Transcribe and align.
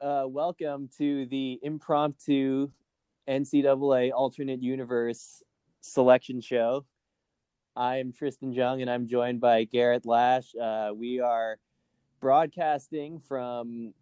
uh, 0.00 0.24
welcome 0.26 0.88
to 0.98 1.26
the 1.26 1.58
impromptu 1.62 2.70
NCAA 3.28 4.12
alternate 4.12 4.62
universe 4.62 5.42
selection 5.80 6.40
show. 6.40 6.84
I'm 7.76 8.12
Tristan 8.12 8.52
Jung, 8.52 8.82
and 8.82 8.90
I'm 8.90 9.06
joined 9.06 9.40
by 9.40 9.64
Garrett 9.64 10.06
Lash. 10.06 10.54
Uh, 10.54 10.90
we 10.94 11.20
are 11.20 11.58
broadcasting 12.20 13.20
from 13.20 13.92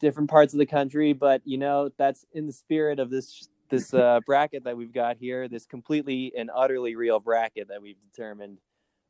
different 0.00 0.30
parts 0.30 0.52
of 0.52 0.58
the 0.58 0.66
country, 0.66 1.12
but 1.12 1.42
you 1.44 1.58
know 1.58 1.90
that's 1.96 2.26
in 2.32 2.46
the 2.46 2.52
spirit 2.52 2.98
of 2.98 3.10
this 3.10 3.48
this 3.70 3.94
uh, 3.94 4.20
bracket 4.26 4.64
that 4.64 4.76
we've 4.76 4.92
got 4.92 5.16
here. 5.16 5.48
This 5.48 5.66
completely 5.66 6.32
and 6.36 6.50
utterly 6.54 6.96
real 6.96 7.20
bracket 7.20 7.68
that 7.68 7.80
we've 7.80 8.00
determined 8.12 8.58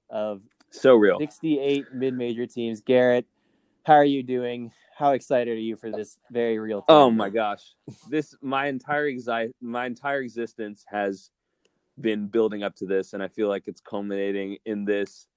of 0.09 0.41
so 0.71 0.95
real 0.95 1.19
68 1.19 1.87
mid-major 1.93 2.47
teams. 2.47 2.81
Garrett, 2.81 3.27
how 3.85 3.95
are 3.95 4.05
you 4.05 4.23
doing? 4.23 4.73
How 4.97 5.13
excited 5.13 5.53
are 5.53 5.61
you 5.61 5.77
for 5.77 5.91
this 5.91 6.17
very 6.31 6.59
real? 6.59 6.81
Thing? 6.81 6.97
Oh 6.97 7.11
my 7.11 7.29
gosh, 7.29 7.75
this 8.09 8.35
my 8.41 8.67
entire 8.67 9.07
exi- 9.11 9.53
my 9.61 9.85
entire 9.85 10.23
existence 10.23 10.87
has 10.89 11.31
been 12.01 12.29
building 12.29 12.63
up 12.63 12.75
to 12.77 12.87
this, 12.87 13.13
and 13.13 13.23
I 13.23 13.29
feel 13.29 13.49
like 13.49 13.65
it's 13.67 13.83
culminating 13.83 14.57
in 14.65 14.87
this 14.87 15.29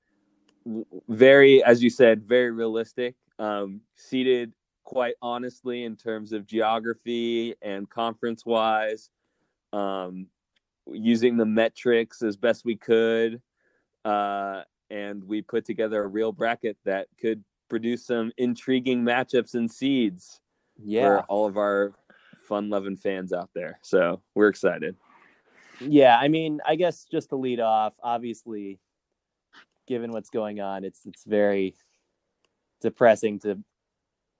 very, 1.09 1.61
as 1.61 1.83
you 1.83 1.89
said, 1.89 2.23
very 2.23 2.51
realistic, 2.51 3.15
um, 3.37 3.81
seeded 3.95 4.53
quite 4.85 5.15
honestly 5.21 5.83
in 5.83 5.97
terms 5.97 6.31
of 6.31 6.45
geography 6.45 7.53
and 7.61 7.89
conference 7.89 8.45
wise, 8.45 9.09
um, 9.73 10.27
using 10.87 11.35
the 11.35 11.45
metrics 11.45 12.21
as 12.21 12.37
best 12.37 12.63
we 12.63 12.77
could. 12.77 13.41
Uh, 14.05 14.63
and 14.89 15.23
we 15.25 15.41
put 15.41 15.65
together 15.65 16.01
a 16.01 16.07
real 16.07 16.31
bracket 16.31 16.77
that 16.85 17.07
could 17.19 17.43
produce 17.69 18.05
some 18.05 18.31
intriguing 18.37 19.03
matchups 19.03 19.53
and 19.53 19.69
seeds 19.71 20.41
Yeah. 20.83 21.01
for 21.01 21.19
all 21.23 21.45
of 21.45 21.57
our 21.57 21.93
fun 22.41 22.69
loving 22.69 22.97
fans 22.97 23.31
out 23.31 23.49
there. 23.53 23.79
So 23.83 24.21
we're 24.35 24.47
excited. 24.49 24.95
Yeah, 25.79 26.17
I 26.17 26.27
mean, 26.27 26.59
I 26.65 26.75
guess 26.75 27.05
just 27.05 27.29
to 27.29 27.35
lead 27.37 27.59
off, 27.59 27.93
obviously, 28.03 28.79
given 29.87 30.11
what's 30.11 30.29
going 30.29 30.59
on, 30.59 30.83
it's 30.83 31.05
it's 31.05 31.23
very 31.23 31.75
depressing 32.81 33.39
to 33.39 33.59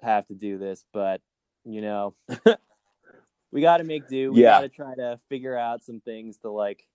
have 0.02 0.28
to 0.28 0.34
do 0.34 0.58
this, 0.58 0.86
but 0.92 1.22
you 1.66 1.82
know, 1.82 2.16
we 3.52 3.62
got 3.62 3.78
to 3.78 3.84
make 3.84 4.08
do. 4.08 4.34
We 4.34 4.42
Yeah. 4.42 4.50
got 4.58 4.62
to 4.62 4.70
try 4.70 4.96
to 4.96 5.20
figure 5.30 5.58
out 5.58 5.84
some 5.84 6.02
things 6.02 6.38
to 6.40 6.50
like 6.52 6.88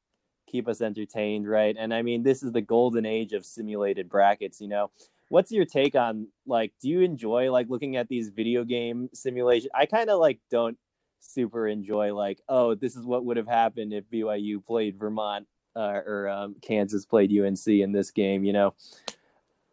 keep 0.47 0.69
us 0.69 0.81
entertained, 0.83 1.49
right? 1.49 1.75
And 1.79 1.93
I 1.95 2.03
mean, 2.03 2.23
this 2.23 2.43
is 2.43 2.53
the 2.53 2.61
golden 2.61 3.07
age 3.07 3.33
of 3.33 3.47
simulated 3.47 4.09
brackets, 4.09 4.61
you 4.61 4.69
know. 4.69 4.91
What's 5.29 5.53
your 5.53 5.65
take 5.65 5.95
on 5.95 6.29
like 6.47 6.73
do 6.81 6.89
you 6.89 7.01
enjoy 7.01 7.51
like 7.53 7.69
looking 7.71 7.97
at 7.97 8.09
these 8.09 8.31
video 8.31 8.65
game 8.65 9.09
simulation? 9.15 9.71
I 9.75 9.87
kind 9.87 10.11
of 10.11 10.21
like 10.21 10.41
don't 10.51 10.79
super 11.21 11.67
enjoy 11.67 12.15
like 12.15 12.41
oh 12.49 12.75
this 12.75 12.97
is 12.97 13.07
what 13.07 13.25
would 13.25 13.37
have 13.39 13.49
happened 13.49 13.93
if 13.95 14.05
BYU 14.11 14.65
played 14.65 14.99
Vermont 14.99 15.47
uh, 15.77 16.01
or 16.07 16.29
um, 16.29 16.57
Kansas 16.63 17.07
played 17.07 17.33
UNC 17.37 17.67
in 17.67 17.93
this 17.93 18.11
game. 18.11 18.45
You 18.45 18.53
know, 18.53 18.75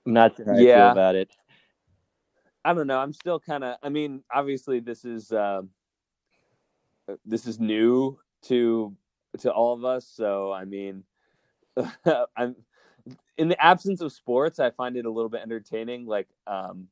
I'm 0.05 0.13
not 0.13 0.35
sure 0.35 0.45
how 0.45 0.53
I 0.61 0.65
feel 0.65 0.87
Yeah. 0.87 0.87
about 0.87 1.15
it. 1.15 1.31
I 2.63 2.73
don't 2.73 2.87
know. 2.87 2.99
I'm 2.99 3.13
still 3.13 3.39
kind 3.39 3.63
of. 3.63 3.77
I 3.81 3.89
mean, 3.89 4.23
obviously, 4.33 4.79
this 4.79 5.03
is 5.05 5.31
uh, 5.31 5.63
this 7.25 7.47
is 7.47 7.59
new 7.59 8.19
to 8.43 8.95
to 9.39 9.51
all 9.51 9.73
of 9.73 9.85
us. 9.85 10.07
So, 10.07 10.51
I 10.51 10.65
mean, 10.65 11.03
I'm 12.37 12.55
in 13.37 13.47
the 13.47 13.61
absence 13.63 14.01
of 14.01 14.11
sports. 14.11 14.59
I 14.59 14.71
find 14.71 14.95
it 14.97 15.05
a 15.05 15.11
little 15.11 15.29
bit 15.29 15.41
entertaining. 15.41 16.05
Like, 16.05 16.27
um, 16.47 16.87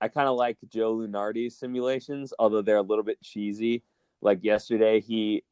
I 0.00 0.08
kind 0.08 0.28
of 0.28 0.36
like 0.36 0.58
Joe 0.68 0.96
Lunardi's 0.96 1.58
simulations, 1.58 2.32
although 2.38 2.62
they're 2.62 2.76
a 2.76 2.82
little 2.82 3.04
bit 3.04 3.20
cheesy. 3.22 3.82
Like 4.20 4.42
yesterday, 4.42 5.00
he 5.00 5.44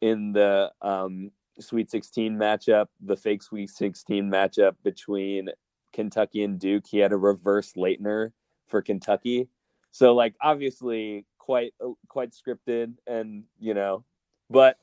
in 0.00 0.32
the 0.32 0.70
um, 0.82 1.30
Sweet 1.60 1.90
16 1.90 2.36
matchup, 2.36 2.86
the 3.00 3.16
fake 3.16 3.42
Sweet 3.42 3.70
16 3.70 4.30
matchup 4.30 4.74
between 4.82 5.48
Kentucky 5.92 6.42
and 6.42 6.58
Duke, 6.58 6.84
he 6.86 6.98
had 6.98 7.12
a 7.12 7.16
reverse 7.16 7.72
Laettner 7.74 8.32
for 8.66 8.82
Kentucky. 8.82 9.48
So 9.90 10.14
like 10.14 10.34
obviously 10.40 11.26
quite 11.38 11.74
uh, 11.84 11.90
quite 12.08 12.32
scripted 12.32 12.94
and 13.06 13.44
you 13.58 13.74
know, 13.74 14.04
but 14.50 14.78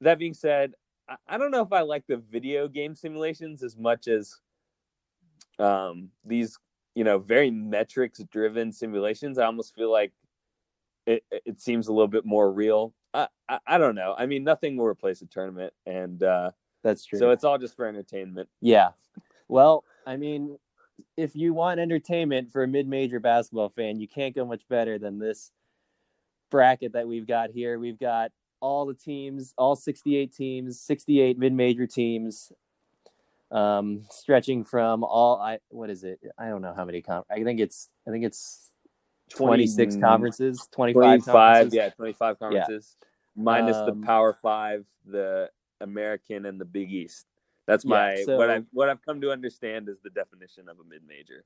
that 0.00 0.18
being 0.18 0.34
said, 0.34 0.74
I, 1.28 1.38
don't 1.38 1.50
know 1.50 1.62
if 1.62 1.72
I 1.72 1.82
like 1.82 2.06
the 2.06 2.16
video 2.16 2.68
game 2.68 2.94
simulations 2.94 3.62
as 3.62 3.76
much 3.76 4.08
as 4.08 4.40
um 5.58 6.08
these 6.24 6.58
you 6.94 7.04
know 7.04 7.18
very 7.18 7.50
metrics 7.50 8.20
driven 8.30 8.72
simulations. 8.72 9.38
I 9.38 9.44
almost 9.46 9.74
feel 9.74 9.90
like 9.92 10.12
it 11.06 11.24
it 11.30 11.60
seems 11.60 11.88
a 11.88 11.92
little 11.92 12.08
bit 12.08 12.24
more 12.24 12.50
real. 12.52 12.94
I, 13.12 13.28
I 13.48 13.58
I 13.66 13.78
don't 13.78 13.94
know. 13.94 14.14
I 14.16 14.26
mean, 14.26 14.44
nothing 14.44 14.76
will 14.76 14.86
replace 14.86 15.22
a 15.22 15.26
tournament, 15.26 15.72
and 15.86 16.22
uh, 16.22 16.50
That's 16.82 17.04
true. 17.04 17.18
so 17.18 17.30
it's 17.30 17.44
all 17.44 17.58
just 17.58 17.76
for 17.76 17.86
entertainment. 17.86 18.48
Yeah. 18.60 18.90
Well, 19.48 19.84
I 20.06 20.16
mean, 20.16 20.58
if 21.16 21.36
you 21.36 21.52
want 21.52 21.80
entertainment 21.80 22.50
for 22.50 22.62
a 22.62 22.68
mid-major 22.68 23.20
basketball 23.20 23.68
fan, 23.68 24.00
you 24.00 24.08
can't 24.08 24.34
go 24.34 24.44
much 24.44 24.66
better 24.68 24.98
than 24.98 25.18
this 25.18 25.52
bracket 26.50 26.92
that 26.92 27.06
we've 27.06 27.26
got 27.26 27.50
here. 27.50 27.78
We've 27.78 27.98
got 27.98 28.32
all 28.60 28.86
the 28.86 28.94
teams, 28.94 29.54
all 29.58 29.76
68 29.76 30.32
teams, 30.32 30.80
68 30.80 31.38
mid-major 31.38 31.86
teams, 31.86 32.52
um, 33.50 34.02
stretching 34.10 34.64
from 34.64 35.04
all. 35.04 35.40
I 35.40 35.58
what 35.68 35.90
is 35.90 36.04
it? 36.04 36.20
I 36.38 36.48
don't 36.48 36.62
know 36.62 36.72
how 36.74 36.84
many. 36.84 37.02
Com- 37.02 37.24
I 37.30 37.42
think 37.44 37.60
it's. 37.60 37.88
I 38.06 38.10
think 38.10 38.24
it's 38.24 38.70
26 39.30 39.96
conferences, 39.96 40.68
25, 40.72 40.94
25 41.24 41.24
conferences. 41.24 41.74
yeah 41.74 41.88
25 41.90 42.38
conferences 42.38 42.96
minus 43.34 43.76
Um, 43.76 44.00
the 44.00 44.06
power 44.06 44.32
five 44.34 44.84
the 45.06 45.50
american 45.80 46.44
and 46.46 46.60
the 46.60 46.64
big 46.66 46.92
east 46.92 47.26
that's 47.66 47.84
Yeah, 47.84 47.90
my 47.90 48.22
so- 48.24 48.36
what 48.36 48.50
i've 48.50 48.66
what 48.72 48.88
i've 48.90 49.00
come 49.04 49.20
to 49.22 49.32
understand 49.32 49.88
is 49.88 49.96
the 50.04 50.10
definition 50.10 50.68
of 50.68 50.78
a 50.78 50.84
mid-major 50.84 51.44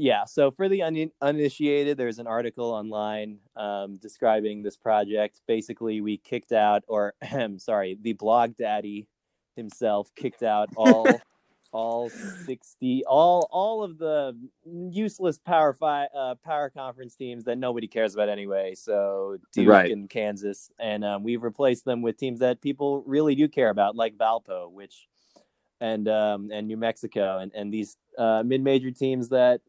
Yeah. 0.00 0.24
So 0.24 0.50
for 0.50 0.66
the 0.66 0.82
un- 0.82 1.10
uninitiated, 1.20 1.98
there's 1.98 2.18
an 2.18 2.26
article 2.26 2.70
online 2.70 3.36
um, 3.54 3.98
describing 3.98 4.62
this 4.62 4.74
project. 4.74 5.42
Basically, 5.46 6.00
we 6.00 6.16
kicked 6.16 6.52
out, 6.52 6.84
or 6.88 7.12
sorry, 7.58 7.98
the 8.00 8.14
blog 8.14 8.56
daddy 8.56 9.08
himself 9.56 10.10
kicked 10.16 10.42
out 10.42 10.70
all, 10.74 11.20
all 11.72 12.10
sixty, 12.46 13.04
all 13.04 13.46
all 13.52 13.82
of 13.82 13.98
the 13.98 14.34
useless 14.64 15.36
power 15.36 15.74
five, 15.74 16.08
uh, 16.16 16.34
power 16.42 16.70
conference 16.70 17.14
teams 17.14 17.44
that 17.44 17.58
nobody 17.58 17.86
cares 17.86 18.14
about 18.14 18.30
anyway. 18.30 18.74
So 18.74 19.36
Duke 19.52 19.68
Right. 19.68 19.90
and 19.92 20.08
Kansas, 20.08 20.70
and 20.78 21.04
um, 21.04 21.24
we've 21.24 21.42
replaced 21.42 21.84
them 21.84 22.00
with 22.00 22.16
teams 22.16 22.38
that 22.38 22.62
people 22.62 23.02
really 23.06 23.34
do 23.34 23.48
care 23.48 23.68
about, 23.68 23.96
like 23.96 24.16
Valpo, 24.16 24.72
which 24.72 25.08
and 25.80 26.08
um, 26.08 26.50
and 26.52 26.66
New 26.66 26.76
Mexico, 26.76 27.38
and 27.38 27.52
and 27.54 27.72
these 27.72 27.96
uh, 28.18 28.42
mid-major 28.44 28.90
teams 28.90 29.30
that 29.30 29.60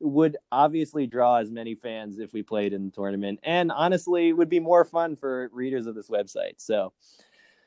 would 0.00 0.36
obviously 0.52 1.06
draw 1.06 1.36
as 1.36 1.50
many 1.50 1.74
fans 1.74 2.18
if 2.18 2.32
we 2.32 2.42
played 2.42 2.72
in 2.72 2.86
the 2.86 2.90
tournament, 2.90 3.40
and 3.42 3.72
honestly, 3.72 4.32
would 4.32 4.48
be 4.48 4.60
more 4.60 4.84
fun 4.84 5.16
for 5.16 5.50
readers 5.52 5.86
of 5.86 5.94
this 5.94 6.08
website. 6.08 6.54
So 6.58 6.92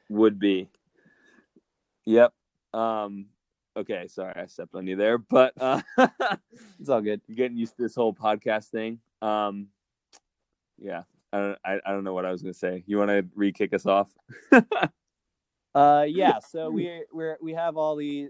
would 0.09 0.39
be 0.39 0.67
yep 2.05 2.33
um 2.73 3.27
okay 3.77 4.07
sorry 4.07 4.33
i 4.35 4.45
stepped 4.45 4.75
on 4.75 4.85
you 4.85 4.95
there 4.95 5.17
but 5.17 5.53
uh 5.61 5.81
it's 6.79 6.89
all 6.89 6.99
good. 6.99 7.21
You're 7.27 7.37
getting 7.37 7.57
used 7.57 7.77
to 7.77 7.83
this 7.83 7.95
whole 7.95 8.13
podcast 8.13 8.65
thing 8.65 8.99
um 9.21 9.67
yeah 10.77 11.03
i 11.31 11.37
don't 11.37 11.57
i, 11.63 11.79
I 11.85 11.91
don't 11.91 12.03
know 12.03 12.13
what 12.13 12.25
i 12.25 12.31
was 12.31 12.41
gonna 12.41 12.53
say 12.53 12.83
you 12.87 12.97
want 12.97 13.09
to 13.09 13.25
re-kick 13.35 13.73
us 13.73 13.85
off 13.85 14.09
Uh, 15.73 16.05
yeah. 16.07 16.39
So 16.39 16.69
we 16.69 17.05
we're 17.13 17.37
we 17.41 17.53
have 17.53 17.77
all 17.77 17.95
the 17.95 18.29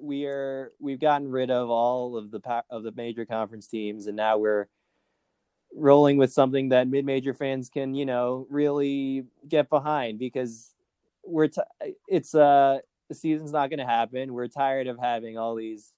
we 0.00 0.26
are 0.26 0.72
we've 0.80 1.00
gotten 1.00 1.30
rid 1.30 1.50
of 1.50 1.70
all 1.70 2.16
of 2.16 2.30
the 2.30 2.40
of 2.70 2.82
the 2.82 2.92
major 2.92 3.24
conference 3.24 3.66
teams, 3.66 4.06
and 4.06 4.16
now 4.16 4.38
we're 4.38 4.68
rolling 5.74 6.16
with 6.16 6.32
something 6.32 6.70
that 6.70 6.88
mid-major 6.88 7.32
fans 7.32 7.68
can 7.68 7.94
you 7.94 8.04
know 8.04 8.46
really 8.50 9.24
get 9.48 9.68
behind 9.70 10.18
because 10.18 10.74
we're 11.24 11.46
t- 11.46 11.60
it's 12.08 12.34
uh 12.34 12.78
the 13.10 13.14
season's 13.14 13.52
not 13.52 13.68
going 13.68 13.80
to 13.80 13.84
happen. 13.84 14.32
We're 14.32 14.46
tired 14.46 14.86
of 14.86 14.96
having 14.98 15.36
all 15.36 15.56
these. 15.56 15.92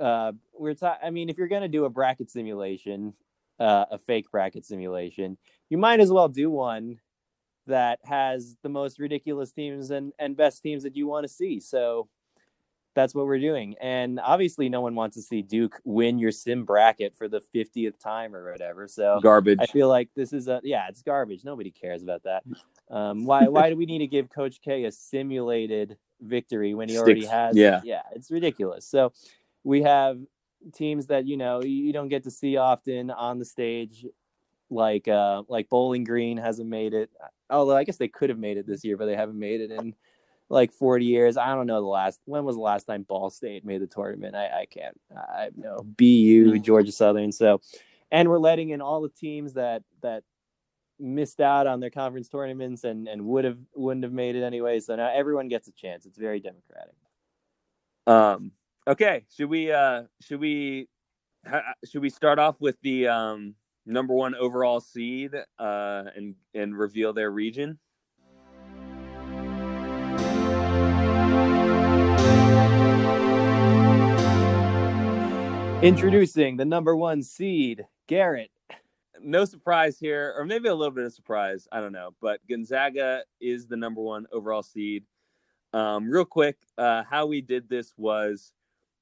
Uh, 0.00 0.32
we're 0.58 0.74
ti- 0.74 0.86
I 0.86 1.10
mean, 1.10 1.28
if 1.28 1.36
you're 1.36 1.46
going 1.46 1.62
to 1.62 1.68
do 1.68 1.84
a 1.84 1.90
bracket 1.90 2.30
simulation, 2.30 3.12
uh, 3.60 3.84
a 3.90 3.98
fake 3.98 4.30
bracket 4.30 4.64
simulation, 4.64 5.36
you 5.68 5.76
might 5.76 6.00
as 6.00 6.10
well 6.10 6.28
do 6.28 6.50
one 6.50 6.98
that 7.66 7.98
has 8.04 8.56
the 8.62 8.68
most 8.70 8.98
ridiculous 8.98 9.52
teams 9.52 9.90
and, 9.90 10.12
and 10.18 10.36
best 10.36 10.62
teams 10.62 10.82
that 10.84 10.96
you 10.96 11.06
want 11.06 11.24
to 11.24 11.28
see. 11.32 11.60
So 11.60 12.08
that's 12.96 13.14
what 13.14 13.26
we're 13.26 13.38
doing. 13.38 13.76
And 13.80 14.18
obviously, 14.18 14.68
no 14.68 14.80
one 14.80 14.94
wants 14.94 15.16
to 15.16 15.22
see 15.22 15.42
Duke 15.42 15.78
win 15.84 16.18
your 16.18 16.32
sim 16.32 16.64
bracket 16.64 17.14
for 17.14 17.28
the 17.28 17.42
50th 17.54 18.00
time 18.00 18.34
or 18.34 18.50
whatever. 18.50 18.88
So 18.88 19.20
garbage 19.22 19.58
I 19.60 19.66
feel 19.66 19.88
like 19.88 20.08
this 20.16 20.32
is 20.32 20.48
a 20.48 20.60
yeah, 20.64 20.88
it's 20.88 21.02
garbage. 21.02 21.44
Nobody 21.44 21.70
cares 21.70 22.02
about 22.02 22.24
that. 22.24 22.42
Um, 22.90 23.26
why 23.26 23.44
why 23.48 23.70
do 23.70 23.76
we 23.76 23.86
need 23.86 23.98
to 23.98 24.06
give 24.08 24.30
Coach 24.30 24.60
K 24.62 24.84
a 24.84 24.90
simulated 24.90 25.96
victory 26.20 26.74
when 26.74 26.88
he 26.88 26.98
already 26.98 27.26
has? 27.26 27.56
yeah. 27.56 27.82
yeah, 27.84 28.02
it's 28.12 28.30
ridiculous. 28.30 28.88
So 28.88 29.12
we 29.62 29.82
have 29.82 30.18
teams 30.72 31.06
that 31.06 31.26
you 31.26 31.36
know 31.36 31.62
you 31.62 31.92
don't 31.92 32.08
get 32.08 32.24
to 32.24 32.30
see 32.30 32.56
often 32.56 33.10
on 33.10 33.38
the 33.38 33.44
stage, 33.44 34.06
like 34.70 35.06
uh, 35.06 35.42
like 35.48 35.68
Bowling 35.68 36.04
Green 36.04 36.38
hasn't 36.38 36.68
made 36.68 36.94
it. 36.94 37.10
Although 37.50 37.76
I 37.76 37.84
guess 37.84 37.98
they 37.98 38.08
could 38.08 38.30
have 38.30 38.38
made 38.38 38.56
it 38.56 38.66
this 38.66 38.84
year, 38.84 38.96
but 38.96 39.04
they 39.04 39.16
haven't 39.16 39.38
made 39.38 39.60
it 39.60 39.70
in 39.70 39.94
like 40.48 40.72
40 40.72 41.04
years. 41.04 41.36
I 41.36 41.54
don't 41.54 41.66
know 41.66 41.80
the 41.80 41.86
last 41.86 42.20
when 42.24 42.44
was 42.44 42.56
the 42.56 42.62
last 42.62 42.84
time 42.84 43.02
Ball 43.02 43.30
State 43.30 43.64
made 43.64 43.82
the 43.82 43.86
tournament. 43.86 44.36
I, 44.36 44.60
I 44.60 44.66
can't. 44.66 44.98
I 45.14 45.50
know 45.56 45.82
BU, 45.82 46.58
Georgia 46.60 46.92
Southern. 46.92 47.32
So, 47.32 47.60
and 48.10 48.28
we're 48.28 48.38
letting 48.38 48.70
in 48.70 48.80
all 48.80 49.00
the 49.00 49.08
teams 49.08 49.54
that 49.54 49.82
that 50.02 50.22
missed 50.98 51.40
out 51.40 51.66
on 51.66 51.80
their 51.80 51.90
conference 51.90 52.28
tournaments 52.28 52.84
and 52.84 53.08
and 53.08 53.26
would 53.26 53.44
have 53.44 53.58
wouldn't 53.74 54.04
have 54.04 54.12
made 54.12 54.36
it 54.36 54.42
anyway. 54.42 54.80
So 54.80 54.96
now 54.96 55.10
everyone 55.12 55.48
gets 55.48 55.68
a 55.68 55.72
chance. 55.72 56.06
It's 56.06 56.18
very 56.18 56.40
democratic. 56.40 56.94
Um. 58.06 58.52
Okay. 58.86 59.24
Should 59.36 59.50
we? 59.50 59.72
Uh. 59.72 60.04
Should 60.20 60.40
we? 60.40 60.88
Should 61.84 62.02
we 62.02 62.10
start 62.10 62.38
off 62.38 62.60
with 62.60 62.76
the 62.82 63.08
um 63.08 63.54
number 63.88 64.12
one 64.12 64.34
overall 64.34 64.80
seed 64.80 65.30
uh 65.60 66.02
and 66.16 66.34
and 66.54 66.76
reveal 66.76 67.12
their 67.12 67.30
region? 67.30 67.78
Introducing 75.82 76.56
the 76.56 76.64
number 76.64 76.96
one 76.96 77.22
seed, 77.22 77.86
Garrett. 78.06 78.50
No 79.20 79.44
surprise 79.44 79.98
here, 79.98 80.34
or 80.36 80.46
maybe 80.46 80.68
a 80.68 80.74
little 80.74 80.94
bit 80.94 81.04
of 81.04 81.12
surprise. 81.12 81.68
I 81.70 81.80
don't 81.80 81.92
know, 81.92 82.14
but 82.20 82.40
Gonzaga 82.48 83.22
is 83.40 83.68
the 83.68 83.76
number 83.76 84.00
one 84.00 84.26
overall 84.32 84.62
seed. 84.62 85.04
Um, 85.74 86.08
real 86.08 86.24
quick, 86.24 86.56
uh, 86.78 87.02
how 87.08 87.26
we 87.26 87.42
did 87.42 87.68
this 87.68 87.92
was 87.98 88.52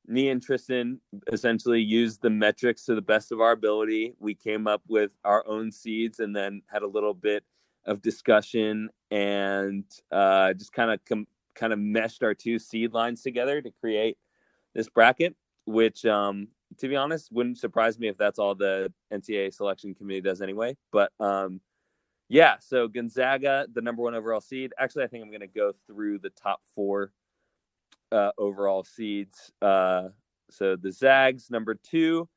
me 0.06 0.28
and 0.30 0.42
Tristan 0.42 1.00
essentially 1.32 1.80
used 1.80 2.22
the 2.22 2.30
metrics 2.30 2.84
to 2.86 2.96
the 2.96 3.02
best 3.02 3.30
of 3.30 3.40
our 3.40 3.52
ability. 3.52 4.14
We 4.18 4.34
came 4.34 4.66
up 4.66 4.82
with 4.88 5.12
our 5.24 5.46
own 5.46 5.70
seeds 5.70 6.18
and 6.18 6.34
then 6.34 6.62
had 6.66 6.82
a 6.82 6.88
little 6.88 7.14
bit 7.14 7.44
of 7.86 8.02
discussion 8.02 8.90
and 9.12 9.84
uh, 10.10 10.52
just 10.54 10.72
kind 10.72 10.90
of 10.90 11.00
com- 11.04 11.28
kind 11.54 11.72
of 11.72 11.78
meshed 11.78 12.24
our 12.24 12.34
two 12.34 12.58
seed 12.58 12.92
lines 12.92 13.22
together 13.22 13.62
to 13.62 13.70
create 13.80 14.18
this 14.74 14.88
bracket, 14.88 15.36
which 15.66 16.04
um, 16.04 16.48
to 16.78 16.88
be 16.88 16.96
honest, 16.96 17.32
wouldn't 17.32 17.58
surprise 17.58 17.98
me 17.98 18.08
if 18.08 18.16
that's 18.16 18.38
all 18.38 18.54
the 18.54 18.92
NCAA 19.12 19.52
selection 19.52 19.94
committee 19.94 20.20
does 20.20 20.42
anyway. 20.42 20.76
But 20.92 21.12
um, 21.20 21.60
yeah, 22.28 22.56
so 22.60 22.88
Gonzaga, 22.88 23.66
the 23.72 23.82
number 23.82 24.02
one 24.02 24.14
overall 24.14 24.40
seed. 24.40 24.72
Actually, 24.78 25.04
I 25.04 25.06
think 25.08 25.22
I'm 25.22 25.30
going 25.30 25.40
to 25.40 25.46
go 25.46 25.72
through 25.86 26.18
the 26.18 26.30
top 26.30 26.60
four 26.74 27.12
uh, 28.12 28.30
overall 28.38 28.84
seeds. 28.84 29.52
Uh, 29.60 30.08
so 30.50 30.76
the 30.76 30.92
Zags, 30.92 31.50
number 31.50 31.74
two. 31.74 32.28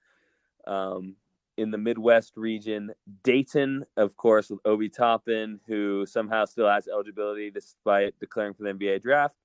Um, 0.65 1.15
in 1.57 1.71
the 1.71 1.77
Midwest 1.77 2.37
region, 2.37 2.91
Dayton, 3.23 3.83
of 3.97 4.15
course, 4.15 4.49
with 4.49 4.59
Obi 4.63 4.89
Toppin, 4.89 5.59
who 5.67 6.05
somehow 6.05 6.45
still 6.45 6.69
has 6.69 6.87
eligibility 6.87 7.49
despite 7.49 8.17
declaring 8.19 8.53
for 8.53 8.63
the 8.63 8.69
NBA 8.69 9.01
draft. 9.01 9.35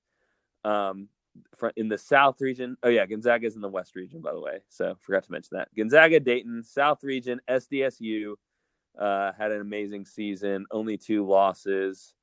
Um, 0.63 1.09
in 1.75 1.87
the 1.87 1.97
South 1.97 2.41
region. 2.41 2.77
Oh 2.83 2.89
yeah, 2.89 3.05
Gonzaga 3.05 3.47
is 3.47 3.55
in 3.55 3.61
the 3.61 3.69
West 3.69 3.95
region, 3.95 4.21
by 4.21 4.33
the 4.33 4.39
way. 4.39 4.59
So 4.69 4.95
forgot 4.99 5.23
to 5.23 5.31
mention 5.31 5.57
that. 5.57 5.69
Gonzaga, 5.75 6.19
Dayton, 6.19 6.63
South 6.63 7.03
region, 7.03 7.39
SDSU 7.49 8.33
uh, 8.97 9.31
had 9.37 9.51
an 9.51 9.61
amazing 9.61 10.05
season. 10.05 10.65
Only 10.71 10.97
two 10.97 11.25
losses 11.25 12.13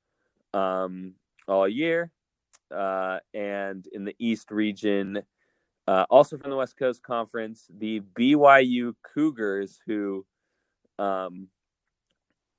um, 0.55 1.15
all 1.49 1.69
year. 1.69 2.13
Uh, 2.75 3.19
and 3.35 3.89
in 3.93 4.05
the 4.05 4.15
East 4.21 4.53
region, 4.53 5.23
uh, 5.89 6.05
also 6.09 6.39
from 6.39 6.51
the 6.51 6.57
West 6.57 6.77
Coast 6.79 7.03
Conference, 7.03 7.67
the 7.79 8.01
BYU 8.17 8.95
Cougars, 9.03 9.81
who 9.87 10.25
um, 11.01 11.49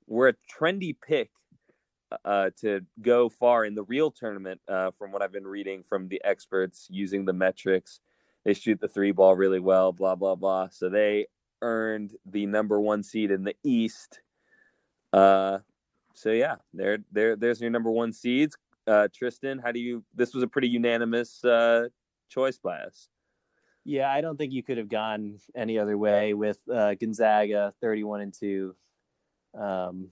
were 0.06 0.28
a 0.28 0.34
trendy 0.52 0.94
pick 1.00 1.30
uh, 2.24 2.50
to 2.60 2.80
go 3.00 3.28
far 3.28 3.64
in 3.64 3.74
the 3.74 3.84
real 3.84 4.10
tournament, 4.10 4.60
uh, 4.68 4.90
from 4.98 5.12
what 5.12 5.22
I've 5.22 5.32
been 5.32 5.46
reading 5.46 5.82
from 5.82 6.08
the 6.08 6.20
experts 6.24 6.86
using 6.90 7.24
the 7.24 7.32
metrics. 7.32 8.00
They 8.44 8.54
shoot 8.54 8.80
the 8.80 8.88
three 8.88 9.12
ball 9.12 9.34
really 9.36 9.60
well, 9.60 9.92
blah, 9.92 10.14
blah, 10.14 10.34
blah. 10.34 10.68
So 10.70 10.88
they 10.88 11.26
earned 11.60 12.14
the 12.26 12.46
number 12.46 12.80
one 12.80 13.02
seed 13.02 13.30
in 13.30 13.44
the 13.44 13.54
East. 13.62 14.20
Uh, 15.12 15.58
so 16.14 16.30
yeah, 16.30 16.56
there, 16.74 16.98
there, 17.12 17.36
there's 17.36 17.60
your 17.60 17.70
number 17.70 17.90
one 17.90 18.12
seeds. 18.12 18.56
Uh, 18.86 19.06
Tristan, 19.14 19.60
how 19.60 19.70
do 19.70 19.78
you? 19.78 20.04
This 20.12 20.34
was 20.34 20.42
a 20.42 20.48
pretty 20.48 20.68
unanimous 20.68 21.44
uh, 21.44 21.88
choice 22.28 22.58
by 22.58 22.78
us. 22.78 23.08
Yeah, 23.84 24.10
I 24.10 24.20
don't 24.20 24.36
think 24.36 24.52
you 24.52 24.62
could 24.62 24.78
have 24.78 24.88
gone 24.88 25.38
any 25.54 25.78
other 25.78 25.96
way 25.96 26.34
with 26.34 26.58
uh, 26.68 26.94
Gonzaga, 26.94 27.72
thirty-one 27.80 28.20
and 28.22 28.34
two. 28.34 28.74
Um, 29.54 30.08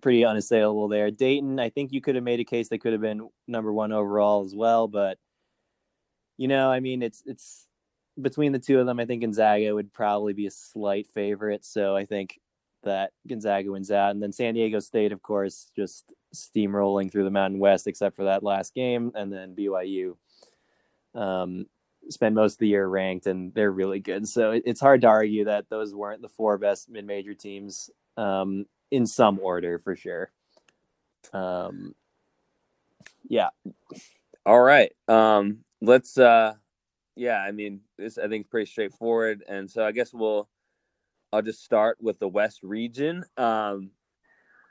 pretty 0.00 0.24
unassailable 0.24 0.88
there. 0.88 1.10
Dayton, 1.10 1.58
I 1.58 1.70
think 1.70 1.92
you 1.92 2.00
could 2.00 2.14
have 2.14 2.24
made 2.24 2.40
a 2.40 2.44
case 2.44 2.68
they 2.68 2.78
could 2.78 2.92
have 2.92 3.00
been 3.00 3.28
number 3.46 3.72
one 3.72 3.92
overall 3.92 4.44
as 4.44 4.54
well, 4.54 4.88
but 4.88 5.18
you 6.36 6.48
know, 6.48 6.70
I 6.70 6.80
mean, 6.80 7.02
it's 7.02 7.22
it's 7.26 7.66
between 8.20 8.52
the 8.52 8.58
two 8.58 8.80
of 8.80 8.86
them. 8.86 8.98
I 9.00 9.06
think 9.06 9.22
Gonzaga 9.22 9.74
would 9.74 9.92
probably 9.92 10.32
be 10.32 10.46
a 10.46 10.50
slight 10.50 11.06
favorite, 11.14 11.64
so 11.64 11.94
I 11.96 12.04
think 12.04 12.40
that 12.82 13.12
Gonzaga 13.28 13.70
wins 13.70 13.90
out, 13.90 14.10
and 14.10 14.22
then 14.22 14.32
San 14.32 14.54
Diego 14.54 14.80
State, 14.80 15.12
of 15.12 15.22
course, 15.22 15.70
just 15.76 16.12
steamrolling 16.34 17.12
through 17.12 17.24
the 17.24 17.30
Mountain 17.30 17.60
West, 17.60 17.86
except 17.86 18.16
for 18.16 18.24
that 18.24 18.42
last 18.42 18.74
game, 18.74 19.12
and 19.14 19.32
then 19.32 19.54
BYU. 19.54 20.16
Um, 21.14 21.66
spend 22.08 22.34
most 22.34 22.54
of 22.54 22.58
the 22.58 22.68
year 22.68 22.86
ranked 22.86 23.26
and 23.26 23.54
they're 23.54 23.70
really 23.70 24.00
good. 24.00 24.26
So 24.26 24.60
it's 24.64 24.80
hard 24.80 25.02
to 25.02 25.06
argue 25.06 25.44
that 25.44 25.68
those 25.68 25.94
weren't 25.94 26.22
the 26.22 26.28
four 26.28 26.58
best 26.58 26.88
mid-major 26.88 27.34
teams 27.34 27.90
um, 28.16 28.66
in 28.92 29.06
some 29.06 29.40
order 29.40 29.78
for 29.78 29.96
sure. 29.96 30.30
Um, 31.32 31.94
yeah. 33.26 33.48
All 34.46 34.60
right. 34.60 34.92
Um, 35.08 35.64
let's. 35.80 36.16
Uh, 36.16 36.54
yeah, 37.16 37.38
I 37.38 37.50
mean, 37.50 37.80
this 37.98 38.18
I 38.18 38.28
think 38.28 38.46
is 38.46 38.50
pretty 38.50 38.70
straightforward, 38.70 39.42
and 39.48 39.68
so 39.68 39.84
I 39.84 39.90
guess 39.92 40.12
we'll. 40.14 40.48
I'll 41.32 41.42
just 41.42 41.64
start 41.64 41.96
with 42.00 42.18
the 42.18 42.28
West 42.28 42.62
region. 42.62 43.24
Um, 43.38 43.90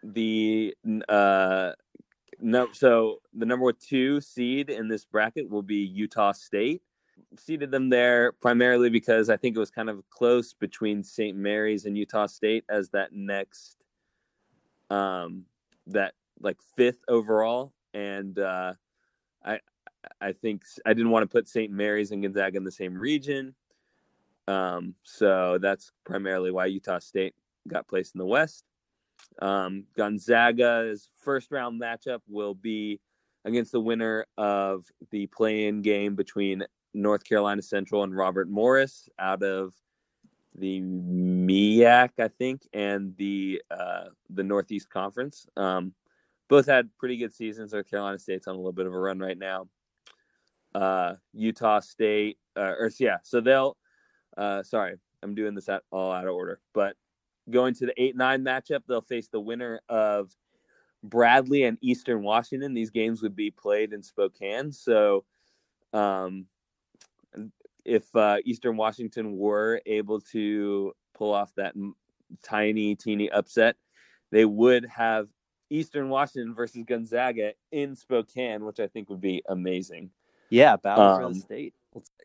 the 0.03 0.75
uh, 1.09 1.71
no, 2.39 2.67
so 2.71 3.17
the 3.33 3.47
number 3.47 3.73
two 3.73 4.21
seed 4.21 4.69
in 4.69 4.87
this 4.87 5.03
bracket 5.03 5.49
will 5.49 5.63
be 5.63 5.77
Utah 5.77 6.31
State. 6.31 6.83
Seeded 7.37 7.71
them 7.71 7.89
there 7.89 8.31
primarily 8.33 8.89
because 8.89 9.29
I 9.29 9.37
think 9.37 9.55
it 9.55 9.59
was 9.59 9.71
kind 9.71 9.89
of 9.89 10.03
close 10.11 10.53
between 10.53 11.03
St. 11.03 11.35
Mary's 11.35 11.85
and 11.85 11.97
Utah 11.97 12.27
State 12.27 12.65
as 12.69 12.89
that 12.89 13.13
next 13.13 13.80
um, 14.91 15.45
that 15.87 16.13
like 16.39 16.57
fifth 16.75 16.99
overall, 17.07 17.73
and 17.93 18.37
uh, 18.37 18.73
I 19.43 19.59
I 20.19 20.33
think 20.33 20.63
I 20.85 20.93
didn't 20.93 21.11
want 21.11 21.23
to 21.23 21.27
put 21.27 21.47
St. 21.47 21.71
Mary's 21.71 22.11
and 22.11 22.21
Gonzaga 22.21 22.57
in 22.57 22.63
the 22.63 22.71
same 22.71 22.95
region, 22.95 23.55
um, 24.47 24.95
so 25.03 25.57
that's 25.59 25.91
primarily 26.03 26.51
why 26.51 26.65
Utah 26.65 26.99
State 26.99 27.33
got 27.67 27.87
placed 27.87 28.15
in 28.15 28.19
the 28.19 28.25
West. 28.25 28.65
Um, 29.41 29.85
Gonzaga's 29.95 31.09
first 31.21 31.51
round 31.51 31.81
matchup 31.81 32.19
will 32.27 32.53
be 32.53 32.99
against 33.45 33.71
the 33.71 33.79
winner 33.79 34.25
of 34.37 34.85
the 35.09 35.27
play-in 35.27 35.81
game 35.81 36.15
between 36.15 36.63
North 36.93 37.23
Carolina 37.23 37.61
Central 37.61 38.03
and 38.03 38.15
Robert 38.15 38.49
Morris 38.49 39.07
out 39.19 39.41
of 39.41 39.73
the 40.55 40.81
MEAC, 40.81 42.09
I 42.19 42.27
think, 42.27 42.67
and 42.73 43.15
the 43.17 43.61
uh, 43.71 44.05
the 44.29 44.43
Northeast 44.43 44.89
Conference. 44.89 45.47
Um, 45.55 45.93
both 46.49 46.65
had 46.65 46.89
pretty 46.97 47.17
good 47.17 47.33
seasons. 47.33 47.71
North 47.71 47.89
Carolina 47.89 48.19
State's 48.19 48.47
on 48.47 48.55
a 48.55 48.57
little 48.57 48.73
bit 48.73 48.85
of 48.85 48.93
a 48.93 48.99
run 48.99 49.19
right 49.19 49.37
now. 49.37 49.67
Uh, 50.75 51.15
Utah 51.33 51.79
State, 51.79 52.37
uh, 52.57 52.73
or 52.77 52.91
yeah, 52.99 53.17
so 53.23 53.41
they'll. 53.41 53.77
Uh, 54.37 54.63
sorry, 54.63 54.95
I'm 55.23 55.35
doing 55.35 55.55
this 55.55 55.69
at, 55.69 55.83
all 55.91 56.11
out 56.11 56.27
of 56.27 56.33
order, 56.33 56.59
but 56.73 56.95
going 57.49 57.73
to 57.75 57.85
the 57.85 58.01
eight 58.01 58.15
nine 58.15 58.43
matchup, 58.43 58.81
they'll 58.87 59.01
face 59.01 59.27
the 59.27 59.39
winner 59.39 59.81
of 59.89 60.31
Bradley 61.03 61.63
and 61.63 61.77
Eastern 61.81 62.23
Washington. 62.23 62.73
These 62.73 62.91
games 62.91 63.21
would 63.21 63.35
be 63.35 63.51
played 63.51 63.93
in 63.93 64.03
Spokane, 64.03 64.71
so 64.71 65.25
um, 65.93 66.45
if 67.85 68.15
uh, 68.15 68.37
Eastern 68.45 68.77
Washington 68.77 69.37
were 69.37 69.81
able 69.85 70.21
to 70.31 70.93
pull 71.13 71.33
off 71.33 71.53
that 71.55 71.73
tiny, 72.43 72.95
teeny 72.95 73.29
upset, 73.29 73.75
they 74.31 74.45
would 74.45 74.85
have 74.85 75.27
Eastern 75.69 76.09
Washington 76.09 76.53
versus 76.53 76.83
Gonzaga 76.85 77.53
in 77.71 77.95
Spokane, 77.95 78.65
which 78.65 78.79
I 78.79 78.87
think 78.87 79.09
would 79.09 79.21
be 79.21 79.41
amazing. 79.47 80.11
Yeah, 80.49 80.75
battle 80.75 81.05
um, 81.05 81.15
for 81.15 81.21
the 81.21 81.27
um, 81.27 81.33
state. 81.35 81.73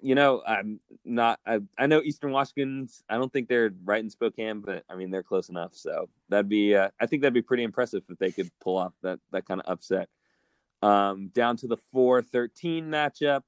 You 0.01 0.15
know, 0.15 0.43
I'm 0.47 0.81
not. 1.05 1.41
I, 1.47 1.61
I 1.79 1.87
know 1.87 2.03
Eastern 2.03 2.33
Washington's. 2.33 3.03
I 3.09 3.17
don't 3.17 3.33
think 3.33 3.49
they're 3.49 3.73
right 3.85 4.03
in 4.03 4.11
Spokane, 4.11 4.61
but 4.61 4.85
I 4.89 4.97
mean 4.97 5.11
they're 5.11 5.23
close 5.23 5.49
enough. 5.49 5.75
So 5.75 6.09
that'd 6.29 6.49
be. 6.49 6.75
Uh, 6.75 6.91
I 7.01 7.07
think 7.07 7.23
that'd 7.23 7.35
be 7.35 7.43
pretty 7.43 7.63
impressive 7.63 8.03
if 8.09 8.19
they 8.19 8.33
could 8.33 8.51
pull 8.61 8.77
off 8.77 8.93
that 9.03 9.21
that 9.33 9.47
kind 9.47 9.61
of 9.61 9.73
upset. 9.73 10.09
Um, 10.83 11.29
down 11.29 11.57
to 11.59 11.69
the 11.69 11.77
four 11.93 12.21
thirteen 12.21 12.87
matchup. 12.87 13.43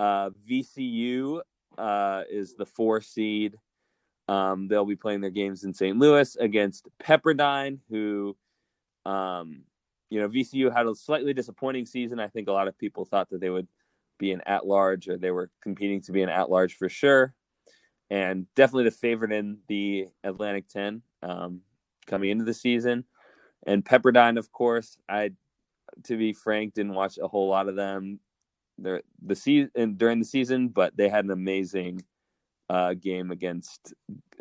Uh, 0.00 0.30
VCU 0.50 1.42
uh, 1.76 2.22
is 2.30 2.54
the 2.54 2.64
four 2.64 3.02
seed. 3.02 3.58
Um, 4.28 4.66
they'll 4.66 4.86
be 4.86 4.96
playing 4.96 5.20
their 5.20 5.30
games 5.30 5.64
in 5.64 5.74
St. 5.74 5.98
Louis 5.98 6.36
against 6.36 6.88
Pepperdine, 7.02 7.80
who, 7.90 8.34
um, 9.04 9.64
you 10.08 10.18
know, 10.18 10.28
VCU 10.30 10.74
had 10.74 10.86
a 10.86 10.94
slightly 10.94 11.34
disappointing 11.34 11.84
season. 11.84 12.18
I 12.18 12.28
think 12.28 12.48
a 12.48 12.52
lot 12.52 12.66
of 12.66 12.78
people 12.78 13.04
thought 13.04 13.28
that 13.28 13.42
they 13.42 13.50
would 13.50 13.68
be 14.18 14.32
an 14.32 14.40
at 14.46 14.66
large 14.66 15.06
or 15.06 15.18
they 15.18 15.32
were 15.32 15.50
competing 15.62 16.00
to 16.02 16.12
be 16.12 16.22
an 16.22 16.30
at 16.30 16.48
large 16.48 16.76
for 16.76 16.88
sure. 16.88 17.34
And 18.08 18.46
definitely 18.54 18.84
the 18.84 18.92
favorite 18.92 19.32
in 19.32 19.58
the 19.68 20.06
Atlantic 20.24 20.66
10 20.68 21.02
um, 21.22 21.60
coming 22.06 22.30
into 22.30 22.44
the 22.44 22.54
season. 22.54 23.04
And 23.66 23.84
Pepperdine, 23.84 24.38
of 24.38 24.50
course, 24.50 24.96
I, 25.10 25.32
to 26.04 26.16
be 26.16 26.32
frank, 26.32 26.72
didn't 26.72 26.94
watch 26.94 27.18
a 27.18 27.28
whole 27.28 27.50
lot 27.50 27.68
of 27.68 27.76
them. 27.76 28.18
They're, 28.82 29.02
the 29.22 29.34
season 29.34 29.94
during 29.96 30.18
the 30.18 30.24
season, 30.24 30.68
but 30.68 30.96
they 30.96 31.08
had 31.08 31.24
an 31.24 31.30
amazing 31.30 32.04
uh, 32.68 32.94
game 32.94 33.30
against 33.30 33.94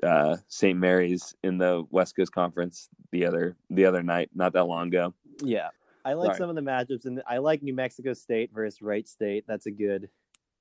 uh, 0.03 0.37
St. 0.47 0.77
Mary's 0.77 1.35
in 1.43 1.57
the 1.57 1.83
West 1.89 2.15
Coast 2.15 2.31
Conference 2.31 2.89
the 3.11 3.25
other 3.25 3.55
the 3.69 3.85
other 3.85 4.03
night, 4.03 4.29
not 4.33 4.53
that 4.53 4.65
long 4.65 4.87
ago. 4.87 5.13
Yeah, 5.43 5.69
I 6.05 6.13
like 6.13 6.27
Sorry. 6.27 6.37
some 6.37 6.49
of 6.49 6.55
the 6.55 6.61
matchups, 6.61 7.05
and 7.05 7.21
I 7.27 7.39
like 7.39 7.63
New 7.63 7.73
Mexico 7.73 8.13
State 8.13 8.51
versus 8.53 8.81
Wright 8.81 9.07
State. 9.07 9.45
That's 9.47 9.65
a 9.65 9.71
good 9.71 10.09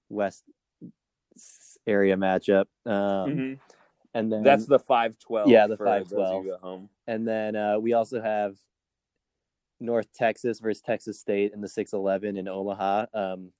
West 0.09 0.45
area 1.87 2.17
matchup. 2.17 2.67
Um, 2.87 2.93
mm-hmm. 2.93 3.53
And 4.15 4.33
then 4.33 4.43
that's 4.43 4.67
the 4.67 4.79
five 4.79 5.19
twelve. 5.19 5.49
Yeah, 5.49 5.67
the 5.67 5.77
five 5.77 6.09
twelve. 6.09 6.89
And 7.07 7.29
then 7.29 7.55
uh, 7.55 7.79
we 7.79 7.93
also 7.93 8.21
have 8.21 8.57
North 9.81 10.13
Texas 10.13 10.61
versus 10.61 10.83
Texas 10.83 11.21
State 11.21 11.53
in 11.53 11.61
the 11.61 11.69
six 11.69 11.93
eleven 11.93 12.37
in 12.37 12.49
Omaha. 12.49 13.07
Um, 13.13 13.53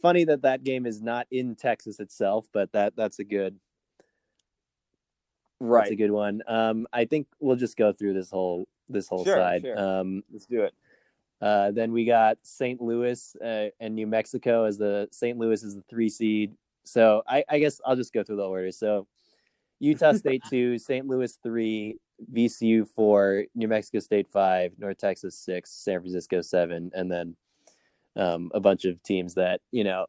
funny 0.00 0.24
that 0.24 0.42
that 0.42 0.64
game 0.64 0.86
is 0.86 1.00
not 1.00 1.26
in 1.30 1.54
Texas 1.54 2.00
itself, 2.00 2.46
but 2.52 2.72
that 2.72 2.94
that's 2.96 3.18
a 3.18 3.24
good 3.24 3.58
right. 5.60 5.82
That's 5.82 5.92
a 5.92 5.96
good 5.96 6.10
one. 6.10 6.42
Um, 6.46 6.86
I 6.92 7.04
think 7.04 7.26
we'll 7.38 7.56
just 7.56 7.76
go 7.76 7.92
through 7.92 8.14
this 8.14 8.30
whole 8.30 8.66
this 8.88 9.08
whole 9.08 9.24
sure, 9.24 9.36
side. 9.36 9.62
Sure. 9.62 9.78
Um, 9.78 10.22
Let's 10.32 10.46
do 10.46 10.62
it. 10.62 10.74
Uh, 11.40 11.70
then 11.70 11.92
we 11.92 12.04
got 12.04 12.36
St. 12.42 12.80
Louis 12.82 13.36
uh, 13.42 13.68
and 13.80 13.94
New 13.94 14.06
Mexico 14.06 14.64
as 14.64 14.76
the 14.76 15.08
St. 15.10 15.38
Louis 15.38 15.62
is 15.62 15.74
the 15.74 15.82
three 15.88 16.10
seed. 16.10 16.54
So 16.84 17.22
I, 17.26 17.44
I 17.48 17.58
guess 17.58 17.80
I'll 17.84 17.96
just 17.96 18.12
go 18.12 18.22
through 18.22 18.36
the 18.36 18.48
order. 18.48 18.70
So 18.72 19.06
Utah 19.78 20.12
State 20.14 20.42
two, 20.48 20.78
St. 20.78 21.06
Louis 21.06 21.38
three, 21.42 21.96
VCU 22.32 22.86
four, 22.86 23.44
New 23.54 23.68
Mexico 23.68 24.00
State 24.00 24.28
five, 24.28 24.72
North 24.78 24.98
Texas 24.98 25.36
six, 25.36 25.70
San 25.70 26.00
Francisco 26.00 26.42
seven, 26.42 26.90
and 26.94 27.10
then 27.10 27.36
um, 28.20 28.50
a 28.54 28.60
bunch 28.60 28.84
of 28.84 29.02
teams 29.02 29.34
that 29.34 29.60
you 29.72 29.84
know, 29.84 30.06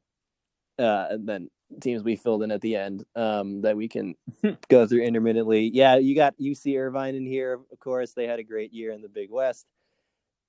uh, 0.77 1.07
and 1.09 1.27
then 1.27 1.49
teams 1.79 2.03
we 2.03 2.15
filled 2.15 2.43
in 2.43 2.51
at 2.51 2.61
the 2.61 2.75
end 2.75 3.05
um, 3.15 3.61
that 3.61 3.77
we 3.77 3.87
can 3.87 4.15
go 4.69 4.85
through 4.85 5.03
intermittently. 5.03 5.71
Yeah, 5.73 5.95
you 5.95 6.15
got 6.15 6.37
UC 6.37 6.77
Irvine 6.77 7.15
in 7.15 7.25
here, 7.25 7.59
of 7.71 7.79
course. 7.79 8.13
They 8.13 8.27
had 8.27 8.39
a 8.39 8.43
great 8.43 8.73
year 8.73 8.91
in 8.91 9.01
the 9.01 9.09
Big 9.09 9.31
West, 9.31 9.65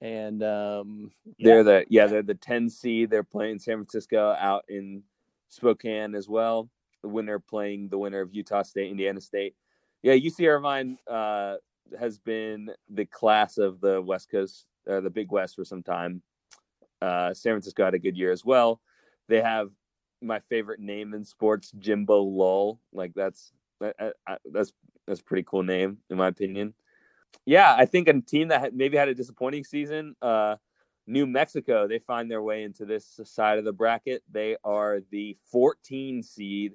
and 0.00 0.42
um, 0.42 1.12
they're 1.38 1.64
the 1.64 1.86
yeah 1.88 2.06
they're 2.06 2.22
the 2.22 2.34
10 2.34 2.68
seed. 2.68 3.10
They're 3.10 3.22
playing 3.22 3.60
San 3.60 3.76
Francisco 3.76 4.34
out 4.38 4.64
in 4.68 5.04
Spokane 5.48 6.14
as 6.14 6.28
well. 6.28 6.68
The 7.02 7.08
winner 7.08 7.38
playing 7.38 7.88
the 7.88 7.98
winner 7.98 8.20
of 8.20 8.34
Utah 8.34 8.62
State, 8.62 8.90
Indiana 8.90 9.20
State. 9.20 9.54
Yeah, 10.02 10.14
UC 10.14 10.48
Irvine 10.48 10.98
uh, 11.08 11.56
has 11.98 12.18
been 12.18 12.70
the 12.88 13.06
class 13.06 13.58
of 13.58 13.80
the 13.80 14.02
West 14.02 14.30
Coast, 14.30 14.66
or 14.86 15.00
the 15.00 15.10
Big 15.10 15.30
West 15.30 15.54
for 15.54 15.64
some 15.64 15.82
time. 15.82 16.22
Uh, 17.02 17.34
San 17.34 17.52
Francisco 17.54 17.84
had 17.84 17.94
a 17.94 17.98
good 17.98 18.16
year 18.16 18.30
as 18.30 18.44
well. 18.44 18.80
They 19.28 19.40
have 19.40 19.70
my 20.20 20.38
favorite 20.48 20.78
name 20.78 21.14
in 21.14 21.24
sports, 21.24 21.72
Jimbo 21.78 22.22
Lull. 22.22 22.78
Like 22.92 23.12
that's 23.14 23.52
that, 23.80 24.14
that's 24.44 24.72
that's 25.06 25.20
a 25.20 25.24
pretty 25.24 25.42
cool 25.42 25.64
name 25.64 25.98
in 26.10 26.16
my 26.16 26.28
opinion. 26.28 26.74
Yeah, 27.44 27.74
I 27.76 27.86
think 27.86 28.06
a 28.06 28.20
team 28.20 28.48
that 28.48 28.74
maybe 28.74 28.96
had 28.96 29.08
a 29.08 29.14
disappointing 29.14 29.64
season, 29.64 30.14
uh, 30.22 30.56
New 31.06 31.26
Mexico, 31.26 31.88
they 31.88 31.98
find 31.98 32.30
their 32.30 32.42
way 32.42 32.62
into 32.62 32.84
this 32.84 33.18
side 33.24 33.58
of 33.58 33.64
the 33.64 33.72
bracket. 33.72 34.22
They 34.30 34.56
are 34.62 35.00
the 35.10 35.36
14 35.50 36.22
seed 36.22 36.74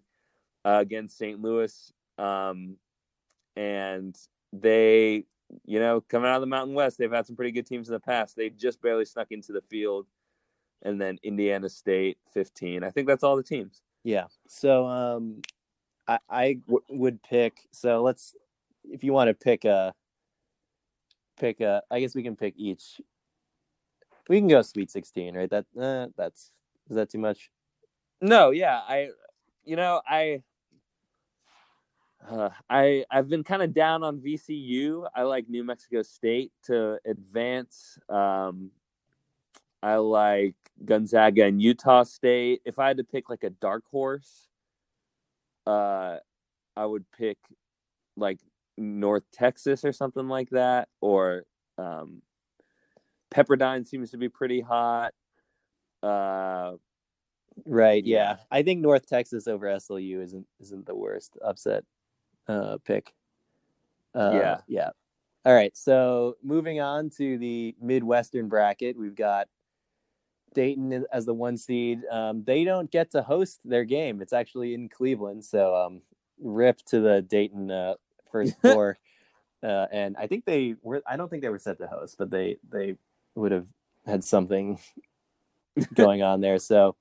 uh, 0.65 0.79
against 0.81 1.17
St. 1.17 1.41
Louis, 1.41 1.93
um, 2.17 2.75
and 3.55 4.17
they, 4.51 5.23
you 5.63 5.79
know, 5.79 6.01
coming 6.01 6.29
out 6.29 6.35
of 6.35 6.41
the 6.41 6.47
Mountain 6.47 6.75
West, 6.75 6.97
they've 6.97 7.11
had 7.11 7.25
some 7.25 7.37
pretty 7.37 7.51
good 7.51 7.67
teams 7.67 7.87
in 7.87 7.93
the 7.93 7.99
past. 7.99 8.35
They 8.35 8.49
just 8.49 8.81
barely 8.81 9.05
snuck 9.05 9.27
into 9.31 9.53
the 9.53 9.63
field 9.69 10.07
and 10.83 10.99
then 11.01 11.17
Indiana 11.23 11.69
State 11.69 12.17
15. 12.33 12.83
I 12.83 12.91
think 12.91 13.07
that's 13.07 13.23
all 13.23 13.35
the 13.37 13.43
teams. 13.43 13.81
Yeah. 14.03 14.25
So 14.47 14.87
um 14.87 15.41
I 16.07 16.19
I 16.29 16.53
w- 16.67 16.83
would 16.89 17.21
pick 17.23 17.67
so 17.71 18.01
let's 18.01 18.35
if 18.85 19.03
you 19.03 19.13
want 19.13 19.29
to 19.29 19.33
pick 19.33 19.65
a 19.65 19.93
pick 21.39 21.61
a 21.61 21.83
I 21.91 21.99
guess 21.99 22.15
we 22.15 22.23
can 22.23 22.35
pick 22.35 22.53
each 22.57 23.01
we 24.29 24.39
can 24.39 24.47
go 24.47 24.61
sweet 24.61 24.91
16, 24.91 25.35
right? 25.37 25.49
That 25.49 25.65
uh, 25.79 26.07
that's 26.17 26.51
is 26.89 26.95
that 26.95 27.09
too 27.09 27.19
much? 27.19 27.49
No, 28.21 28.51
yeah. 28.51 28.81
I 28.87 29.09
you 29.65 29.75
know, 29.75 30.01
I 30.07 30.43
uh, 32.29 32.49
I 32.69 33.05
I've 33.11 33.29
been 33.29 33.43
kind 33.43 33.61
of 33.61 33.73
down 33.73 34.03
on 34.03 34.19
VCU. 34.19 35.07
I 35.15 35.23
like 35.23 35.49
New 35.49 35.63
Mexico 35.63 36.01
State 36.01 36.51
to 36.65 36.99
advance. 37.05 37.97
Um, 38.09 38.71
I 39.81 39.95
like 39.95 40.55
Gonzaga 40.83 41.45
and 41.45 41.61
Utah 41.61 42.03
State. 42.03 42.61
If 42.65 42.79
I 42.79 42.87
had 42.87 42.97
to 42.97 43.03
pick 43.03 43.29
like 43.29 43.43
a 43.43 43.49
dark 43.49 43.83
horse, 43.89 44.47
uh, 45.65 46.17
I 46.75 46.85
would 46.85 47.05
pick 47.11 47.37
like 48.15 48.39
North 48.77 49.23
Texas 49.31 49.83
or 49.83 49.91
something 49.91 50.27
like 50.27 50.49
that, 50.51 50.89
or 51.01 51.43
um, 51.77 52.21
Pepperdine 53.33 53.85
seems 53.87 54.11
to 54.11 54.17
be 54.17 54.29
pretty 54.29 54.61
hot. 54.61 55.13
Uh, 56.01 56.73
right. 57.65 58.03
Yeah. 58.05 58.37
I 58.51 58.63
think 58.63 58.81
North 58.81 59.07
Texas 59.07 59.47
over 59.47 59.67
SLU 59.67 60.23
isn't 60.23 60.47
isn't 60.59 60.85
the 60.85 60.95
worst 60.95 61.37
upset 61.43 61.83
uh, 62.47 62.77
pick. 62.85 63.13
Uh, 64.15 64.31
yeah. 64.33 64.57
Yeah. 64.67 64.89
All 65.45 65.53
right. 65.53 65.75
So 65.75 66.37
moving 66.43 66.81
on 66.81 67.09
to 67.17 67.37
the 67.37 67.75
Midwestern 67.81 68.47
bracket, 68.47 68.97
we've 68.97 69.15
got 69.15 69.47
Dayton 70.53 71.05
as 71.11 71.25
the 71.25 71.33
one 71.33 71.57
seed. 71.57 72.01
Um, 72.11 72.43
they 72.43 72.63
don't 72.63 72.91
get 72.91 73.11
to 73.11 73.21
host 73.21 73.59
their 73.63 73.85
game. 73.85 74.21
It's 74.21 74.33
actually 74.33 74.73
in 74.73 74.89
Cleveland. 74.89 75.45
So 75.45 75.75
um, 75.75 76.01
rip 76.41 76.77
to 76.87 76.99
the 76.99 77.21
Dayton 77.21 77.71
uh, 77.71 77.95
first 78.31 78.55
four. 78.61 78.97
uh, 79.63 79.87
and 79.91 80.15
I 80.17 80.27
think 80.27 80.45
they 80.45 80.75
were. 80.81 81.01
I 81.07 81.17
don't 81.17 81.29
think 81.29 81.41
they 81.41 81.49
were 81.49 81.59
set 81.59 81.77
to 81.79 81.87
host, 81.87 82.15
but 82.17 82.29
they 82.29 82.57
they 82.69 82.95
would 83.35 83.51
have 83.51 83.67
had 84.05 84.23
something 84.23 84.79
going 85.93 86.23
on 86.23 86.41
there. 86.41 86.59
So 86.59 86.95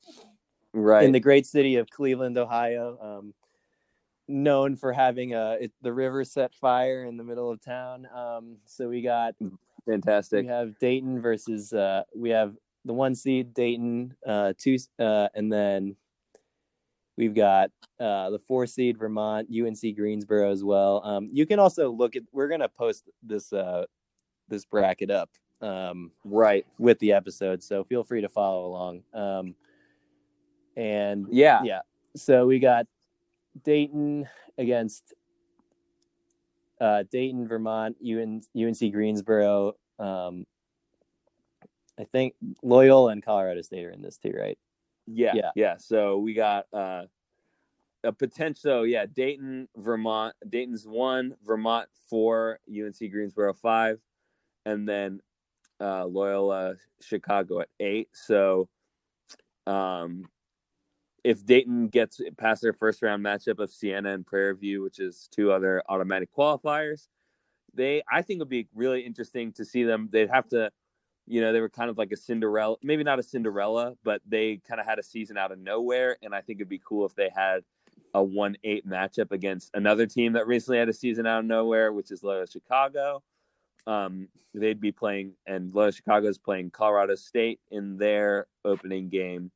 right 0.73 1.05
in 1.05 1.13
the 1.13 1.21
great 1.21 1.47
city 1.47 1.77
of 1.77 1.89
Cleveland, 1.91 2.39
Ohio. 2.39 2.99
Um, 3.01 3.35
known 4.29 4.77
for 4.77 4.93
having 4.93 5.35
a 5.35 5.57
it, 5.61 5.73
the 5.83 5.93
river 5.93 6.25
set 6.25 6.53
fire 6.55 7.05
in 7.05 7.17
the 7.17 7.25
middle 7.25 7.51
of 7.51 7.61
town. 7.61 8.09
Um, 8.15 8.57
so 8.65 8.89
we 8.89 9.03
got 9.03 9.35
fantastic. 9.87 10.43
We 10.45 10.49
have 10.49 10.79
Dayton 10.79 11.21
versus 11.21 11.73
uh, 11.73 12.03
we 12.15 12.31
have 12.31 12.55
the 12.87 12.95
one 12.95 13.15
seed 13.15 13.53
Dayton, 13.53 14.15
uh, 14.27 14.55
two, 14.57 14.79
uh, 14.99 15.29
and 15.35 15.53
then 15.53 15.97
we've 17.17 17.35
got 17.35 17.71
uh, 18.01 18.31
the 18.31 18.39
four 18.39 18.67
seed 18.67 18.97
Vermont, 18.97 19.49
UNC 19.51 19.97
Greensboro 19.97 20.51
as 20.51 20.65
well. 20.65 21.03
Um, 21.05 21.29
you 21.33 21.45
can 21.45 21.59
also 21.59 21.91
look 21.91 22.17
at. 22.17 22.23
We're 22.33 22.49
gonna 22.49 22.69
post 22.69 23.11
this 23.23 23.53
uh, 23.53 23.85
this 24.49 24.65
bracket 24.65 25.11
up 25.11 25.31
um, 25.61 26.13
right 26.25 26.65
with 26.79 26.99
the 27.01 27.13
episode, 27.13 27.63
so 27.63 27.85
feel 27.85 28.05
free 28.05 28.21
to 28.21 28.29
follow 28.29 28.67
along. 28.67 29.03
Um, 29.13 29.55
and 30.77 31.27
yeah, 31.31 31.61
yeah. 31.65 31.81
So 32.15 32.47
we 32.47 32.61
got 32.61 32.87
Dayton 33.65 34.29
against 34.59 35.13
uh, 36.81 37.05
Dayton, 37.11 37.49
Vermont, 37.49 37.97
UN, 38.01 38.43
UNC 38.57 38.93
Greensboro, 38.93 39.75
um, 39.99 40.47
I 41.99 42.05
think 42.05 42.35
Loyola 42.63 43.13
and 43.13 43.23
Colorado 43.23 43.63
State 43.63 43.85
are 43.85 43.91
in 43.91 44.03
this 44.03 44.19
too, 44.19 44.33
right? 44.39 44.59
Yeah, 45.07 45.33
yeah, 45.35 45.51
yeah. 45.55 45.77
So 45.79 46.19
we 46.19 46.35
got 46.35 46.67
uh, 46.73 47.05
a 48.05 48.13
potential. 48.13 48.87
Yeah, 48.87 49.07
Dayton, 49.07 49.69
Vermont. 49.77 50.35
Dayton's 50.49 50.87
one, 50.87 51.35
Vermont 51.45 51.89
four, 52.09 52.59
UNC 52.69 53.11
Greensboro 53.11 53.55
five, 53.55 53.99
and 54.65 54.89
then 54.89 55.21
uh, 55.81 56.07
Loyola 56.07 56.75
Chicago 57.01 57.61
at 57.61 57.69
eight. 57.81 58.09
So, 58.13 58.69
um, 59.67 60.29
if 61.25 61.45
Dayton 61.45 61.89
gets 61.89 62.21
past 62.37 62.63
their 62.63 62.73
first 62.73 63.03
round 63.03 63.25
matchup 63.25 63.59
of 63.59 63.71
Siena 63.71 64.13
and 64.13 64.27
Prairie 64.27 64.57
View, 64.57 64.83
which 64.83 64.99
is 64.99 65.29
two 65.33 65.51
other 65.51 65.83
automatic 65.89 66.29
qualifiers, 66.37 67.09
they 67.75 68.03
I 68.11 68.23
think 68.23 68.39
it 68.39 68.43
would 68.43 68.49
be 68.49 68.69
really 68.75 69.01
interesting 69.01 69.53
to 69.53 69.65
see 69.65 69.83
them. 69.83 70.09
They'd 70.11 70.31
have 70.31 70.49
to 70.51 70.71
you 71.27 71.41
know, 71.41 71.53
they 71.53 71.61
were 71.61 71.69
kind 71.69 71.91
of 71.91 71.99
like 71.99 72.13
a 72.13 72.17
Cinderella, 72.17 72.77
maybe 72.83 73.03
not 73.03 73.19
a 73.19 73.23
Cinderella, 73.23 73.95
but 74.05 74.21
they 74.27 74.61
kind 74.69 74.81
of 74.81 74.87
had 74.87 74.99
a 74.99 75.03
season 75.03 75.37
out 75.37 75.53
of 75.53 75.59
nowhere. 75.59 76.17
And 76.23 76.35
I 76.35 76.41
think 76.41 76.59
it'd 76.59 76.69
be 76.69 76.81
cool 76.85 77.05
if 77.05 77.15
they 77.15 77.31
had 77.35 77.63
a 78.15 78.23
one 78.23 78.57
eight 78.65 78.89
matchup 78.89 79.33
against 79.33 79.71
another 79.75 80.07
team 80.07 80.33
that 80.35 80.47
recently 80.47 80.79
had 80.79 80.89
a 80.89 80.93
season 80.93 81.27
out 81.27 81.41
of 81.41 81.45
nowhere, 81.45 81.93
which 81.93 82.11
is 82.11 82.23
Loyola 82.23 82.47
Chicago. 82.47 83.23
Um, 83.87 84.29
they'd 84.55 84.81
be 84.81 84.93
playing, 84.93 85.35
and 85.47 85.75
Loyola 85.75 85.93
Chicago 85.93 86.29
is 86.29 86.39
playing 86.39 86.71
Colorado 86.71 87.15
State 87.15 87.61
in 87.71 87.99
their 87.99 88.47
opening 88.65 89.09
game. 89.09 89.51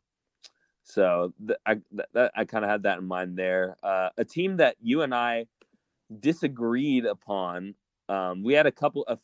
So 0.83 1.33
th- 1.47 1.59
I 1.65 1.75
th- 1.75 2.31
I 2.35 2.45
kind 2.45 2.65
of 2.65 2.71
had 2.71 2.83
that 2.83 2.99
in 2.99 3.07
mind 3.07 3.37
there. 3.37 3.77
Uh, 3.83 4.11
a 4.19 4.25
team 4.25 4.57
that 4.57 4.77
you 4.81 5.03
and 5.03 5.15
I 5.15 5.47
disagreed 6.19 7.07
upon. 7.07 7.75
Um, 8.09 8.43
we 8.43 8.55
had 8.55 8.67
a 8.67 8.73
couple 8.73 9.05
of 9.05 9.21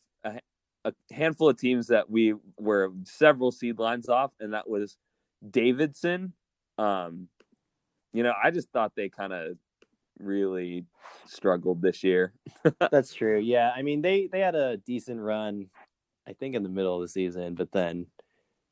a 0.87 1.13
handful 1.13 1.49
of 1.49 1.57
teams 1.57 1.87
that 1.87 2.09
we 2.09 2.33
were 2.57 2.91
several 3.03 3.51
seed 3.51 3.79
lines 3.79 4.09
off, 4.09 4.31
and 4.39 4.53
that 4.53 4.69
was 4.69 4.97
Davidson. 5.49 6.33
Um, 6.77 7.27
you 8.13 8.23
know, 8.23 8.33
I 8.41 8.51
just 8.51 8.69
thought 8.71 8.93
they 8.95 9.09
kind 9.09 9.33
of 9.33 9.57
really 10.19 10.85
struggled 11.27 11.81
this 11.81 12.03
year. 12.03 12.33
That's 12.91 13.13
true. 13.13 13.39
Yeah, 13.39 13.71
I 13.75 13.81
mean 13.81 14.01
they 14.01 14.27
they 14.31 14.39
had 14.39 14.55
a 14.55 14.77
decent 14.77 15.19
run, 15.19 15.67
I 16.27 16.33
think 16.33 16.55
in 16.55 16.63
the 16.63 16.69
middle 16.69 16.95
of 16.95 17.01
the 17.01 17.07
season, 17.07 17.55
but 17.55 17.71
then 17.71 18.07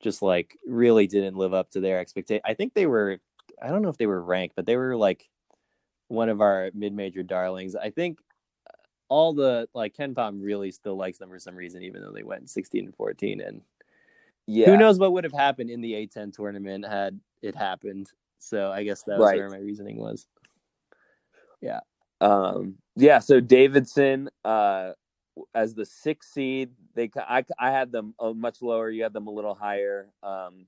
just 0.02 0.22
like 0.22 0.58
really 0.66 1.08
didn't 1.08 1.38
live 1.38 1.54
up 1.54 1.72
to 1.72 1.80
their 1.80 2.00
expectation. 2.00 2.42
I 2.46 2.54
think 2.54 2.74
they 2.74 2.86
were 2.86 3.20
I 3.62 3.70
don't 3.70 3.82
know 3.82 3.90
if 3.90 3.98
they 3.98 4.08
were 4.08 4.24
ranked, 4.24 4.56
but 4.56 4.66
they 4.66 4.78
were 4.78 4.96
like 4.98 5.30
one 6.08 6.30
of 6.30 6.42
our 6.42 6.72
mid-major 6.74 7.24
darlings. 7.24 7.76
I 7.76 7.90
think 7.90 8.20
all 9.10 9.34
the 9.34 9.68
like 9.74 9.96
KenPom 9.96 10.40
really 10.42 10.72
still 10.72 10.96
likes 10.96 11.18
them 11.18 11.30
for 11.30 11.40
some 11.40 11.56
reason, 11.56 11.84
even 11.84 12.02
though 12.02 12.12
they 12.12 12.24
went 12.24 12.50
16 12.50 12.86
and 12.86 12.96
14. 12.96 13.42
And 13.42 13.62
yeah, 14.48 14.68
who 14.68 14.78
knows 14.78 15.00
what 15.00 15.14
would 15.14 15.24
have 15.24 15.34
happened 15.34 15.70
in 15.70 15.82
the 15.82 15.94
A10 15.94 16.34
tournament 16.34 16.86
had 16.86 17.20
it 17.42 17.56
happened. 17.56 18.12
So 18.40 18.72
I 18.72 18.84
guess 18.84 19.04
that 19.04 19.18
was 19.18 19.26
Right. 19.28 19.38
where 19.38 19.50
my 19.50 19.58
reasoning 19.58 19.98
was. 19.98 20.28
Yeah. 21.62 21.80
Um, 22.22 22.76
yeah, 22.96 23.20
so 23.20 23.40
Davidson, 23.40 24.30
uh, 24.44 24.94
as 25.54 25.74
the 25.76 25.86
sixth 25.86 26.32
seed, 26.32 26.72
they 26.94 27.10
I, 27.16 27.44
I 27.60 27.72
had 27.72 27.92
them 27.92 28.14
much 28.36 28.62
lower. 28.62 28.90
You 28.90 29.04
had 29.04 29.14
them 29.14 29.28
a 29.28 29.32
little 29.32 29.56
higher. 29.56 30.10
Um, 30.24 30.68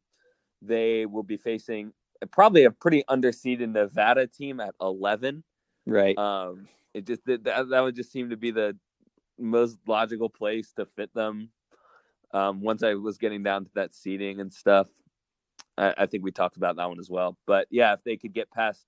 they 0.62 1.06
will 1.06 1.24
be 1.24 1.38
facing 1.38 1.94
probably 2.32 2.65
a 2.65 2.72
pretty 2.72 3.03
underseeded 3.10 3.72
Nevada 3.72 4.27
team 4.27 4.60
at 4.60 4.75
eleven. 4.82 5.44
Right. 5.86 6.17
Um, 6.17 6.67
it 6.98 7.06
just 7.06 7.25
that 7.25 7.44
that 7.44 7.82
would 7.82 7.96
just 7.96 8.12
seem 8.12 8.32
to 8.32 8.38
be 8.38 8.51
the 8.51 8.75
most 9.38 9.77
logical 9.88 10.30
place 10.30 10.74
to 10.74 10.86
fit 10.86 11.13
them. 11.13 11.50
Um, 12.34 12.62
once 12.62 12.84
I 12.84 12.96
was 12.96 13.18
getting 13.18 13.44
down 13.44 13.66
to 13.66 13.72
that 13.75 13.94
seeding 13.94 14.42
and 14.42 14.51
stuff, 14.51 14.88
I, 15.77 15.94
I 15.98 16.06
think 16.08 16.24
we 16.24 16.32
talked 16.32 16.58
about 16.58 16.75
that 16.75 16.89
one 16.89 17.00
as 17.00 17.10
well. 17.10 17.38
But 17.46 17.68
yeah, 17.70 17.94
if 17.94 18.04
they 18.04 18.18
could 18.18 18.34
get 18.34 18.51
past 18.51 18.86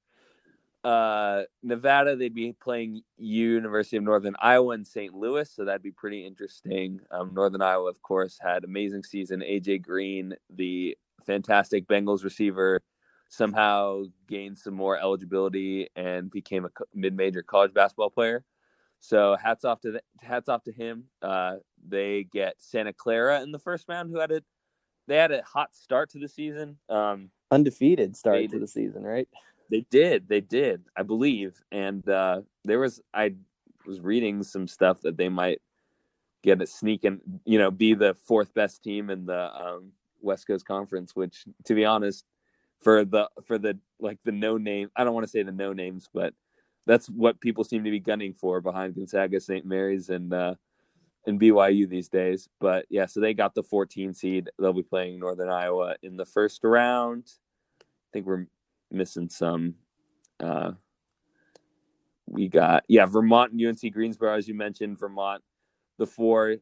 uh, 0.84 1.44
Nevada, 1.62 2.16
they'd 2.16 2.34
be 2.34 2.54
playing 2.54 3.02
University 3.18 3.98
of 3.98 4.04
Northern 4.04 4.36
Iowa 4.40 4.74
and 4.74 4.88
St. 4.88 5.14
Louis, 5.14 5.50
so 5.50 5.66
that'd 5.66 5.84
be 5.84 5.92
pretty 5.92 6.26
interesting. 6.26 7.00
Um, 7.12 7.34
Northern 7.34 7.62
Iowa, 7.62 7.90
of 7.90 8.02
course, 8.02 8.38
had 8.42 8.64
amazing 8.64 9.04
season. 9.04 9.42
AJ 9.42 9.84
Green, 9.84 10.34
the 10.50 10.98
fantastic 11.26 11.88
Bengals 11.88 12.24
receiver, 12.24 12.82
somehow 13.30 14.04
gained 14.28 14.58
some 14.58 14.74
more 14.74 15.00
eligibility 15.00 15.88
and 15.96 16.30
became 16.30 16.66
a 16.66 16.70
mid-major 16.94 17.42
college 17.44 17.74
basketball 17.74 18.10
player. 18.10 18.44
So 19.00 19.38
hats 19.42 19.64
off 19.64 19.80
to 19.82 19.92
the, 19.92 20.02
hats 20.20 20.50
off 20.50 20.64
to 20.64 20.72
him. 20.74 21.06
Uh, 21.22 21.58
they 21.88 22.26
get 22.26 22.56
Santa 22.58 22.92
Clara 22.92 23.42
in 23.42 23.52
the 23.52 23.60
first 23.60 23.86
round, 23.88 24.10
who 24.10 24.20
had 24.20 24.32
a 24.32 24.42
they 25.08 25.16
had 25.16 25.32
a 25.32 25.42
hot 25.44 25.74
start 25.74 26.10
to 26.12 26.20
the 26.20 26.28
season. 26.28 26.78
Um, 26.90 27.30
Undefeated 27.50 28.16
start 28.16 28.42
to 28.42 28.48
did. 28.48 28.62
the 28.62 28.68
season, 28.68 29.04
right? 29.04 29.28
they 29.70 29.86
did, 29.90 30.28
they 30.28 30.42
did, 30.42 30.84
I 30.96 31.04
believe. 31.04 31.62
And 31.72 32.08
uh, 32.10 32.42
there 32.66 32.80
was 32.80 33.02
I 33.14 33.36
was 33.86 34.02
reading 34.02 34.44
some 34.44 34.68
stuff 34.68 35.02
that 35.02 35.18
they 35.18 35.30
might 35.30 35.62
get 36.42 36.62
a 36.62 36.68
sneak 36.68 37.04
and 37.04 37.20
you 37.46 37.60
know 37.60 37.72
be 37.72 37.94
the 37.94 38.16
fourth 38.26 38.54
best 38.54 38.84
team 38.84 39.10
in 39.10 39.26
the 39.26 39.54
um, 39.56 39.92
West 40.22 40.48
Coast 40.48 40.66
Conference. 40.66 41.16
Which, 41.16 41.46
to 41.66 41.76
be 41.76 41.86
honest, 41.86 42.26
for 42.82 43.06
the 43.06 43.30
for 43.46 43.58
the 43.58 43.78
like 44.00 44.20
the 44.24 44.32
no 44.32 44.58
name, 44.58 44.90
I 44.96 45.04
don't 45.04 45.14
want 45.14 45.26
to 45.26 45.32
say 45.32 45.44
the 45.44 45.52
no 45.52 45.74
names, 45.74 46.10
but 46.14 46.34
that's 46.86 47.08
what 47.10 47.40
people 47.40 47.64
seem 47.64 47.84
to 47.84 47.92
be 47.92 48.00
gunning 48.00 48.34
for 48.34 48.62
behind 48.62 48.96
Gonzaga, 48.96 49.40
St. 49.40 49.66
Mary's, 49.66 50.10
and 50.10 50.34
uh, 50.34 50.56
and 51.26 51.40
BYU 51.40 51.88
these 51.88 52.10
days. 52.10 52.50
But 52.60 52.86
yeah, 52.90 53.06
so 53.06 53.20
they 53.20 53.34
got 53.34 53.54
the 53.54 53.64
14 53.64 54.14
seed. 54.14 54.50
They'll 54.58 54.74
be 54.74 54.84
playing 54.84 55.20
Northern 55.20 55.50
Iowa 55.50 55.96
in 56.02 56.18
the 56.18 56.26
first 56.26 56.64
round. 56.64 57.26
I 57.82 57.86
think 58.14 58.26
we're 58.26 58.48
missing 58.92 59.30
some. 59.30 59.76
Uh, 60.40 60.72
we 62.26 62.48
got 62.48 62.86
yeah, 62.88 63.06
Vermont 63.06 63.52
and 63.52 63.62
UNC 63.62 63.94
Greensboro, 63.94 64.36
as 64.36 64.48
you 64.48 64.54
mentioned. 64.54 65.00
Vermont, 65.00 65.44
the 65.98 66.08
four, 66.08 66.56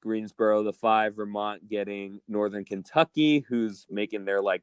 Greensboro, 0.00 0.62
the 0.62 0.72
five. 0.72 1.16
Vermont 1.16 1.68
getting 1.68 2.20
Northern 2.28 2.64
Kentucky, 2.64 3.44
who's 3.48 3.86
making 3.90 4.24
their 4.24 4.42
like 4.42 4.62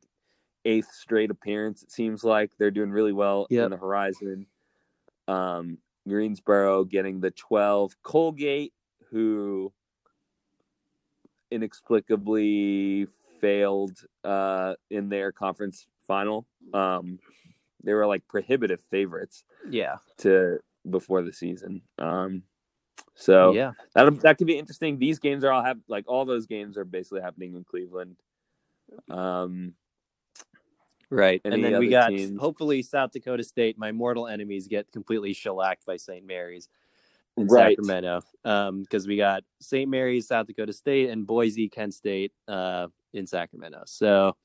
eighth 0.65 0.91
straight 0.91 1.31
appearance. 1.31 1.83
It 1.83 1.91
seems 1.91 2.23
like 2.23 2.51
they're 2.57 2.71
doing 2.71 2.91
really 2.91 3.13
well 3.13 3.47
Yep. 3.49 3.65
in 3.65 3.71
the 3.71 3.77
horizon. 3.77 4.45
Um, 5.27 5.77
Greensboro 6.07 6.83
getting 6.85 7.19
the 7.19 7.31
12. 7.31 7.95
Colgate, 8.03 8.73
who 9.11 9.71
inexplicably 11.51 13.07
failed 13.41 13.97
uh, 14.23 14.75
in 14.89 15.09
their 15.09 15.31
conference 15.31 15.87
final. 16.07 16.45
Um, 16.73 17.19
they 17.83 17.93
were 17.93 18.05
like 18.05 18.27
prohibitive 18.27 18.81
favorites 18.91 19.43
Yeah. 19.69 19.97
to 20.19 20.59
before 20.89 21.21
the 21.21 21.33
season. 21.33 21.81
Um, 21.97 22.43
so 23.15 23.53
yeah. 23.53 23.71
that 23.95 24.19
that 24.21 24.37
could 24.37 24.47
be 24.47 24.57
interesting. 24.57 24.97
These 24.97 25.19
games 25.19 25.43
are 25.43 25.51
all 25.51 25.63
have 25.63 25.79
like 25.87 26.05
all 26.07 26.25
those 26.25 26.45
games 26.47 26.77
are 26.77 26.85
basically 26.85 27.21
happening 27.21 27.55
in 27.55 27.63
Cleveland. 27.63 28.17
Um, 29.09 29.73
Right. 31.09 31.41
Any 31.43 31.55
and 31.55 31.63
then 31.63 31.79
we 31.79 31.89
got 31.89 32.09
teams? 32.09 32.39
hopefully 32.39 32.81
South 32.83 33.11
Dakota 33.11 33.43
State, 33.43 33.77
my 33.77 33.91
mortal 33.91 34.27
enemies, 34.27 34.67
get 34.67 34.91
completely 34.91 35.33
shellacked 35.33 35.85
by 35.85 35.97
St. 35.97 36.25
Mary's 36.25 36.69
in 37.37 37.47
Right. 37.47 37.75
Sacramento. 37.77 38.21
Um, 38.45 38.81
because 38.83 39.07
we 39.07 39.17
got 39.17 39.43
St. 39.59 39.89
Mary's, 39.89 40.27
South 40.27 40.47
Dakota 40.47 40.73
State, 40.73 41.09
and 41.09 41.25
Boise, 41.25 41.67
Kent 41.69 41.93
State, 41.93 42.31
uh, 42.47 42.87
in 43.13 43.25
Sacramento. 43.25 43.83
So 43.85 44.35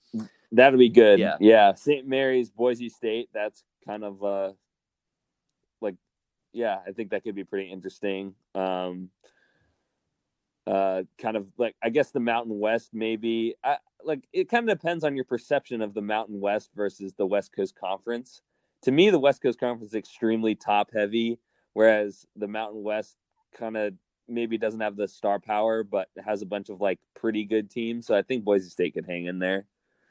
That'll 0.52 0.78
be 0.78 0.88
good. 0.88 1.18
Yeah. 1.18 1.36
Yeah. 1.40 1.74
St. 1.74 2.06
Mary's, 2.06 2.48
Boise 2.48 2.88
State. 2.88 3.28
That's 3.34 3.64
kind 3.86 4.04
of 4.04 4.22
uh 4.24 4.52
like 5.80 5.96
yeah, 6.52 6.78
I 6.86 6.92
think 6.92 7.10
that 7.10 7.24
could 7.24 7.34
be 7.34 7.44
pretty 7.44 7.70
interesting. 7.70 8.34
Um 8.54 9.10
uh 10.66 11.02
kind 11.18 11.36
of 11.36 11.50
like 11.58 11.76
I 11.82 11.90
guess 11.90 12.10
the 12.10 12.20
Mountain 12.20 12.58
West 12.58 12.90
maybe. 12.92 13.54
I 13.62 13.76
like 14.02 14.26
it 14.32 14.48
kind 14.48 14.68
of 14.68 14.78
depends 14.78 15.04
on 15.04 15.14
your 15.16 15.24
perception 15.24 15.80
of 15.82 15.94
the 15.94 16.02
Mountain 16.02 16.40
West 16.40 16.70
versus 16.74 17.14
the 17.14 17.26
West 17.26 17.52
Coast 17.54 17.74
Conference. 17.78 18.42
To 18.82 18.92
me, 18.92 19.10
the 19.10 19.18
West 19.18 19.42
Coast 19.42 19.58
Conference 19.58 19.92
is 19.92 19.94
extremely 19.94 20.54
top 20.54 20.90
heavy, 20.92 21.38
whereas 21.72 22.26
the 22.36 22.48
Mountain 22.48 22.82
West 22.82 23.16
kind 23.54 23.76
of 23.76 23.94
maybe 24.28 24.56
doesn't 24.58 24.80
have 24.80 24.96
the 24.96 25.08
star 25.08 25.38
power, 25.38 25.82
but 25.84 26.08
has 26.24 26.42
a 26.42 26.46
bunch 26.46 26.68
of 26.70 26.80
like 26.80 26.98
pretty 27.14 27.44
good 27.44 27.70
teams. 27.70 28.06
So 28.06 28.14
I 28.14 28.22
think 28.22 28.44
Boise 28.44 28.68
State 28.70 28.94
could 28.94 29.06
hang 29.06 29.26
in 29.26 29.38
there. 29.38 29.66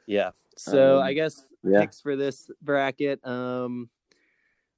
yeah. 0.08 0.32
So 0.58 0.98
Um, 0.98 1.04
I 1.04 1.14
guess 1.14 1.48
Yeah. 1.64 1.82
picks 1.82 2.00
for 2.02 2.16
this 2.16 2.50
bracket. 2.62 3.26
Um 3.26 3.90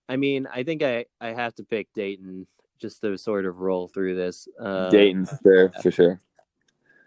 I 0.08 0.18
mean, 0.18 0.48
I 0.48 0.64
think 0.64 0.84
I, 0.84 1.06
I 1.20 1.30
have 1.30 1.56
to 1.56 1.64
pick 1.64 1.92
Dayton 1.94 2.46
just 2.80 3.02
to 3.02 3.18
sort 3.18 3.46
of 3.46 3.60
roll 3.60 3.88
through 3.88 4.16
this. 4.16 4.48
Uh, 4.60 4.90
Dayton 4.90 5.26
for 5.26 5.40
sure, 5.44 5.72
for 5.82 5.92
sure. 6.00 6.22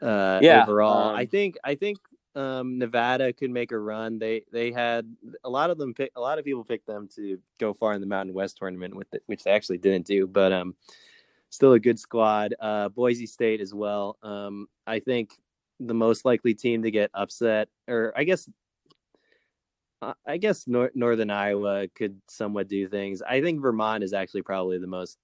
uh 0.03 0.41
Yeah, 0.43 0.63
overall 0.63 1.11
um, 1.11 1.17
i 1.17 1.27
think 1.27 1.57
i 1.65 1.75
think 1.75 1.99
um 2.37 2.79
nevada 2.79 3.33
could 3.33 3.51
make 3.51 3.73
a 3.73 3.79
run 3.79 4.19
they 4.19 4.43
they 4.53 4.71
had 4.71 5.13
a 5.45 5.51
lot 5.51 5.71
of 5.71 5.79
them 5.79 5.93
pick 5.93 6.13
a 6.15 6.21
lot 6.21 6.39
of 6.39 6.45
people 6.45 6.65
picked 6.65 6.87
them 6.87 7.09
to 7.17 7.39
go 7.59 7.73
far 7.73 7.95
in 7.95 8.01
the 8.01 8.07
mountain 8.07 8.35
west 8.35 8.59
tournament 8.59 8.95
with 8.95 9.13
it, 9.13 9.23
which 9.27 9.43
they 9.43 9.51
actually 9.51 9.79
didn't 9.79 10.07
do 10.07 10.27
but 10.27 10.53
um 10.53 10.75
still 11.51 11.73
a 11.73 11.81
good 11.81 11.99
squad 11.99 12.55
uh 12.61 12.89
boise 12.91 13.27
state 13.27 13.61
as 13.61 13.75
well 13.75 14.17
um 14.23 14.69
i 14.87 15.01
think 15.01 15.33
the 15.81 15.95
most 15.95 16.25
likely 16.25 16.55
team 16.55 16.83
to 16.83 16.91
get 16.91 17.11
upset 17.15 17.69
or 17.89 18.13
i 18.17 18.25
guess 18.25 18.49
uh, 20.01 20.15
I 20.27 20.37
guess 20.37 20.67
Northern 20.69 21.31
Iowa 21.31 21.89
could 21.89 22.21
somewhat 22.29 22.69
do 22.69 22.89
things. 22.89 23.21
I 23.23 23.41
think 23.41 23.61
Vermont 23.61 24.05
is 24.05 24.13
actually 24.13 24.43
probably 24.43 24.79
the 24.79 24.87
most 24.87 25.19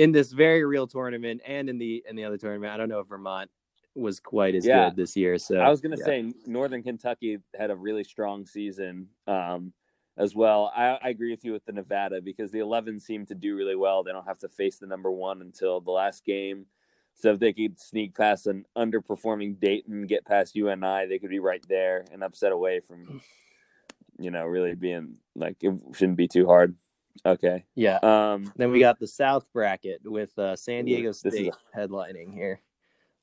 in 0.00 0.12
this 0.12 0.32
very 0.32 0.64
real 0.64 0.86
tournament 0.86 1.42
and 1.46 1.68
in 1.68 1.76
the 1.76 2.02
in 2.08 2.16
the 2.16 2.24
other 2.24 2.38
tournament. 2.38 2.72
I 2.72 2.78
don't 2.78 2.88
know 2.88 3.00
if 3.00 3.08
Vermont 3.08 3.50
was 3.94 4.18
quite 4.18 4.54
as 4.54 4.64
Yeah. 4.64 4.88
good 4.88 4.96
this 4.96 5.14
year. 5.14 5.36
So 5.36 5.58
I 5.58 5.68
was 5.68 5.82
gonna 5.82 5.98
yeah. 5.98 6.04
say 6.06 6.32
Northern 6.46 6.82
Kentucky 6.82 7.38
had 7.54 7.70
a 7.70 7.76
really 7.76 8.02
strong 8.02 8.46
season 8.46 9.08
um, 9.26 9.74
as 10.16 10.34
well. 10.34 10.72
I, 10.74 10.98
I 11.02 11.08
agree 11.10 11.30
with 11.30 11.44
you 11.44 11.52
with 11.52 11.66
the 11.66 11.72
Nevada 11.72 12.22
because 12.22 12.50
the 12.50 12.60
11 12.60 12.98
seem 12.98 13.26
to 13.26 13.34
do 13.34 13.54
really 13.54 13.76
well. 13.76 14.02
They 14.02 14.12
don't 14.12 14.26
have 14.26 14.38
to 14.38 14.48
face 14.48 14.78
the 14.78 14.86
number 14.86 15.10
one 15.10 15.42
until 15.42 15.82
the 15.82 15.90
last 15.90 16.24
game. 16.24 16.64
So 17.12 17.32
if 17.32 17.38
they 17.38 17.52
could 17.52 17.78
sneak 17.78 18.16
past 18.16 18.46
an 18.46 18.64
underperforming 18.78 19.60
Dayton, 19.60 20.06
get 20.06 20.24
past 20.24 20.56
UNI, 20.56 21.06
they 21.08 21.18
could 21.18 21.28
be 21.28 21.40
right 21.40 21.62
there 21.68 22.06
and 22.10 22.24
upset 22.24 22.52
away 22.52 22.80
from 22.80 23.20
you 24.18 24.30
know, 24.30 24.44
really 24.44 24.74
being 24.74 25.16
like 25.34 25.56
it 25.60 25.74
shouldn't 25.92 26.16
be 26.16 26.28
too 26.28 26.46
hard. 26.46 26.74
Okay. 27.26 27.64
Yeah. 27.74 27.98
Um. 28.02 28.52
Then 28.56 28.70
we 28.70 28.80
got 28.80 28.98
the 28.98 29.06
South 29.06 29.46
bracket 29.52 30.00
with 30.04 30.36
uh, 30.38 30.56
San 30.56 30.84
Diego 30.86 31.12
State 31.12 31.52
headlining 31.76 32.32
here. 32.32 32.60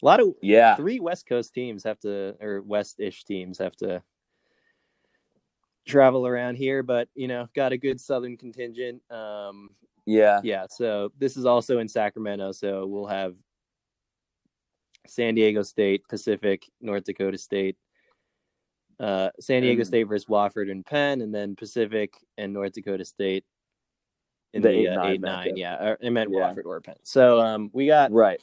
A 0.04 0.06
lot 0.06 0.20
of 0.20 0.36
Yeah. 0.42 0.76
three 0.76 1.00
West 1.00 1.26
Coast 1.26 1.54
teams 1.54 1.84
have 1.84 2.00
to, 2.02 2.36
or 2.40 2.62
West-ish 2.62 3.24
teams 3.24 3.58
have 3.58 3.76
to 3.78 4.04
travel 5.88 6.28
around 6.28 6.56
here, 6.56 6.84
but 6.84 7.10
you 7.16 7.28
know, 7.28 7.48
got 7.56 7.72
a 7.72 7.78
good 7.78 8.00
Southern 8.00 8.38
contingent. 8.38 9.02
Um, 9.12 9.72
Yeah. 10.06 10.40
yeah, 10.44 10.68
so 10.70 11.12
this 11.18 11.36
is 11.36 11.46
also 11.46 11.80
in 11.80 11.88
Sacramento, 11.88 12.52
so 12.52 12.86
we'll 12.86 13.08
have 13.08 13.36
San 15.08 15.34
Diego 15.34 15.64
State, 15.64 16.04
Pacific, 16.08 16.66
North 16.82 17.06
Dakota 17.06 17.38
State, 17.38 17.78
uh, 19.00 19.30
San 19.40 19.62
Diego 19.64 19.84
State 19.84 20.04
versus 20.04 20.28
Wofford 20.28 20.70
and 20.70 20.86
Penn, 20.86 21.22
and 21.22 21.34
then 21.34 21.56
Pacific 21.56 22.14
and 22.38 22.54
North 22.54 22.74
Dakota 22.74 23.06
State 23.06 23.46
in 24.54 24.62
The 24.62 24.70
the, 24.70 24.76
eight, 24.76 24.88
uh, 24.88 24.96
nine 24.96 25.12
eight 25.14 25.22
nine. 25.22 25.58
Yeah, 25.58 25.76
or, 25.90 25.98
I 26.04 26.10
meant 26.10 26.32
Yeah. 26.32 26.40
Wofford 26.54 26.66
or 26.66 26.82
Penn. 26.82 26.96
So 27.04 27.40
um, 27.40 27.70
we 27.74 27.88
got 27.88 28.12
Right. 28.12 28.42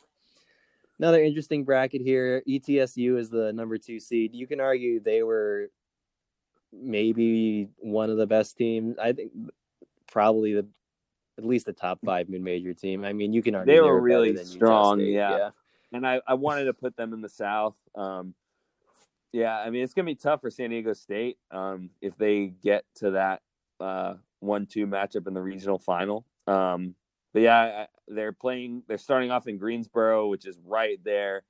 another 0.98 1.22
interesting 1.22 1.64
bracket 1.64 2.00
here. 2.02 2.42
ETSU 2.48 3.18
is 3.18 3.30
the 3.30 3.52
number 3.52 3.78
two 3.78 3.98
seed. 4.00 4.34
You 4.34 4.46
can 4.46 4.60
argue 4.60 5.00
they 5.00 5.22
were 5.22 5.70
maybe 6.72 7.68
one 7.78 8.10
of 8.10 8.16
the 8.16 8.26
best 8.26 8.56
teams. 8.56 8.96
I 8.98 9.12
think 9.12 9.32
probably 10.10 10.54
the 10.54 10.66
at 11.36 11.44
least 11.44 11.66
the 11.66 11.72
top 11.72 11.98
five 12.04 12.28
mid 12.28 12.42
major 12.42 12.74
team. 12.74 13.04
I 13.04 13.12
mean, 13.12 13.32
you 13.32 13.42
can 13.42 13.54
argue 13.54 13.72
They 13.72 13.76
they, 13.78 13.80
were 13.80 13.94
were, 13.94 14.00
really 14.00 14.32
than 14.32 14.44
strong, 14.46 14.98
State. 15.00 15.12
yeah. 15.12 15.50
And 15.92 16.06
I 16.06 16.20
I 16.26 16.34
wanted 16.34 16.64
to 16.66 16.72
put 16.74 16.96
them 16.96 17.12
in 17.12 17.20
the 17.20 17.28
South. 17.28 17.76
Um. 17.94 18.34
Yeah, 19.32 19.58
I 19.58 19.68
mean 19.70 19.82
it's 19.82 19.94
gonna 19.94 20.06
be 20.06 20.14
tough 20.14 20.40
for 20.42 20.50
San 20.50 20.70
Diego 20.70 20.92
State 20.92 21.38
um, 21.50 21.90
if 22.00 22.16
they 22.16 22.54
get 22.62 22.84
to 22.96 23.10
that 23.12 23.42
uh, 23.80 24.14
one-two 24.44 24.86
matchup 24.86 25.26
in 25.26 25.34
the 25.34 25.42
regional 25.42 25.78
final. 25.78 26.26
Um, 26.46 26.94
but 27.32 27.42
yeah, 27.42 27.86
they're 28.06 28.32
playing. 28.32 28.82
They're 28.86 28.98
starting 28.98 29.30
off 29.30 29.48
in 29.48 29.58
Greensboro, 29.58 30.28
which 30.28 30.46
is 30.46 30.58
right 30.64 30.98
there, 31.04 31.42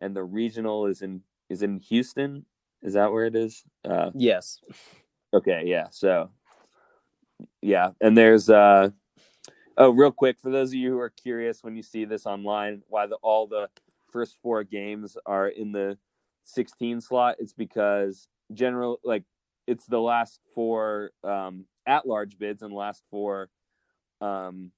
and 0.00 0.14
the 0.14 0.22
regional 0.22 0.86
is 0.86 1.02
in 1.02 1.22
is 1.48 1.62
in 1.62 1.78
Houston. 1.80 2.44
Is 2.82 2.94
that 2.94 3.12
where 3.12 3.26
it 3.26 3.34
is? 3.36 3.64
Uh, 3.84 4.10
Yes. 4.14 4.60
Okay, 5.34 5.62
yeah. 5.66 5.86
So 5.90 6.30
yeah, 7.60 7.90
and 8.00 8.16
there's 8.16 8.50
uh 8.50 8.90
oh 9.78 9.90
real 9.90 10.12
quick 10.12 10.38
for 10.38 10.50
those 10.50 10.70
of 10.70 10.74
you 10.74 10.90
who 10.90 10.98
are 10.98 11.10
curious 11.10 11.64
when 11.64 11.74
you 11.74 11.82
see 11.82 12.04
this 12.04 12.26
online 12.26 12.82
why 12.88 13.06
the 13.06 13.16
all 13.16 13.46
the 13.46 13.68
first 14.10 14.36
four 14.42 14.62
games 14.62 15.16
are 15.24 15.48
in 15.48 15.72
the 15.72 15.96
16 16.44 17.00
slot 17.00 17.36
it's 17.38 17.54
because 17.54 18.28
general 18.52 19.00
like 19.04 19.24
it's 19.66 19.86
the 19.86 20.00
last 20.00 20.40
four 20.54 21.10
um 21.24 21.66
at 21.86 22.06
large 22.06 22.38
bids 22.38 22.62
and 22.62 22.72
last 22.72 23.02
four 23.10 23.48
um 24.20 24.72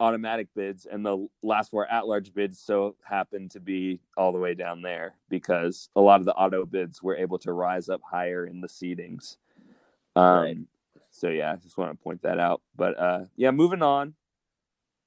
automatic 0.00 0.48
bids 0.56 0.86
and 0.90 1.04
the 1.04 1.28
last 1.42 1.70
four 1.70 1.86
at 1.90 2.06
large 2.06 2.32
bids 2.34 2.58
so 2.58 2.96
happen 3.04 3.48
to 3.48 3.60
be 3.60 4.00
all 4.16 4.32
the 4.32 4.38
way 4.38 4.54
down 4.54 4.82
there 4.82 5.14
because 5.28 5.90
a 5.96 6.00
lot 6.00 6.20
of 6.20 6.26
the 6.26 6.34
auto 6.34 6.64
bids 6.66 7.02
were 7.02 7.16
able 7.16 7.38
to 7.38 7.52
rise 7.52 7.88
up 7.88 8.00
higher 8.04 8.46
in 8.46 8.60
the 8.60 8.68
seedings 8.68 9.36
um, 10.16 10.42
Right. 10.42 10.58
So 11.10 11.28
yeah, 11.28 11.52
I 11.52 11.56
just 11.56 11.78
want 11.78 11.92
to 11.92 12.02
point 12.02 12.22
that 12.22 12.38
out. 12.38 12.62
But 12.76 12.98
uh, 12.98 13.20
yeah, 13.36 13.50
moving 13.50 13.82
on. 13.82 14.14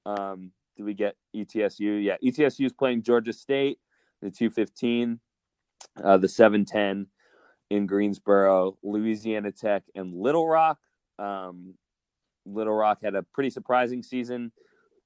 Um, 0.06 0.52
did 0.76 0.84
we 0.84 0.94
get 0.94 1.16
ETSU? 1.34 2.02
Yeah, 2.02 2.16
ETSU 2.22 2.66
is 2.66 2.72
playing 2.72 3.02
Georgia 3.02 3.32
State, 3.32 3.78
the 4.22 4.30
two 4.30 4.50
fifteen, 4.50 5.20
uh, 6.02 6.16
the 6.18 6.28
seven 6.28 6.64
ten 6.64 7.06
in 7.70 7.86
Greensboro, 7.86 8.76
Louisiana 8.82 9.52
Tech, 9.52 9.82
and 9.94 10.14
Little 10.14 10.46
Rock. 10.46 10.78
Um, 11.18 11.74
Little 12.46 12.74
Rock 12.74 12.98
had 13.02 13.14
a 13.14 13.22
pretty 13.22 13.50
surprising 13.50 14.02
season 14.02 14.52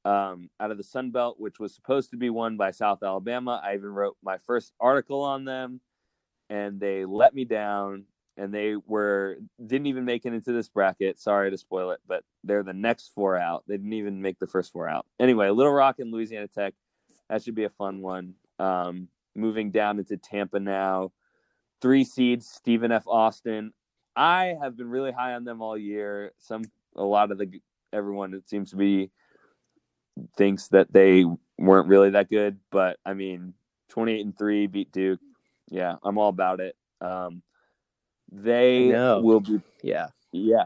um, 0.05 0.51
out 0.61 0.71
of 0.71 0.77
the 0.77 0.85
Sun 0.85 1.11
Belt, 1.11 1.37
which 1.38 1.59
was 1.59 1.75
supposed 1.75 2.11
to 2.11 2.16
be 2.16 2.31
won 2.31 2.57
by 2.57 2.71
South 2.71 3.03
Alabama. 3.03 3.61
I 3.64 3.75
even 3.75 3.90
wrote 3.90 4.16
my 4.23 4.38
first 4.47 4.73
article 4.81 5.23
on 5.23 5.44
them, 5.44 5.81
and 6.51 6.81
they 6.81 7.05
let 7.05 7.35
me 7.35 7.44
down. 7.44 8.05
And 8.37 8.55
they 8.55 8.77
were 8.77 9.38
didn't 9.66 9.88
even 9.88 10.05
make 10.05 10.25
it 10.25 10.33
into 10.33 10.53
this 10.53 10.68
bracket. 10.68 11.18
Sorry 11.18 11.51
to 11.51 11.59
spoil 11.59 11.90
it, 11.90 11.99
but 12.07 12.23
they're 12.44 12.62
the 12.62 12.73
next 12.73 13.09
four 13.12 13.37
out. 13.37 13.64
They 13.66 13.77
didn't 13.77 13.94
even 13.94 14.23
make 14.23 14.38
the 14.38 14.47
first 14.47 14.73
four 14.73 14.88
out. 14.88 15.07
Anyway, 15.18 15.51
Little 15.51 15.73
Rock 15.73 15.97
and 15.99 16.12
Louisiana 16.12 16.47
Tech, 16.47 16.75
that 17.29 17.42
should 17.42 17.57
be 17.57 17.64
a 17.64 17.71
fun 17.71 18.01
one. 18.01 18.35
Um, 18.61 19.09
moving 19.35 19.73
down 19.73 19.99
into 19.99 20.16
Tampa 20.16 20.61
now, 20.61 21.11
three 21.80 22.04
seeds 22.04 22.48
Stephen 22.48 22.92
F. 22.92 23.06
Austin. 23.06 23.72
I 24.16 24.56
have 24.60 24.76
been 24.76 24.90
really 24.90 25.12
high 25.12 25.34
on 25.34 25.44
them 25.44 25.62
all 25.62 25.76
year. 25.76 26.32
Some 26.38 26.62
a 26.96 27.04
lot 27.04 27.30
of 27.30 27.38
the 27.38 27.60
everyone 27.92 28.34
it 28.34 28.48
seems 28.48 28.70
to 28.70 28.76
be 28.76 29.10
thinks 30.36 30.68
that 30.68 30.92
they 30.92 31.24
weren't 31.58 31.88
really 31.88 32.10
that 32.10 32.28
good, 32.28 32.58
but 32.70 32.98
I 33.04 33.14
mean, 33.14 33.54
28 33.90 34.24
and 34.24 34.36
3 34.36 34.66
beat 34.66 34.92
Duke. 34.92 35.20
Yeah, 35.68 35.96
I'm 36.02 36.18
all 36.18 36.28
about 36.28 36.60
it. 36.60 36.76
Um 37.00 37.42
they 38.30 38.88
will 38.88 39.40
be 39.40 39.60
Yeah. 39.82 40.08
yeah. 40.32 40.64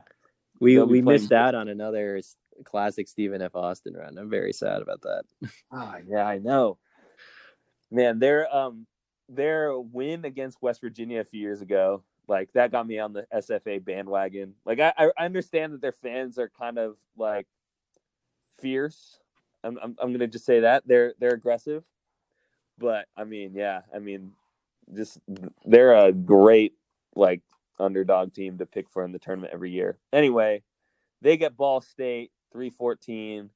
We 0.59 0.77
They'll 0.77 0.87
we 0.87 1.03
missed 1.03 1.33
out 1.33 1.55
on 1.55 1.69
another 1.69 2.21
classic 2.65 3.09
Stephen 3.09 3.43
F. 3.43 3.55
Austin 3.55 3.95
run. 3.95 4.19
I'm 4.19 4.31
very 4.31 4.53
sad 4.53 4.83
about 4.83 5.03
that. 5.03 5.25
Oh, 5.71 5.95
yeah, 6.07 6.25
I 6.25 6.39
know. 6.39 6.79
Man, 7.91 8.19
their 8.19 8.55
um 8.55 8.87
their 9.35 9.79
win 9.79 10.25
against 10.25 10.63
West 10.63 10.81
Virginia 10.81 11.21
a 11.21 11.25
few 11.25 11.41
years 11.41 11.61
ago, 11.61 12.03
like 12.29 12.53
that 12.53 12.73
got 12.73 12.87
me 12.87 12.99
on 12.99 13.13
the 13.13 13.27
SFA 13.35 13.85
bandwagon. 13.85 14.55
Like 14.65 14.81
I, 14.81 14.93
I 14.97 15.25
understand 15.25 15.73
that 15.73 15.83
their 15.83 15.93
fans 15.93 16.39
are 16.39 16.49
kind 16.49 16.79
of 16.79 16.97
like 17.17 17.47
fierce. 18.61 19.19
I'm 19.65 19.79
I'm, 19.83 19.97
I'm 20.01 20.13
gonna 20.13 20.27
just 20.27 20.45
say 20.45 20.61
that 20.61 20.85
they're 20.87 21.15
they're 21.19 21.35
aggressive, 21.35 21.85
but 22.79 23.07
I 23.17 23.25
mean, 23.25 23.53
yeah, 23.55 23.83
I 23.95 23.99
mean, 23.99 24.33
just 24.95 25.19
they're 25.65 25.95
a 25.95 26.13
great 26.13 26.75
like 27.15 27.43
underdog 27.79 28.33
team 28.33 28.59
to 28.59 28.67
pick 28.67 28.89
for 28.89 29.05
in 29.05 29.13
the 29.13 29.19
tournament 29.19 29.53
every 29.53 29.71
year. 29.71 29.99
Anyway, 30.13 30.63
they 31.21 31.37
get 31.37 31.57
Ball 31.57 31.81
State 31.81 32.31
three 32.53 32.71
fourteen, 32.71 33.51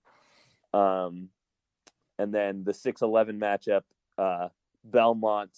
um, 0.74 1.28
and 2.18 2.32
then 2.34 2.64
the 2.64 2.74
six 2.74 3.02
eleven 3.02 3.38
matchup, 3.40 3.82
uh, 4.18 4.48
Belmont 4.90 5.50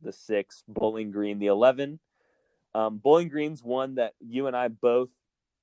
the 0.00 0.12
six, 0.12 0.62
Bowling 0.68 1.10
Green 1.10 1.38
the 1.38 1.46
eleven. 1.46 1.98
Um, 2.74 2.98
Bowling 2.98 3.28
Green's 3.28 3.62
one 3.62 3.96
that 3.96 4.14
you 4.20 4.46
and 4.46 4.56
I 4.56 4.68
both, 4.68 5.10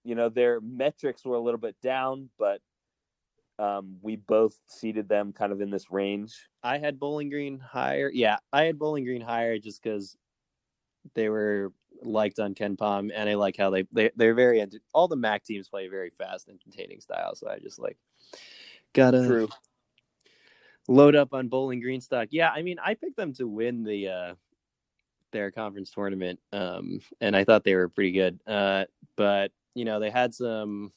you 0.04 0.16
know, 0.16 0.30
their 0.30 0.60
metrics 0.62 1.24
were 1.24 1.36
a 1.36 1.40
little 1.40 1.60
bit 1.60 1.76
down, 1.82 2.30
but 2.38 2.62
um, 3.58 3.98
we 4.02 4.18
both 4.18 4.60
seeded 4.68 5.08
them 5.08 5.32
kind 5.32 5.52
of 5.52 5.62
in 5.62 5.70
this 5.70 5.92
range. 5.92 6.36
I 6.64 6.78
had 6.78 7.00
Bowling 7.00 7.30
Green 7.30 7.60
higher. 7.60 8.12
Yeah, 8.14 8.38
I 8.52 8.64
had 8.64 8.78
Bowling 8.78 9.06
Green 9.06 9.22
higher 9.22 9.58
just 9.60 9.82
because 9.82 10.18
they 11.14 11.30
were 11.30 11.72
liked 12.04 12.40
on 12.40 12.54
KenPom, 12.54 13.12
and 13.16 13.30
I 13.30 13.36
like 13.36 13.56
how 13.58 13.70
they 13.70 13.84
they 13.94 14.12
they're 14.16 14.34
very 14.34 14.66
all 14.94 15.08
the 15.08 15.16
MAC 15.16 15.44
teams 15.44 15.70
play 15.70 15.88
very 15.88 16.10
fast 16.10 16.50
and 16.50 16.60
containing 16.60 17.00
style. 17.00 17.36
So 17.36 17.48
I 17.50 17.60
just 17.60 17.80
like 17.80 17.98
gotta 18.94 19.26
True. 19.26 19.50
Load 20.88 21.16
up 21.16 21.34
on 21.34 21.48
Bowling 21.48 21.82
Green 21.82 22.02
stock. 22.02 22.30
Yeah, 22.32 22.50
I 22.50 22.62
mean 22.62 22.78
I 22.84 22.94
picked 22.94 23.18
them 23.18 23.34
to 23.34 23.48
win 23.48 23.84
the 23.84 24.08
uh 24.10 24.36
their 25.32 25.52
conference 25.52 25.92
tournament, 25.92 26.40
um, 26.54 27.02
and 27.20 27.36
I 27.36 27.44
thought 27.44 27.64
they 27.64 27.76
were 27.76 27.90
pretty 27.90 28.12
good. 28.12 28.40
Uh, 28.48 28.86
but 29.18 29.52
you 29.74 29.86
know 29.86 30.00
they 30.00 30.10
had 30.10 30.34
some. 30.34 30.92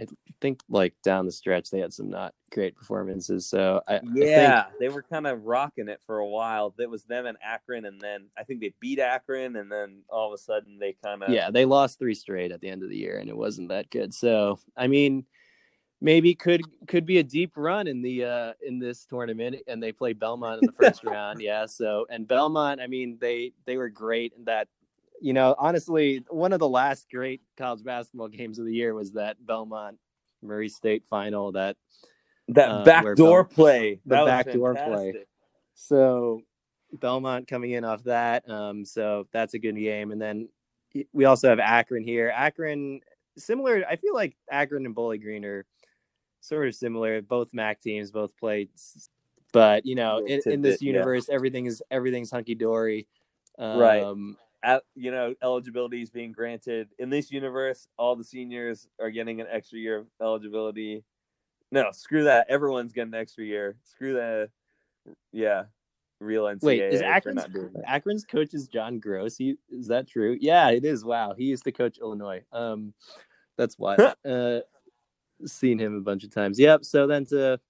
I 0.00 0.06
think 0.40 0.60
like 0.68 0.94
down 1.02 1.26
the 1.26 1.32
stretch 1.32 1.70
they 1.70 1.80
had 1.80 1.92
some 1.92 2.08
not 2.08 2.32
great 2.52 2.76
performances. 2.76 3.48
So 3.48 3.82
I, 3.88 3.96
I 3.96 4.00
think 4.00 4.34
Yeah, 4.34 4.66
they 4.78 4.88
were 4.88 5.02
kind 5.02 5.26
of 5.26 5.44
rocking 5.44 5.88
it 5.88 6.00
for 6.06 6.18
a 6.18 6.26
while. 6.26 6.72
It 6.78 6.88
was 6.88 7.02
them 7.02 7.26
and 7.26 7.36
Akron, 7.42 7.84
and 7.84 8.00
then 8.00 8.28
I 8.38 8.44
think 8.44 8.60
they 8.60 8.72
beat 8.78 9.00
Akron, 9.00 9.56
and 9.56 9.70
then 9.70 10.02
all 10.08 10.28
of 10.28 10.34
a 10.34 10.38
sudden 10.38 10.78
they 10.78 10.94
kind 11.04 11.24
of 11.24 11.30
yeah, 11.30 11.50
they 11.50 11.64
lost 11.64 11.98
three 11.98 12.14
straight 12.14 12.52
at 12.52 12.60
the 12.60 12.68
end 12.68 12.84
of 12.84 12.90
the 12.90 12.96
year, 12.96 13.18
and 13.18 13.28
it 13.28 13.36
wasn't 13.36 13.70
that 13.70 13.90
good. 13.90 14.14
So, 14.14 14.60
I 14.76 14.86
mean, 14.86 15.26
maybe 16.00 16.34
could 16.34 16.62
could 16.86 17.04
be 17.04 17.18
a 17.18 17.22
deep 17.22 17.52
run 17.56 17.86
in 17.86 18.02
the 18.02 18.24
uh 18.24 18.52
in 18.66 18.78
this 18.78 19.04
tournament, 19.04 19.56
and 19.66 19.82
they 19.82 19.92
play 19.92 20.12
Belmont 20.12 20.62
in 20.62 20.66
the 20.66 20.72
first 20.72 21.04
round. 21.04 21.40
Yeah, 21.40 21.66
so 21.66 22.06
and 22.10 22.26
Belmont, 22.26 22.80
I 22.80 22.86
mean, 22.86 23.18
they 23.20 23.52
they 23.66 23.76
were 23.76 23.88
great 23.88 24.32
in 24.36 24.44
that. 24.44 24.68
You 25.20 25.32
know, 25.32 25.56
honestly, 25.58 26.24
one 26.28 26.52
of 26.52 26.60
the 26.60 26.68
last 26.68 27.08
great 27.10 27.40
college 27.56 27.82
basketball 27.82 28.28
games 28.28 28.60
of 28.60 28.66
the 28.66 28.74
year 28.74 28.94
was 28.94 29.12
that 29.14 29.36
Belmont 29.44 29.98
Murray 30.42 30.68
State 30.68 31.04
final. 31.10 31.50
That 31.52 31.76
that 32.48 32.70
uh, 32.70 32.84
backdoor 32.84 33.44
play, 33.44 34.00
the 34.06 34.24
that 34.24 34.46
backdoor 34.46 34.74
play. 34.74 35.14
So 35.74 36.42
Belmont 36.92 37.46
coming 37.46 37.72
in 37.72 37.84
off 37.84 38.02
that. 38.04 38.48
Um, 38.48 38.84
so 38.84 39.26
that's 39.32 39.54
a 39.54 39.58
good 39.58 39.76
game. 39.76 40.12
And 40.12 40.20
then 40.20 40.48
we 41.12 41.24
also 41.24 41.48
have 41.48 41.58
Akron 41.58 42.02
here. 42.02 42.32
Akron, 42.34 43.00
similar. 43.36 43.84
I 43.88 43.96
feel 43.96 44.14
like 44.14 44.36
Akron 44.50 44.86
and 44.86 44.94
Bowling 44.94 45.20
Green 45.20 45.44
are 45.44 45.64
sort 46.40 46.68
of 46.68 46.74
similar. 46.74 47.20
Both 47.22 47.52
MAC 47.52 47.80
teams, 47.80 48.10
both 48.10 48.36
played. 48.36 48.70
But 49.52 49.86
you 49.86 49.94
know, 49.94 50.18
in, 50.18 50.40
in 50.46 50.62
this 50.62 50.78
tidbit, 50.78 50.82
yeah. 50.82 50.92
universe, 50.92 51.28
everything 51.28 51.66
is 51.66 51.82
everything's 51.90 52.30
hunky 52.30 52.54
dory. 52.54 53.06
Um, 53.58 53.78
Right. 53.78 54.04
at 54.62 54.82
you 54.94 55.10
know 55.10 55.34
eligibility 55.42 56.02
is 56.02 56.10
being 56.10 56.32
granted 56.32 56.88
in 56.98 57.10
this 57.10 57.30
universe. 57.30 57.88
All 57.98 58.16
the 58.16 58.24
seniors 58.24 58.88
are 59.00 59.10
getting 59.10 59.40
an 59.40 59.46
extra 59.50 59.78
year 59.78 59.98
of 59.98 60.06
eligibility. 60.20 61.04
No, 61.70 61.90
screw 61.92 62.24
that. 62.24 62.46
Everyone's 62.48 62.92
getting 62.92 63.14
an 63.14 63.20
extra 63.20 63.44
year. 63.44 63.76
Screw 63.84 64.14
that. 64.14 64.50
Yeah, 65.32 65.64
real 66.20 66.44
NCAA. 66.44 66.62
Wait, 66.62 66.82
is 66.82 67.02
Akron's 67.02 67.36
not 67.36 67.52
doing 67.52 67.72
that. 67.74 67.84
Akron's 67.86 68.24
coach 68.24 68.54
is 68.54 68.68
John 68.68 69.00
Groce? 69.00 69.36
He 69.36 69.56
is 69.70 69.88
that 69.88 70.08
true? 70.08 70.36
Yeah, 70.40 70.70
it 70.70 70.84
is. 70.84 71.04
Wow, 71.04 71.34
he 71.36 71.44
used 71.44 71.64
to 71.64 71.72
coach 71.72 71.98
Illinois. 71.98 72.42
Um, 72.52 72.92
that's 73.56 73.78
wild. 73.78 74.00
uh, 74.24 74.60
seen 75.46 75.78
him 75.78 75.96
a 75.96 76.00
bunch 76.00 76.24
of 76.24 76.30
times. 76.32 76.58
Yep. 76.58 76.84
So 76.84 77.06
then 77.06 77.24
to 77.26 77.60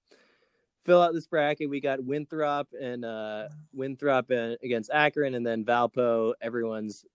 fill 0.83 1.01
out 1.01 1.13
this 1.13 1.27
bracket, 1.27 1.69
we 1.69 1.79
got 1.79 2.03
Winthrop 2.03 2.67
and 2.79 3.05
uh 3.05 3.49
Winthrop 3.73 4.31
uh, 4.31 4.55
against 4.63 4.89
Akron, 4.91 5.35
and 5.35 5.45
then 5.45 5.63
Valpo. 5.65 6.33
Everyone's 6.41 7.05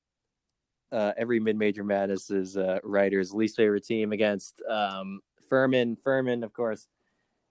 uh, 0.93 1.13
every 1.17 1.41
mid-major 1.41 1.83
Madness's 1.83 2.57
uh, 2.57 2.79
writer's 2.85 3.35
least 3.35 3.57
favorite 3.57 3.85
team 3.85 4.13
against 4.13 4.63
um, 4.69 5.21
Furman. 5.49 5.97
Furman, 5.97 6.45
of 6.45 6.53
course, 6.53 6.87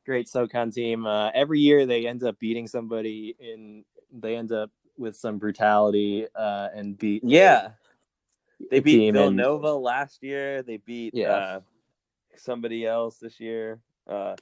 great 0.06 0.30
SoCon 0.30 0.72
team. 0.72 1.06
Uh, 1.06 1.30
every 1.34 1.60
year 1.60 1.86
they 1.86 2.08
end 2.08 2.24
up 2.24 2.40
beating 2.40 2.68
somebody 2.68 3.36
in. 3.40 3.84
They 4.18 4.38
end 4.38 4.52
up 4.54 4.72
with 4.98 5.18
some 5.18 5.40
brutality 5.40 6.28
uh, 6.36 6.70
and 6.74 6.98
beat. 6.98 7.22
Yeah, 7.26 7.72
they 8.72 8.80
beat 8.80 8.98
team 8.98 9.16
and- 9.16 9.36
Villanova 9.36 9.74
last 9.74 10.24
year. 10.24 10.64
They 10.64 10.78
beat 10.78 11.14
Yeah. 11.14 11.60
Somebody 12.38 12.86
else 12.86 13.18
this 13.18 13.40
year. 13.40 13.80
Uh, 14.08 14.36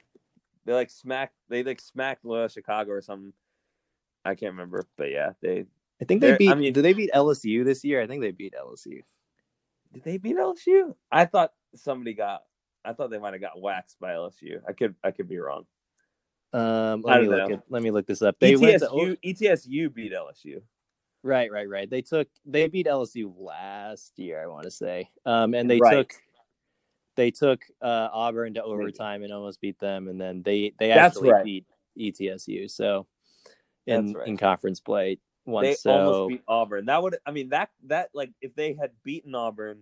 they 0.66 0.74
like 0.74 0.90
smacked. 0.90 1.36
They 1.50 1.64
like 1.64 1.82
smacked 1.82 2.24
Loyola 2.26 2.50
Chicago 2.50 2.92
or 2.92 3.02
something. 3.02 3.34
I 4.24 4.36
can't 4.36 4.52
remember, 4.54 4.86
but 4.98 5.10
yeah, 5.12 5.32
they 5.42 5.66
I 6.02 6.06
think 6.06 6.22
they 6.22 6.36
beat. 6.38 6.50
I 6.52 6.56
mean- 6.56 6.74
did 6.74 6.84
they 6.84 6.94
beat 6.94 7.12
LSU 7.14 7.64
this 7.66 7.84
year? 7.84 8.02
I 8.02 8.08
think 8.08 8.22
they 8.22 8.32
beat 8.32 8.54
LSU. 8.60 9.02
did 9.94 10.04
they 10.04 10.18
beat 10.18 10.38
LSU? 10.38 10.96
I 11.12 11.26
thought 11.26 11.54
somebody 11.76 12.14
got. 12.14 12.44
I 12.86 12.94
thought 12.94 13.12
they 13.12 13.20
might 13.20 13.34
have 13.34 13.42
got 13.42 13.60
waxed 13.62 14.00
by 14.00 14.12
LSU. 14.14 14.62
I 14.68 14.74
could. 14.74 14.96
I 15.04 15.12
could 15.12 15.28
be 15.30 15.38
wrong. 15.38 15.66
Um, 16.54 17.02
let 17.04 17.22
me 17.22 17.28
don't 17.28 17.38
look 17.38 17.50
know. 17.50 17.56
at. 17.56 17.64
Let 17.70 17.82
me 17.84 17.92
look 17.92 18.06
this 18.08 18.22
up. 18.22 18.36
They 18.40 18.56
went 18.56 18.80
to 18.82 18.88
ETSU. 18.88 19.18
ETSU 19.24 19.94
beat 19.94 20.12
LSU. 20.14 20.62
right, 21.24 21.52
right, 21.52 21.70
right. 21.70 21.90
They 21.90 22.02
took. 22.02 22.28
They 22.46 22.68
beat 22.68 22.88
LSU 22.88 23.34
last 23.38 24.18
year. 24.18 24.44
I 24.44 24.48
want 24.48 24.64
to 24.64 24.72
say. 24.72 25.10
Um, 25.26 25.54
and 25.54 25.70
they 25.70 25.80
Right. 25.80 25.96
took. 25.98 26.14
They 27.16 27.32
took 27.32 27.64
uh, 27.82 28.10
Auburn 28.12 28.54
to 28.54 28.64
overtime 28.64 29.24
and 29.24 29.34
almost 29.34 29.62
beat 29.62 29.80
them, 29.80 30.08
and 30.08 30.20
then 30.20 30.44
they 30.44 30.74
they 30.80 30.92
actually 30.92 31.32
right. 31.32 31.44
beat 31.44 31.66
ETSU. 32.00 32.70
So, 32.70 33.08
in 33.86 34.14
right. 34.14 34.28
in 34.28 34.38
conference 34.38 34.80
play 34.80 35.20
once. 35.46 35.68
They 35.68 35.74
so 35.76 35.92
almost 35.92 36.30
beat 36.30 36.44
Auburn. 36.48 36.86
That 36.86 37.02
would. 37.02 37.18
I 37.26 37.32
mean 37.32 37.50
that 37.50 37.70
that 37.88 38.10
like 38.14 38.32
if 38.42 38.56
they 38.56 38.74
had 38.74 38.92
beaten 39.04 39.36
Auburn, 39.36 39.82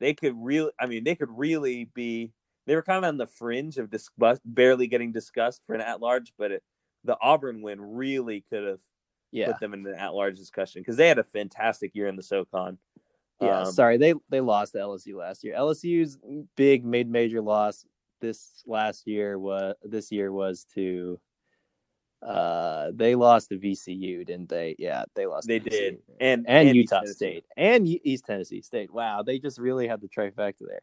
they 0.00 0.14
could 0.14 0.34
really. 0.36 0.70
I 0.78 0.86
mean 0.86 1.04
they 1.04 1.14
could 1.14 1.30
really 1.30 1.84
be. 1.94 2.32
They 2.66 2.74
were 2.74 2.82
kind 2.82 3.02
of 3.02 3.08
on 3.08 3.16
the 3.16 3.26
fringe 3.26 3.78
of 3.78 3.90
discuss, 3.90 4.38
barely 4.44 4.88
getting 4.88 5.10
discussed 5.10 5.62
for 5.66 5.74
an 5.74 5.80
at 5.80 6.02
large, 6.02 6.34
but 6.36 6.52
it, 6.52 6.62
the 7.02 7.16
Auburn 7.22 7.62
win 7.62 7.80
really 7.80 8.44
could 8.50 8.62
have 8.62 8.78
yeah, 9.30 9.46
put 9.46 9.60
them 9.60 9.74
in 9.74 9.86
an 9.86 9.94
at 9.94 10.14
large 10.14 10.36
discussion 10.36 10.82
because 10.82 10.96
they 10.96 11.08
had 11.08 11.18
a 11.18 11.24
fantastic 11.24 11.94
year 11.94 12.08
in 12.08 12.16
the 12.16 12.22
SoCon. 12.22 12.78
Yeah. 13.40 13.60
Um, 13.62 13.72
sorry, 13.72 13.96
they 13.98 14.14
they 14.28 14.40
lost 14.40 14.72
to 14.72 14.78
LSU 14.78 15.14
last 15.14 15.44
year. 15.44 15.54
LSU's 15.56 16.18
big 16.56 16.84
mid 16.84 17.08
major 17.08 17.40
loss 17.40 17.84
this 18.20 18.62
last 18.66 19.06
year 19.06 19.38
was 19.38 19.74
this 19.82 20.10
year 20.10 20.32
was 20.32 20.66
to 20.74 21.20
uh 22.26 22.90
they 22.94 23.14
lost 23.14 23.50
to 23.50 23.58
VCU, 23.58 24.26
didn't 24.26 24.48
they? 24.48 24.74
Yeah, 24.78 25.04
they 25.14 25.26
lost. 25.26 25.46
They 25.46 25.60
to 25.60 25.70
did, 25.70 25.94
VCU. 25.94 26.16
and 26.20 26.48
and, 26.48 26.76
Utah 26.76 27.00
Tennessee. 27.00 27.14
State 27.14 27.44
and 27.56 27.86
East 27.86 28.24
Tennessee 28.26 28.62
State. 28.62 28.92
Wow, 28.92 29.22
they 29.22 29.38
just 29.38 29.58
really 29.58 29.86
had 29.86 30.00
the 30.00 30.08
trifecta 30.08 30.66
there. 30.66 30.80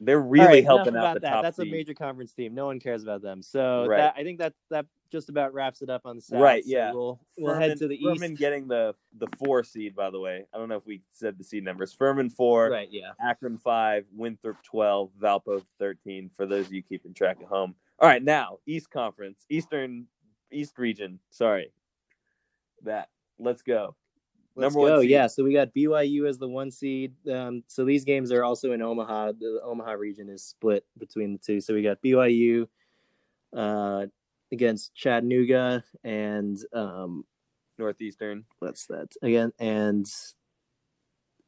They're 0.00 0.20
really 0.20 0.46
right, 0.46 0.64
helping 0.64 0.96
out 0.96 1.14
the 1.14 1.20
that. 1.20 1.28
top 1.30 1.42
That's 1.42 1.56
seed. 1.56 1.68
a 1.68 1.70
major 1.70 1.92
conference 1.94 2.32
team. 2.32 2.54
No 2.54 2.66
one 2.66 2.78
cares 2.78 3.02
about 3.02 3.20
them. 3.20 3.42
So 3.42 3.86
Right. 3.86 3.96
that, 3.98 4.14
I 4.16 4.22
think 4.22 4.38
that 4.38 4.54
that 4.70 4.86
just 5.10 5.28
about 5.28 5.52
wraps 5.54 5.82
it 5.82 5.90
up 5.90 6.02
on 6.04 6.16
the 6.16 6.22
south. 6.22 6.40
Right, 6.40 6.62
So 6.62 6.70
yeah. 6.70 6.92
we'll 6.92 7.18
we'll 7.36 7.54
Furman, 7.54 7.68
head 7.70 7.78
to 7.78 7.88
the 7.88 7.98
Furman 8.00 8.32
east. 8.32 8.38
getting 8.40 8.68
the 8.68 8.94
the 9.18 9.26
four 9.38 9.64
seed. 9.64 9.96
By 9.96 10.10
the 10.10 10.20
way, 10.20 10.44
I 10.54 10.58
don't 10.58 10.68
know 10.68 10.76
if 10.76 10.86
we 10.86 11.02
said 11.12 11.36
the 11.36 11.42
seed 11.44 11.64
numbers. 11.64 11.92
Furman 11.92 12.30
four, 12.30 12.70
Right, 12.70 12.88
yeah. 12.92 13.12
Akron 13.20 13.58
five, 13.58 14.04
Winthrop 14.14 14.62
twelve, 14.62 15.10
Valpo 15.20 15.64
thirteen. 15.80 16.30
For 16.36 16.46
those 16.46 16.66
of 16.66 16.72
you 16.72 16.82
keeping 16.82 17.12
track 17.12 17.38
at 17.40 17.48
home. 17.48 17.74
All 17.98 18.08
right, 18.08 18.22
now 18.22 18.58
East 18.66 18.90
Conference, 18.90 19.44
Eastern 19.48 20.06
East 20.52 20.78
Region. 20.78 21.18
Sorry, 21.30 21.72
that. 22.84 23.08
Let's 23.40 23.62
go. 23.62 23.94
Let's 24.58 24.74
Number 24.74 24.90
one 24.90 24.98
go. 24.98 25.00
Yeah, 25.02 25.28
so 25.28 25.44
we 25.44 25.52
got 25.52 25.72
BYU 25.72 26.28
as 26.28 26.38
the 26.38 26.48
one 26.48 26.72
seed. 26.72 27.14
Um, 27.30 27.62
so 27.68 27.84
these 27.84 28.04
games 28.04 28.32
are 28.32 28.42
also 28.42 28.72
in 28.72 28.82
Omaha. 28.82 29.32
The 29.38 29.60
Omaha 29.64 29.92
region 29.92 30.28
is 30.28 30.42
split 30.42 30.84
between 30.98 31.32
the 31.32 31.38
two. 31.38 31.60
So 31.60 31.74
we 31.74 31.82
got 31.82 32.02
BYU 32.02 32.66
uh, 33.56 34.06
against 34.50 34.96
Chattanooga 34.96 35.84
and 36.02 36.58
um, 36.72 37.24
Northeastern. 37.78 38.46
what's 38.58 38.86
that 38.86 39.12
again? 39.22 39.52
And 39.60 40.06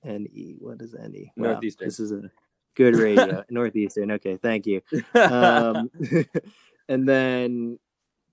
NE. 0.05 0.59
What 0.61 0.81
is 0.81 0.95
NE? 0.95 1.33
Wow, 1.37 1.53
Northeastern. 1.53 1.89
This 1.89 1.99
is 1.99 2.13
a 2.13 2.31
good 2.77 2.95
radio. 2.95 3.43
Northeastern. 3.51 4.13
Okay, 4.13 4.37
thank 4.37 4.67
you. 4.67 4.83
Um, 5.17 5.91
and 6.89 7.09
then 7.09 7.81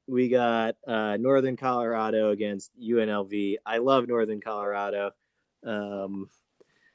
we 0.08 0.30
got 0.30 0.76
uh, 0.88 1.18
Northern 1.18 1.58
Colorado 1.58 2.32
against 2.32 2.72
UNLV. 2.80 3.56
I 3.66 3.78
love 3.78 4.08
Northern 4.08 4.40
Colorado. 4.42 5.12
Um, 5.66 6.30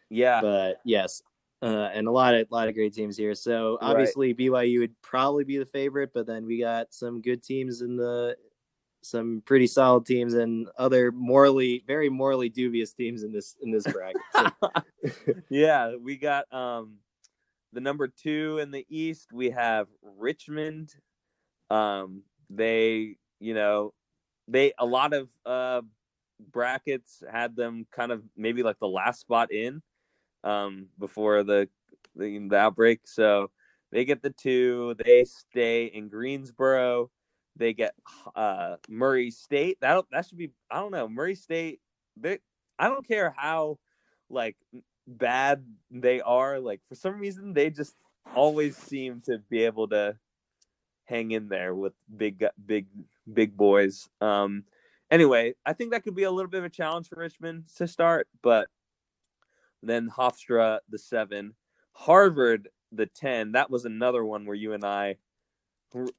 yeah, 0.09 0.41
but 0.41 0.81
yes, 0.85 1.23
uh, 1.63 1.91
and 1.93 2.07
a 2.07 2.11
lot 2.11 2.35
of 2.35 2.51
lot 2.51 2.69
of 2.69 2.75
great 2.75 2.95
teams 2.95 3.17
here. 3.17 3.35
So 3.35 3.79
Right. 3.81 3.91
obviously 3.91 4.35
BYU 4.35 4.81
would 4.81 5.01
probably 5.03 5.45
be 5.45 5.59
the 5.59 5.67
favorite, 5.67 6.11
but 6.15 6.27
then 6.27 6.47
we 6.47 6.59
got 6.59 6.93
some 6.93 7.21
good 7.21 7.43
teams 7.43 7.83
in 7.83 7.97
the 7.97 8.37
some 9.05 9.43
pretty 9.45 9.67
solid 9.67 10.07
teams 10.07 10.35
and 10.35 10.69
other 10.79 11.11
morally 11.11 11.83
very 11.89 12.09
morally 12.09 12.49
dubious 12.49 12.93
teams 12.93 13.25
in 13.25 13.33
this 13.33 13.57
in 13.63 13.71
this 13.71 13.85
bracket. 13.85 14.23
So, 15.15 15.35
yeah, 15.51 15.97
we 15.97 16.17
got 16.17 16.53
um 16.55 16.99
the 17.73 17.81
number 17.81 18.07
two 18.07 18.59
in 18.59 18.71
the 18.71 18.87
East. 18.89 19.33
We 19.33 19.51
have 19.51 19.89
Richmond. 20.19 20.95
Um, 21.71 22.23
they, 22.55 23.17
you 23.41 23.55
know, 23.55 23.93
they 24.49 24.73
a 24.79 24.87
lot 24.87 25.13
of 25.15 25.29
uh 25.47 25.83
brackets 26.51 27.23
had 27.31 27.57
them 27.57 27.87
kind 27.93 28.13
of 28.13 28.23
maybe 28.37 28.63
like 28.63 28.79
the 28.81 28.89
last 28.89 29.21
spot 29.21 29.53
in 29.53 29.83
um 30.45 30.89
before 30.99 31.43
the 31.43 31.69
the, 32.17 32.39
the 32.49 32.57
outbreak. 32.57 33.01
So 33.05 33.51
they 33.91 34.05
get 34.05 34.23
the 34.23 34.31
two. 34.31 34.95
They 35.05 35.25
stay 35.25 35.87
in 35.87 36.09
Greensboro. 36.09 37.11
They 37.57 37.73
get 37.73 37.95
uh 38.35 38.77
Murray 38.89 39.31
State. 39.31 39.79
That 39.81 40.05
that 40.11 40.27
should 40.27 40.39
be 40.39 40.51
I 40.71 40.81
don't 40.81 40.93
know 40.93 41.09
Murray 41.09 41.35
State. 41.35 41.81
They 42.17 42.39
I 42.79 42.89
don't 42.89 43.07
care 43.07 43.35
how 43.37 43.79
like 44.31 44.57
bad 45.07 45.65
they 45.91 46.21
are. 46.21 46.59
Like 46.59 46.81
for 46.89 46.95
some 46.95 47.19
reason, 47.19 47.53
they 47.53 47.71
just 47.71 47.95
always 48.35 48.77
seem 48.77 49.21
to 49.27 49.39
be 49.51 49.65
able 49.65 49.89
to 49.89 50.17
hang 51.05 51.33
in 51.33 51.49
there 51.49 51.75
with 51.75 51.95
big, 52.17 52.45
big, 52.65 52.87
big 53.33 53.57
boys. 53.57 54.09
Um, 54.21 54.65
anyway, 55.11 55.55
I 55.65 55.73
think 55.73 55.93
that 55.93 56.05
could 56.05 56.15
be 56.15 56.25
a 56.25 56.31
little 56.31 56.51
bit 56.51 56.59
of 56.59 56.65
a 56.65 56.71
challenge 56.71 57.09
for 57.09 57.17
Richmond 57.17 57.65
to 57.77 57.87
start, 57.87 58.29
but 58.43 58.69
then 59.83 60.09
Hofstra 60.09 60.79
the 60.89 60.99
seven, 60.99 61.55
Harvard 61.93 62.69
the 62.93 63.07
ten. 63.07 63.53
That 63.53 63.71
was 63.71 63.85
another 63.85 64.25
one 64.25 64.47
where 64.47 64.57
you 64.57 64.73
and 64.73 64.85
I. 64.85 65.17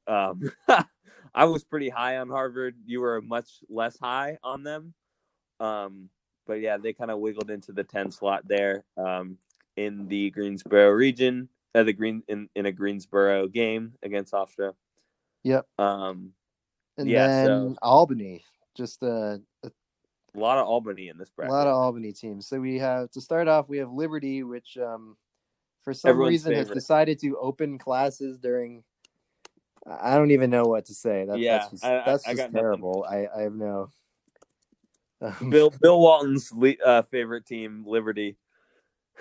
Um, 0.06 0.50
I 1.34 1.46
was 1.46 1.64
pretty 1.64 1.88
high 1.88 2.18
on 2.18 2.28
Harvard. 2.28 2.76
You 2.86 3.00
were 3.00 3.20
much 3.20 3.60
less 3.68 3.98
high 3.98 4.38
on 4.44 4.62
them. 4.62 4.94
Um, 5.58 6.08
but 6.46 6.60
yeah, 6.60 6.76
they 6.76 6.92
kind 6.92 7.10
of 7.10 7.18
wiggled 7.18 7.50
into 7.50 7.72
the 7.72 7.82
10 7.82 8.10
slot 8.10 8.46
there 8.46 8.84
um, 8.96 9.38
in 9.76 10.06
the 10.08 10.30
Greensboro 10.30 10.90
region, 10.90 11.48
uh, 11.74 11.82
the 11.82 11.92
green 11.92 12.22
in, 12.28 12.48
in 12.54 12.66
a 12.66 12.72
Greensboro 12.72 13.48
game 13.48 13.94
against 14.02 14.32
Hofstra. 14.32 14.72
Yep. 15.42 15.66
Um, 15.78 16.32
And 16.96 17.08
Yeah, 17.08 17.26
then 17.26 17.46
so- 17.74 17.78
Albany, 17.82 18.44
just 18.76 19.02
a, 19.02 19.40
a 19.64 19.70
a 20.36 20.40
lot 20.40 20.58
of 20.58 20.66
Albany 20.66 21.08
in 21.08 21.16
this 21.18 21.30
bracket. 21.30 21.52
a 21.52 21.54
lot 21.54 21.66
of 21.68 21.74
Albany 21.74 22.12
teams. 22.12 22.48
So 22.48 22.58
we 22.60 22.78
have 22.80 23.08
to 23.12 23.20
start 23.20 23.46
off. 23.46 23.68
We 23.68 23.78
have 23.78 23.92
Liberty, 23.92 24.42
which 24.42 24.76
um, 24.76 25.16
for 25.84 25.94
some 25.94 26.08
Everyone's 26.10 26.30
reason 26.32 26.54
has 26.54 26.68
decided 26.70 27.20
to 27.20 27.36
open 27.38 27.78
classes 27.78 28.36
during. 28.38 28.82
I 29.86 30.16
don't 30.16 30.32
even 30.32 30.50
know 30.50 30.64
what 30.64 30.86
to 30.86 30.94
say. 30.94 31.24
That, 31.26 31.38
Yeah, 31.38 31.58
that's 31.58 31.70
just, 31.70 31.84
I- 31.84 32.00
I- 32.00 32.04
that's 32.04 32.26
I 32.26 32.30
just 32.32 32.38
nothing. 32.42 32.52
terrible. 32.54 33.06
I, 33.08 33.28
I 33.36 33.42
have 33.42 33.54
no. 33.54 33.90
Um, 35.20 35.50
Bill 35.50 35.70
Bill 35.80 36.00
Walton's 36.00 36.50
le- 36.52 36.82
uh, 36.84 37.02
favorite 37.02 37.46
team, 37.46 37.84
Liberty. 37.86 38.36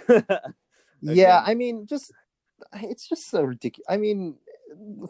yeah, 1.02 1.44
I 1.46 1.54
mean, 1.54 1.86
just 1.86 2.12
it's 2.76 3.08
just 3.08 3.30
so 3.30 3.44
ridiculous. 3.44 3.86
I 3.90 3.98
mean, 3.98 4.36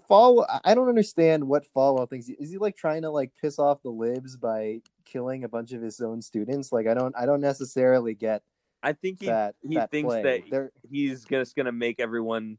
Fall. 0.07 0.45
I 0.65 0.75
don't 0.75 0.89
understand 0.89 1.47
what 1.47 1.63
Falwell 1.75 2.09
thinks. 2.09 2.27
Is 2.29 2.51
he 2.51 2.57
like 2.57 2.75
trying 2.75 3.03
to 3.03 3.09
like 3.09 3.31
piss 3.41 3.59
off 3.59 3.81
the 3.81 3.89
libs 3.89 4.35
by 4.35 4.81
killing 5.05 5.43
a 5.43 5.49
bunch 5.49 5.71
of 5.71 5.81
his 5.81 6.01
own 6.01 6.21
students? 6.21 6.71
Like, 6.71 6.87
I 6.87 6.93
don't. 6.93 7.15
I 7.17 7.25
don't 7.25 7.41
necessarily 7.41 8.13
get 8.13 8.43
I 8.83 8.91
think 8.91 9.21
he 9.21 9.27
that 9.27 9.55
he 9.65 9.75
that 9.75 9.89
thinks 9.89 10.09
play. 10.09 10.23
that 10.23 10.41
They're 10.51 10.71
he's 10.89 11.23
just 11.23 11.55
gonna 11.55 11.71
make 11.71 11.99
everyone 12.01 12.57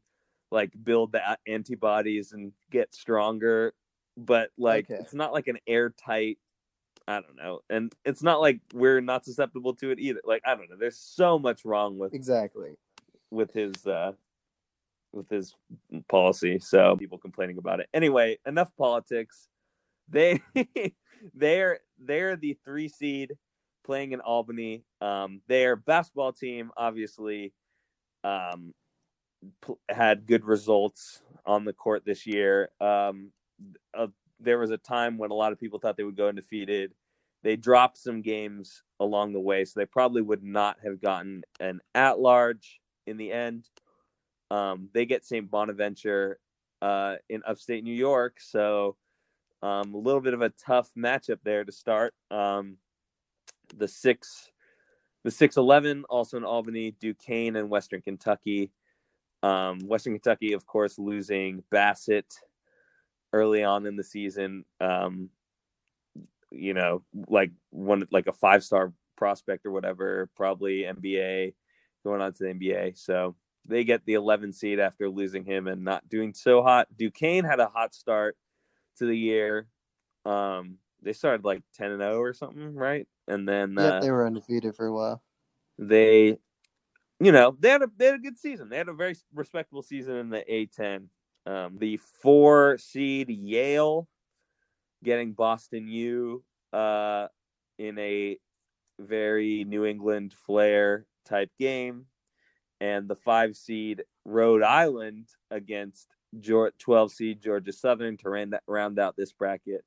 like 0.51 0.71
build 0.83 1.11
the 1.11 1.37
antibodies 1.47 2.31
and 2.31 2.51
get 2.71 2.93
stronger, 2.95 3.73
but 4.17 4.49
like 4.57 4.89
Okay. 4.89 4.99
it's 5.01 5.13
not 5.13 5.31
like 5.33 5.47
an 5.47 5.59
airtight. 5.67 6.39
I 7.07 7.21
don't 7.21 7.35
know, 7.35 7.59
and 7.69 7.93
it's 8.03 8.23
not 8.23 8.41
like 8.41 8.61
we're 8.73 8.99
not 9.01 9.25
susceptible 9.25 9.75
to 9.75 9.91
it 9.91 9.99
either. 9.99 10.21
Like 10.25 10.41
I 10.43 10.55
don't 10.55 10.67
know, 10.71 10.77
there's 10.79 10.97
so 10.97 11.37
much 11.37 11.63
wrong 11.63 11.99
with 11.99 12.15
exactly. 12.15 12.71
with 13.29 13.53
his 13.53 13.85
uh 13.85 14.13
with 15.15 15.29
his 15.29 15.55
policy. 16.09 16.59
So 16.59 16.95
people 16.97 17.17
complaining 17.17 17.57
about 17.57 17.79
it. 17.79 17.87
Anyway, 17.93 18.37
enough 18.45 18.71
politics. 18.77 19.47
They 20.09 20.41
they're 21.33 21.79
they're 21.99 22.35
the 22.35 22.57
three 22.63 22.89
seed 22.89 23.33
playing 23.85 24.11
in 24.11 24.19
Albany. 24.19 24.83
Um, 25.01 25.41
their 25.47 25.75
basketball 25.75 26.33
team 26.33 26.71
obviously 26.75 27.53
um, 28.23 28.73
pl- 29.61 29.79
had 29.89 30.25
good 30.25 30.43
results 30.45 31.21
on 31.45 31.65
the 31.65 31.73
court 31.73 32.03
this 32.05 32.25
year. 32.25 32.69
Um, 32.81 33.31
uh, 33.93 34.07
there 34.39 34.59
was 34.59 34.71
a 34.71 34.77
time 34.77 35.17
when 35.17 35.31
a 35.31 35.35
lot 35.35 35.51
of 35.51 35.59
people 35.59 35.79
thought 35.79 35.97
they 35.97 36.03
would 36.03 36.17
go 36.17 36.27
undefeated. 36.27 36.93
They 37.43 37.55
dropped 37.55 37.97
some 37.97 38.21
games 38.21 38.83
along 38.99 39.33
the 39.33 39.39
way, 39.39 39.65
so 39.65 39.79
they 39.79 39.85
probably 39.85 40.21
would 40.21 40.43
not 40.43 40.77
have 40.83 40.99
gotten 40.99 41.43
an 41.59 41.79
at 41.93 42.19
large 42.19 42.81
in 43.05 43.17
the 43.17 43.31
end. 43.31 43.69
Um, 44.51 44.89
they 44.93 45.05
get 45.05 45.25
St. 45.25 45.49
Bonaventure 45.49 46.39
uh, 46.81 47.15
in 47.29 47.41
upstate 47.47 47.83
New 47.83 47.93
York, 47.93 48.39
so 48.39 48.95
um, 49.61 49.93
a 49.93 49.97
little 49.97 50.21
bit 50.21 50.33
of 50.33 50.41
a 50.41 50.49
tough 50.49 50.91
matchup 50.97 51.39
there 51.43 51.63
to 51.63 51.71
start. 51.71 52.13
Um, 52.29 52.77
the 53.75 53.87
six, 53.87 54.51
the 55.23 55.31
six 55.31 55.57
eleven, 55.57 56.03
also 56.09 56.37
in 56.37 56.43
Albany, 56.43 56.95
Duquesne 56.99 57.55
and 57.55 57.69
Western 57.69 58.01
Kentucky. 58.01 58.71
Um, 59.43 59.79
Western 59.79 60.13
Kentucky, 60.13 60.53
of 60.53 60.65
course, 60.65 60.97
losing 60.97 61.63
Bassey 61.71 62.23
early 63.33 63.63
on 63.63 63.85
in 63.85 63.95
the 63.95 64.03
season. 64.03 64.65
Um, 64.79 65.29
you 66.51 66.73
know, 66.73 67.03
like 67.27 67.51
one 67.71 68.07
like 68.11 68.27
a 68.27 68.33
five 68.33 68.63
star 68.63 68.93
prospect 69.17 69.65
or 69.65 69.71
whatever, 69.71 70.29
probably 70.35 70.83
NBA, 70.83 71.53
going 72.03 72.21
on 72.21 72.33
to 72.33 72.43
the 72.43 72.49
NBA. 72.49 72.97
So 72.97 73.35
they 73.67 73.83
get 73.83 74.05
the 74.05 74.13
11 74.13 74.53
seed 74.53 74.79
after 74.79 75.09
losing 75.09 75.43
him 75.43 75.67
and 75.67 75.83
not 75.83 76.07
doing 76.07 76.33
so 76.33 76.61
hot. 76.61 76.87
Duquesne 76.95 77.43
had 77.43 77.59
a 77.59 77.67
hot 77.67 77.93
start 77.93 78.37
to 78.97 79.05
the 79.05 79.17
year. 79.17 79.67
Um, 80.25 80.77
they 81.01 81.13
started 81.13 81.43
like 81.45 81.63
10 81.75 81.91
and 81.91 82.01
0 82.01 82.19
or 82.19 82.33
something, 82.33 82.75
right? 82.75 83.07
And 83.27 83.47
then 83.47 83.77
uh, 83.77 84.01
they 84.01 84.11
were 84.11 84.25
undefeated 84.25 84.75
for 84.75 84.87
a 84.87 84.93
while. 84.93 85.21
they, 85.77 86.37
you 87.19 87.31
know, 87.31 87.55
they 87.59 87.69
had 87.69 87.81
a 87.81 87.87
they 87.97 88.05
had 88.05 88.15
a 88.15 88.19
good 88.19 88.37
season. 88.37 88.69
They 88.69 88.77
had 88.77 88.89
a 88.89 88.93
very 88.93 89.15
respectable 89.33 89.81
season 89.81 90.15
in 90.17 90.29
the 90.29 90.43
A10. 90.49 91.07
Um, 91.47 91.77
the 91.77 91.97
four 91.97 92.77
seed 92.77 93.29
Yale 93.29 94.07
getting 95.03 95.33
Boston 95.33 95.87
U 95.87 96.43
uh, 96.73 97.27
in 97.77 97.97
a 97.99 98.37
very 98.99 99.63
New 99.63 99.85
England 99.85 100.33
flair 100.33 101.05
type 101.25 101.51
game, 101.59 102.05
and 102.81 103.07
the 103.07 103.15
five 103.15 103.55
seed 103.55 104.03
Rhode 104.25 104.63
Island 104.63 105.27
against 105.51 106.07
12 106.41 107.11
seed 107.11 107.41
Georgia 107.41 107.71
Southern 107.71 108.17
to 108.17 108.29
round, 108.29 108.55
round 108.67 108.99
out 108.99 109.15
this 109.15 109.31
bracket. 109.31 109.85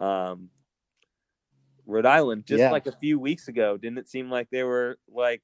Um, 0.00 0.50
Rhode 1.86 2.06
Island, 2.06 2.46
just 2.46 2.60
Yeah. 2.60 2.70
like 2.70 2.86
a 2.86 2.92
few 2.92 3.18
weeks 3.18 3.48
ago, 3.48 3.76
didn't 3.76 3.98
it 3.98 4.08
seem 4.08 4.30
like 4.30 4.48
they 4.50 4.64
were 4.64 4.98
like, 5.08 5.42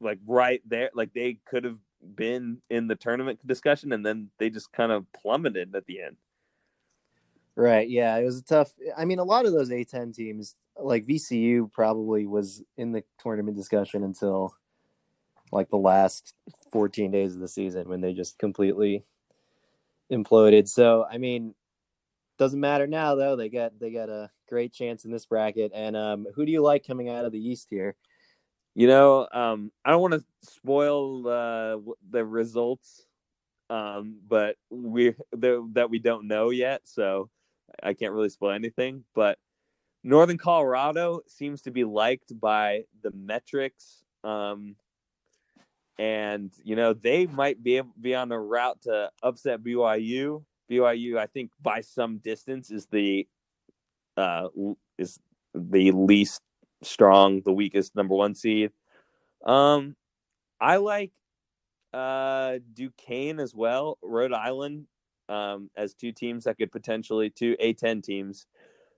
like 0.00 0.18
right 0.26 0.60
there, 0.66 0.90
like 0.94 1.12
they 1.14 1.38
could 1.46 1.64
have 1.64 1.78
been 2.14 2.60
in 2.68 2.86
the 2.86 2.94
tournament 2.96 3.44
discussion, 3.46 3.92
and 3.92 4.04
then 4.04 4.30
they 4.38 4.50
just 4.50 4.72
kind 4.72 4.92
of 4.92 5.10
plummeted 5.12 5.74
at 5.74 5.86
the 5.86 6.02
end. 6.02 6.16
Right. 7.56 7.88
Yeah, 7.88 8.16
it 8.16 8.24
was 8.24 8.38
a 8.38 8.44
tough. 8.44 8.72
I 8.96 9.04
mean, 9.04 9.20
a 9.20 9.24
lot 9.24 9.46
of 9.46 9.52
those 9.52 9.70
A10 9.70 10.12
teams, 10.14 10.56
like 10.76 11.06
VCU, 11.06 11.70
probably 11.72 12.26
was 12.26 12.62
in 12.76 12.92
the 12.92 13.04
tournament 13.18 13.56
discussion 13.56 14.02
until 14.02 14.52
like 15.54 15.70
the 15.70 15.78
last 15.78 16.34
14 16.72 17.10
days 17.10 17.34
of 17.34 17.40
the 17.40 17.48
season 17.48 17.88
when 17.88 18.00
they 18.00 18.12
just 18.12 18.38
completely 18.38 19.04
imploded. 20.12 20.68
So, 20.68 21.06
I 21.10 21.18
mean, 21.18 21.54
doesn't 22.38 22.60
matter 22.60 22.86
now 22.86 23.14
though. 23.14 23.36
They 23.36 23.48
got 23.48 23.78
they 23.78 23.90
got 23.90 24.08
a 24.08 24.30
great 24.48 24.72
chance 24.72 25.04
in 25.04 25.12
this 25.12 25.26
bracket. 25.26 25.72
And 25.74 25.96
um, 25.96 26.26
who 26.34 26.44
do 26.44 26.52
you 26.52 26.62
like 26.62 26.86
coming 26.86 27.08
out 27.08 27.24
of 27.24 27.32
the 27.32 27.38
East 27.38 27.68
here? 27.70 27.96
You 28.74 28.88
know, 28.88 29.28
um, 29.32 29.70
I 29.84 29.90
don't 29.90 30.02
want 30.02 30.14
to 30.14 30.24
spoil 30.42 31.28
uh, 31.28 31.76
the 32.10 32.24
results, 32.24 33.06
um, 33.70 34.18
but 34.26 34.56
we 34.68 35.14
that 35.32 35.88
we 35.90 36.00
don't 36.00 36.26
know 36.26 36.50
yet, 36.50 36.82
so 36.84 37.30
I 37.80 37.94
can't 37.94 38.12
really 38.12 38.30
spoil 38.30 38.50
anything. 38.50 39.04
But 39.14 39.38
Northern 40.02 40.38
Colorado 40.38 41.20
seems 41.28 41.62
to 41.62 41.70
be 41.70 41.84
liked 41.84 42.38
by 42.40 42.82
the 43.02 43.12
metrics, 43.12 44.02
um, 44.24 44.74
and 45.98 46.52
you 46.62 46.76
know 46.76 46.92
they 46.92 47.26
might 47.26 47.62
be 47.62 47.76
able, 47.78 47.92
be 48.00 48.14
on 48.14 48.32
a 48.32 48.40
route 48.40 48.82
to 48.82 49.10
upset 49.22 49.62
BYU. 49.62 50.44
BYU, 50.70 51.18
I 51.18 51.26
think, 51.26 51.50
by 51.60 51.80
some 51.82 52.18
distance, 52.18 52.70
is 52.70 52.86
the 52.86 53.26
uh, 54.16 54.48
is 54.98 55.18
the 55.54 55.92
least 55.92 56.42
strong, 56.82 57.42
the 57.42 57.52
weakest 57.52 57.94
number 57.94 58.14
one 58.14 58.34
seed. 58.34 58.72
Um, 59.44 59.96
I 60.60 60.76
like 60.76 61.12
uh 61.92 62.58
Duquesne 62.74 63.38
as 63.40 63.54
well, 63.54 63.98
Rhode 64.02 64.32
Island, 64.32 64.86
um, 65.28 65.70
as 65.76 65.94
two 65.94 66.12
teams 66.12 66.44
that 66.44 66.58
could 66.58 66.72
potentially 66.72 67.30
two 67.30 67.56
A10 67.62 68.02
teams 68.02 68.46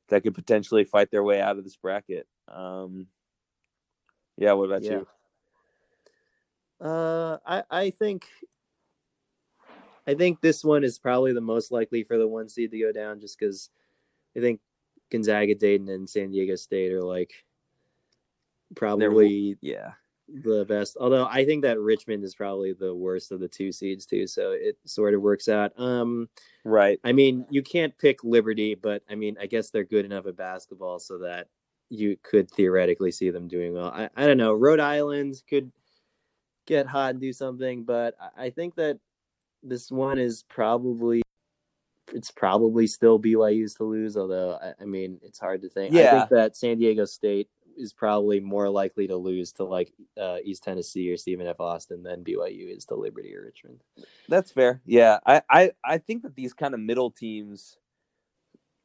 that 0.09 0.23
could 0.23 0.35
potentially 0.35 0.85
fight 0.85 1.11
their 1.11 1.23
way 1.25 1.41
out 1.41 1.59
of 1.59 1.65
this 1.65 1.77
bracket. 1.77 2.27
Um, 2.49 3.09
yeah, 4.39 4.53
what 4.53 4.65
about 4.65 4.83
Yeah. 4.83 4.91
you? 4.91 5.07
Uh, 6.81 7.39
I 7.47 7.62
I 7.71 7.91
think 7.91 8.27
I 10.07 10.15
think 10.15 10.41
this 10.41 10.65
one 10.65 10.85
is 10.85 10.99
probably 10.99 11.33
the 11.33 11.41
most 11.41 11.73
likely 11.73 12.05
for 12.05 12.19
the 12.19 12.29
one 12.29 12.49
seed 12.49 12.71
to 12.71 12.79
go 12.79 12.93
down, 12.93 13.21
just 13.21 13.39
because 13.39 13.71
I 14.37 14.41
think 14.41 14.61
Gonzaga, 15.11 15.55
Dayton, 15.55 15.89
and 15.89 16.09
San 16.09 16.31
Diego 16.31 16.55
State 16.57 16.93
are 16.93 17.03
like 17.03 17.33
probably 18.75 19.57
Yeah, 19.61 19.93
the 20.29 20.65
best. 20.65 20.97
Although 21.01 21.27
I 21.27 21.45
think 21.45 21.62
that 21.62 21.81
Richmond 21.81 22.25
is 22.25 22.35
probably 22.35 22.73
the 22.73 22.95
worst 22.95 23.33
of 23.33 23.41
the 23.41 23.49
two 23.49 23.73
seeds 23.73 24.07
too, 24.07 24.27
so 24.27 24.53
it 24.53 24.77
sort 24.85 25.15
of 25.15 25.23
works 25.23 25.49
out. 25.49 25.73
Um, 25.79 26.29
right. 26.65 27.01
I 27.05 27.12
mean, 27.12 27.47
you 27.51 27.62
can't 27.62 27.97
pick 27.99 28.23
Liberty, 28.23 28.75
but 28.75 29.03
I 29.09 29.15
mean, 29.15 29.37
I 29.41 29.47
guess 29.47 29.71
they're 29.71 29.85
good 29.85 30.05
enough 30.05 30.27
at 30.27 30.37
basketball 30.37 30.99
so 30.99 31.19
that 31.19 31.49
you 31.89 32.17
could 32.23 32.51
theoretically 32.51 33.12
see 33.12 33.31
them 33.31 33.49
doing 33.49 33.73
well. 33.73 33.89
I, 33.89 34.09
I 34.17 34.27
don't 34.27 34.39
know. 34.39 34.53
Rhode 34.53 34.81
Island 34.81 35.43
could 35.49 35.71
get 36.66 36.87
hot 36.87 37.11
and 37.11 37.20
do 37.20 37.33
something, 37.33 37.85
but 37.85 38.14
I- 38.37 38.50
think 38.50 38.74
that 38.76 38.98
this 39.62 39.90
one 39.90 40.18
is 40.18 40.44
probably 40.48 41.22
it's 42.12 42.31
probably 42.31 42.87
still 42.87 43.18
BYU's 43.18 43.74
to 43.74 43.85
lose. 43.85 44.16
Although 44.16 44.59
I, 44.62 44.74
I 44.83 44.85
mean, 44.85 45.18
it's 45.22 45.38
hard 45.40 45.62
to 45.62 45.68
think. 45.68 45.94
I 45.94 46.18
think 46.18 46.31
that 46.31 46.57
San 46.57 46.79
Diego 46.79 47.05
State 47.05 47.48
is 47.76 47.92
probably 47.92 48.40
more 48.40 48.68
likely 48.68 49.07
to 49.09 49.16
lose 49.16 49.52
to 49.52 49.64
like 49.64 49.92
uh, 50.20 50.38
East 50.42 50.62
Tennessee 50.64 51.11
or 51.12 51.16
Stephen 51.16 51.46
F. 51.46 51.61
Austin 51.61 52.02
than 52.02 52.25
BYU 52.25 52.75
is 52.75 52.85
to 52.87 52.94
Liberty 52.94 53.37
or 53.37 53.44
Richmond. 53.44 53.83
That's 54.29 54.50
fair. 54.50 54.81
Yeah, 54.87 55.19
I, 55.27 55.42
I, 55.50 55.71
I 55.85 55.98
think 55.98 56.23
that 56.23 56.35
these 56.35 56.54
kind 56.54 56.75
of 56.75 56.81
middle 56.81 57.10
teams. 57.10 57.77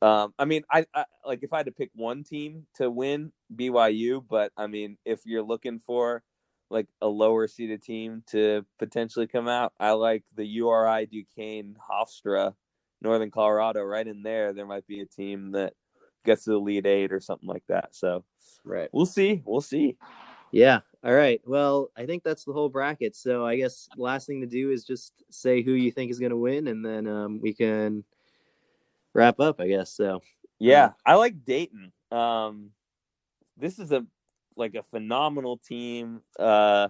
Um, 0.01 0.34
I 0.39 0.45
mean, 0.45 0.63
I, 0.69 0.86
I 0.95 1.05
like 1.25 1.43
if 1.43 1.53
I 1.53 1.57
had 1.57 1.67
to 1.67 1.71
pick 1.71 1.91
one 1.93 2.23
team 2.23 2.65
to 2.75 2.89
win 2.89 3.32
BYU, 3.55 4.25
but 4.27 4.51
I 4.57 4.65
mean, 4.65 4.97
if 5.05 5.21
you're 5.25 5.43
looking 5.43 5.79
for 5.79 6.23
like 6.72 6.88
a 7.01 7.07
lower 7.07 7.47
seeded 7.47 7.82
team 7.84 8.24
to 8.28 8.65
potentially 8.80 9.28
come 9.28 9.47
out, 9.47 9.74
I 9.80 9.91
like 9.91 10.24
the 10.36 10.45
URI 10.45 11.05
Duquesne 11.05 11.76
Hofstra, 11.91 12.53
Northern 13.01 13.32
Colorado, 13.32 13.84
right 13.84 14.07
in 14.07 14.24
there. 14.24 14.53
There 14.53 14.65
might 14.65 14.88
be 14.88 15.01
a 15.01 15.05
team 15.05 15.51
that 15.51 15.74
gets 16.26 16.45
to 16.45 16.51
the 16.51 16.55
Elite 16.57 16.86
Eight 16.86 17.11
or 17.11 17.19
something 17.19 17.49
like 17.49 17.63
that. 17.67 17.95
So 17.95 18.24
Right. 18.63 18.89
we'll 18.91 19.05
see. 19.05 19.41
We'll 19.45 19.61
see. 19.61 19.97
Yeah. 20.51 20.82
All 21.03 21.13
right. 21.13 21.41
Well, 21.45 21.89
I 21.97 22.05
think 22.05 22.24
that's 22.24 22.45
the 22.45 22.53
whole 22.53 22.69
bracket. 22.69 23.15
So 23.15 23.45
I 23.45 23.55
guess 23.57 23.89
last 23.97 24.28
thing 24.28 24.41
to 24.41 24.47
do 24.47 24.72
is 24.72 24.84
just 24.84 25.13
say 25.30 25.63
who 25.63 25.72
you 25.74 25.91
think 25.91 26.11
is 26.11 26.19
going 26.19 26.30
to 26.32 26.38
win, 26.38 26.67
and 26.67 26.86
then 26.86 27.07
um, 27.07 27.39
we 27.41 27.53
can 27.53 28.03
wrap 29.13 29.39
up. 29.39 29.59
I 29.59 29.67
guess 29.67 29.91
so. 29.91 30.22
Yeah, 30.59 30.91
I 31.05 31.15
like 31.15 31.43
Dayton. 31.43 31.91
Um, 32.11 32.69
this 33.57 33.80
is 33.80 33.91
a 33.91 34.05
like 34.56 34.76
a 34.76 34.84
phenomenal 34.84 35.58
team 35.58 36.22
uh, 36.39 36.89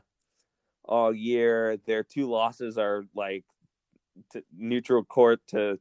all 0.85 1.13
year. 1.13 1.77
Their 1.85 2.03
two 2.03 2.29
losses 2.29 2.77
are 2.77 3.03
like 3.15 3.45
to 4.31 4.43
neutral 4.55 5.03
court 5.03 5.41
to 5.49 5.79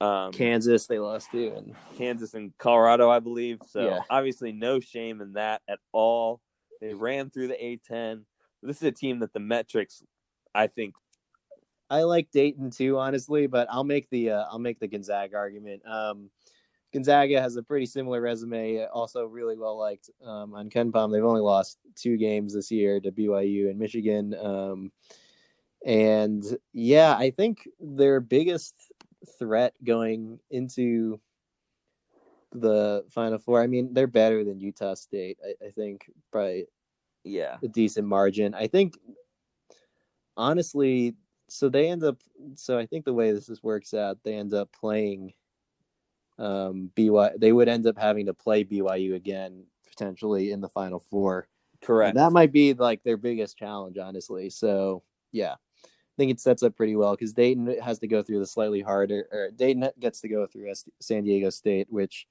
um, 0.00 0.32
Kansas, 0.32 0.86
they 0.86 0.98
lost 0.98 1.30
to, 1.32 1.48
and 1.54 1.74
Kansas 1.96 2.32
and 2.32 2.56
Colorado, 2.56 3.10
I 3.10 3.18
believe. 3.18 3.60
So 3.66 3.84
Yeah. 3.84 4.00
obviously, 4.08 4.50
no 4.50 4.80
shame 4.80 5.20
in 5.20 5.34
that 5.34 5.60
at 5.68 5.78
all. 5.92 6.40
They 6.80 6.94
ran 6.94 7.28
through 7.28 7.48
the 7.48 7.54
A10. 7.54 8.24
This 8.62 8.78
is 8.78 8.82
a 8.82 8.92
team 8.92 9.18
that 9.18 9.34
the 9.34 9.40
metrics, 9.40 10.02
I 10.54 10.68
think, 10.68 10.94
I 11.90 12.04
like 12.04 12.30
Dayton 12.30 12.70
too, 12.70 12.98
honestly, 12.98 13.46
but 13.48 13.66
I'll 13.70 13.84
make 13.84 14.08
the 14.10 14.30
uh, 14.30 14.44
I'll 14.48 14.60
make 14.60 14.78
the 14.78 14.86
Gonzaga 14.86 15.36
argument. 15.36 15.82
Um, 15.86 16.30
Gonzaga 16.92 17.40
has 17.40 17.56
a 17.56 17.62
pretty 17.62 17.86
similar 17.86 18.20
resume, 18.20 18.84
also 18.86 19.24
really 19.24 19.56
well 19.56 19.78
liked 19.78 20.10
um, 20.24 20.54
on 20.54 20.68
KenPom. 20.68 21.12
They've 21.12 21.24
only 21.24 21.40
lost 21.40 21.78
two 21.94 22.16
games 22.16 22.54
this 22.54 22.70
year 22.70 23.00
to 23.00 23.12
BYU 23.12 23.70
and 23.70 23.78
Michigan. 23.78 24.34
Um, 24.34 24.92
and 25.86 26.44
yeah, 26.72 27.14
I 27.16 27.30
think 27.30 27.68
their 27.78 28.20
biggest 28.20 28.74
threat 29.38 29.74
going 29.84 30.40
into 30.50 31.20
the 32.52 33.04
Final 33.10 33.38
Four. 33.38 33.62
I 33.62 33.66
mean, 33.66 33.94
they're 33.94 34.06
better 34.06 34.44
than 34.44 34.60
Utah 34.60 34.94
State. 34.94 35.38
I, 35.44 35.66
I 35.66 35.70
think 35.70 36.10
by 36.32 36.64
yeah 37.24 37.58
a 37.62 37.68
decent 37.68 38.06
margin. 38.06 38.54
I 38.54 38.66
think 38.66 38.98
honestly, 40.36 41.14
so 41.48 41.68
they 41.68 41.88
end 41.88 42.02
up. 42.02 42.18
So 42.56 42.78
I 42.78 42.86
think 42.86 43.04
the 43.04 43.14
way 43.14 43.32
this 43.32 43.48
is 43.48 43.62
works 43.62 43.94
out, 43.94 44.18
they 44.24 44.34
end 44.34 44.54
up 44.54 44.70
playing 44.72 45.32
um, 46.40 46.90
BYU. 46.96 47.38
They 47.38 47.52
would 47.52 47.68
end 47.68 47.86
up 47.86 47.98
having 47.98 48.26
to 48.26 48.34
play 48.34 48.64
BYU 48.64 49.14
again 49.14 49.64
potentially 49.86 50.50
in 50.50 50.60
the 50.60 50.68
Final 50.68 50.98
Four. 50.98 51.46
correct. 51.82 52.16
And 52.16 52.18
that 52.18 52.32
might 52.32 52.52
be 52.52 52.72
like 52.74 53.02
their 53.02 53.18
biggest 53.18 53.56
challenge, 53.56 53.98
honestly. 53.98 54.50
So 54.50 55.02
yeah, 55.32 55.52
I 55.52 56.16
think 56.16 56.32
it 56.32 56.40
sets 56.40 56.62
up 56.62 56.74
pretty 56.76 56.96
well 56.96 57.12
because 57.12 57.32
Dayton 57.32 57.76
has 57.82 57.98
to 58.00 58.08
go 58.08 58.22
through 58.22 58.40
the 58.40 58.46
slightly 58.46 58.80
harder, 58.80 59.28
or 59.30 59.50
Dayton 59.54 59.88
gets 60.00 60.20
to 60.20 60.28
go 60.28 60.46
through 60.46 60.72
San 61.00 61.24
Diego 61.24 61.50
State, 61.50 61.86
which, 61.90 62.26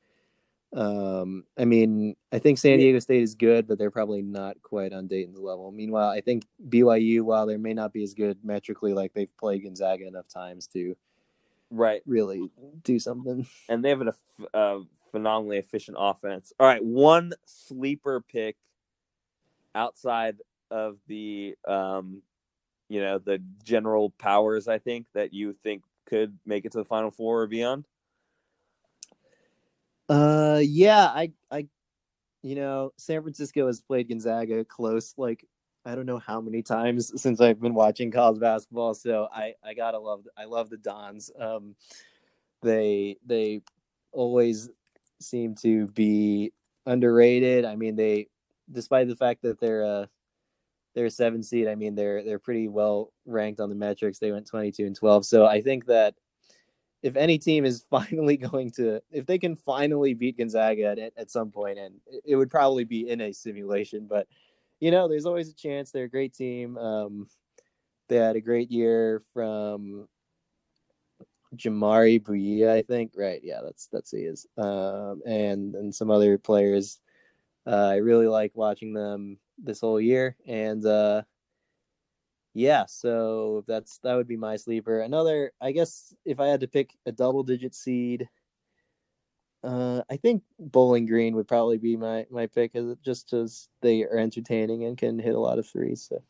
um, 0.76 1.44
I 1.58 1.66
mean, 1.66 2.16
I 2.32 2.40
think 2.40 2.58
San 2.58 2.78
Diego 2.78 3.00
State 3.00 3.24
is 3.24 3.36
good, 3.36 3.68
but 3.68 3.78
they're 3.78 3.92
probably 3.92 4.22
not 4.22 4.62
quite 4.62 4.94
on 4.94 5.08
Dayton's 5.08 5.40
level. 5.40 5.72
Meanwhile, 5.72 6.10
I 6.10 6.22
think 6.22 6.46
BYU, 6.68 7.22
while 7.22 7.46
they 7.46 7.58
may 7.58 7.74
not 7.74 7.94
be 7.94 8.04
as 8.04 8.14
good 8.14 8.38
metrically, 8.44 8.94
like 8.94 9.14
they've 9.14 9.36
played 9.38 9.64
Gonzaga 9.64 10.08
enough 10.08 10.28
times 10.28 10.68
to 10.68 10.96
right. 11.70 12.02
really 12.06 12.50
do 12.84 13.00
something. 13.00 13.48
and 13.70 13.84
they 13.84 13.90
have 13.90 14.02
a 14.02 14.14
uh, 14.54 14.80
phenomenally 15.12 15.58
efficient 15.58 15.98
offense. 16.00 16.54
All 16.60 16.68
right, 16.68 16.84
one 16.84 17.34
sleeper 17.46 18.22
pick 18.22 18.56
outside 19.76 20.38
of 20.72 20.98
the 21.08 21.56
um, 21.68 22.22
you 22.90 23.02
know 23.02 23.20
the 23.20 23.42
general 23.64 24.12
powers. 24.12 24.68
I 24.68 24.80
think 24.80 25.08
that 25.14 25.34
you 25.34 25.54
think 25.64 25.84
could 26.06 26.38
make 26.46 26.66
it 26.66 26.72
to 26.74 26.80
the 26.80 26.86
final 26.86 27.12
four 27.12 27.42
or 27.42 27.48
beyond. 27.48 27.86
Uh, 30.10 30.60
yeah, 30.64 31.06
I, 31.06 31.32
I, 31.52 31.68
you 32.42 32.56
know, 32.56 32.92
San 32.98 33.22
Francisco 33.22 33.68
has 33.68 33.80
played 33.80 34.10
Gonzaga 34.10 34.66
close, 34.66 35.14
like 35.18 35.46
I 35.86 35.96
don't 35.96 36.06
know 36.06 36.20
how 36.20 36.42
many 36.42 36.62
times 36.62 37.12
since 37.22 37.40
I've 37.42 37.62
been 37.62 37.74
watching 37.74 38.12
college 38.12 38.40
basketball. 38.40 38.94
So 38.94 39.28
I, 39.34 39.54
I 39.64 39.74
gotta 39.74 40.00
love, 40.00 40.28
I 40.38 40.46
love 40.46 40.70
the 40.70 40.78
Dons. 40.78 41.32
Um, 41.40 41.76
they, 42.62 43.18
they 43.26 43.62
always 44.12 44.70
seem 45.22 45.56
to 45.56 45.88
be 45.88 46.52
underrated. 46.86 47.66
I 47.66 47.76
mean, 47.76 47.96
they, 47.96 48.28
despite 48.72 49.08
the 49.08 49.16
fact 49.16 49.42
that 49.44 49.60
they're 49.60 49.84
a, 49.84 50.10
they're 50.96 51.06
a 51.06 51.12
seven 51.12 51.44
seed. 51.44 51.68
I 51.68 51.76
mean, 51.76 51.96
they're 51.96 52.24
they're 52.24 52.40
pretty 52.40 52.68
well 52.68 53.14
ranked 53.26 53.60
on 53.60 53.70
the 53.70 53.76
metrics. 53.76 54.20
They 54.20 54.32
went 54.32 54.48
twenty 54.48 54.72
two 54.72 54.86
and 54.86 54.96
twelve. 54.96 55.26
So 55.26 55.46
I 55.46 55.62
think 55.62 55.86
that 55.86 56.16
if 57.04 57.16
any 57.16 57.38
team 57.38 57.66
is 57.66 57.86
finally 57.90 58.38
going 58.38 58.72
to, 58.72 59.02
if 59.12 59.26
they 59.26 59.38
can 59.38 59.56
finally 59.56 60.14
beat 60.14 60.38
Gonzaga 60.38 60.88
at, 60.88 61.14
at 61.16 61.32
some 61.32 61.52
point, 61.52 61.78
and 61.80 61.96
it 62.26 62.36
would 62.36 62.50
probably 62.50 62.84
be 62.84 63.10
in 63.10 63.22
a 63.22 63.32
simulation, 63.32 64.08
but 64.08 64.28
you 64.80 64.92
know, 64.92 65.08
there's 65.08 65.26
always 65.26 65.50
a 65.50 65.56
chance. 65.56 65.92
They're 65.92 66.06
a 66.06 66.10
great 66.10 66.34
team. 66.34 66.78
Um, 66.78 67.28
they 68.08 68.16
had 68.16 68.36
a 68.36 68.42
great 68.42 68.72
year 68.72 69.22
from 69.34 70.08
Jamaree 71.56 72.22
Bouyea, 72.22 72.70
I 72.70 72.82
think. 72.82 73.14
Right? 73.16 73.42
Yeah, 73.44 73.62
that's 73.64 73.88
that's 73.88 74.12
he 74.12 74.20
is. 74.20 74.48
Um, 74.58 75.22
and 75.26 75.76
and 75.76 75.94
some 75.94 76.10
other 76.10 76.38
players. 76.38 77.00
Uh, 77.68 77.90
I 77.92 77.96
really 77.98 78.28
like 78.28 78.52
watching 78.56 78.94
them 78.94 79.38
this 79.62 79.82
whole 79.82 80.00
year, 80.00 80.38
and 80.48 80.86
uh, 80.86 81.24
yeah, 82.54 82.86
so 82.88 83.64
that's 83.68 84.00
that 84.00 84.16
would 84.16 84.28
be 84.28 84.38
my 84.38 84.56
sleeper. 84.56 85.02
Another, 85.02 85.52
I 85.62 85.72
guess, 85.72 86.14
if 86.26 86.40
I 86.40 86.48
had 86.48 86.62
to 86.62 86.68
pick 86.68 86.98
a 87.06 87.12
double-digit 87.12 87.76
seed, 87.76 88.28
uh, 89.64 90.02
I 90.10 90.18
think 90.18 90.44
Bowling 90.58 91.06
Green 91.06 91.36
would 91.36 91.48
probably 91.48 91.78
be 91.78 91.98
my 91.98 92.26
my 92.30 92.48
pick, 92.48 92.76
as 92.76 92.96
just 93.04 93.34
as 93.34 93.68
they 93.82 94.04
are 94.04 94.18
entertaining 94.18 94.86
and 94.86 94.98
can 94.98 95.20
hit 95.20 95.36
a 95.36 95.40
lot 95.40 95.60
of 95.60 95.68
threes. 95.68 96.06
So 96.10 96.24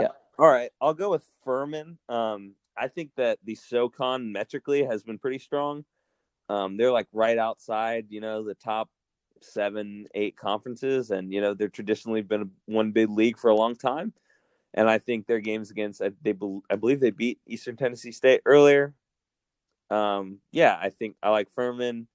yeah. 0.00 0.08
All 0.38 0.48
right, 0.48 0.70
I'll 0.80 0.94
go 0.94 1.10
with 1.10 1.24
Furman. 1.44 1.98
Um, 2.08 2.54
I 2.76 2.88
think 2.88 3.12
that 3.16 3.38
the 3.44 3.54
SoCon 3.54 4.32
metrically 4.32 4.84
has 4.84 5.02
been 5.02 5.18
pretty 5.18 5.38
strong. 5.38 5.84
Um, 6.48 6.76
they're 6.76 6.92
like 6.92 7.06
right 7.12 7.38
outside, 7.38 8.06
you 8.10 8.20
know, 8.20 8.42
the 8.44 8.54
top 8.54 8.90
seven, 9.40 10.06
eight 10.14 10.36
conferences, 10.36 11.10
and 11.10 11.32
you 11.32 11.40
know 11.40 11.54
they're 11.54 11.68
traditionally 11.68 12.22
been 12.22 12.42
a- 12.42 12.72
one 12.72 12.92
big 12.92 13.10
league 13.10 13.38
for 13.38 13.48
a 13.48 13.56
long 13.56 13.76
time. 13.76 14.12
And 14.74 14.90
I 14.90 14.98
think 14.98 15.26
their 15.26 15.40
games 15.40 15.70
against 15.70 16.02
I- 16.02 16.10
they 16.22 16.34
I 16.68 16.76
believe 16.76 17.00
they 17.00 17.10
beat 17.12 17.40
Eastern 17.46 17.76
Tennessee 17.76 18.12
State 18.12 18.42
earlier. 18.44 18.94
Um, 19.90 20.40
yeah, 20.50 20.76
I 20.80 20.90
think 20.90 21.16
I 21.22 21.30
like 21.30 21.50
Furman. 21.50 22.08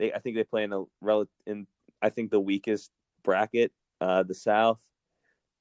They 0.00 0.12
I 0.12 0.18
think 0.18 0.34
they 0.34 0.44
play 0.44 0.64
in 0.64 0.72
a 0.72 0.82
rel 1.00 1.26
in 1.46 1.66
I 2.02 2.08
think 2.08 2.30
the 2.30 2.40
weakest 2.40 2.90
bracket, 3.22 3.70
uh, 4.00 4.22
the 4.22 4.34
South. 4.34 4.80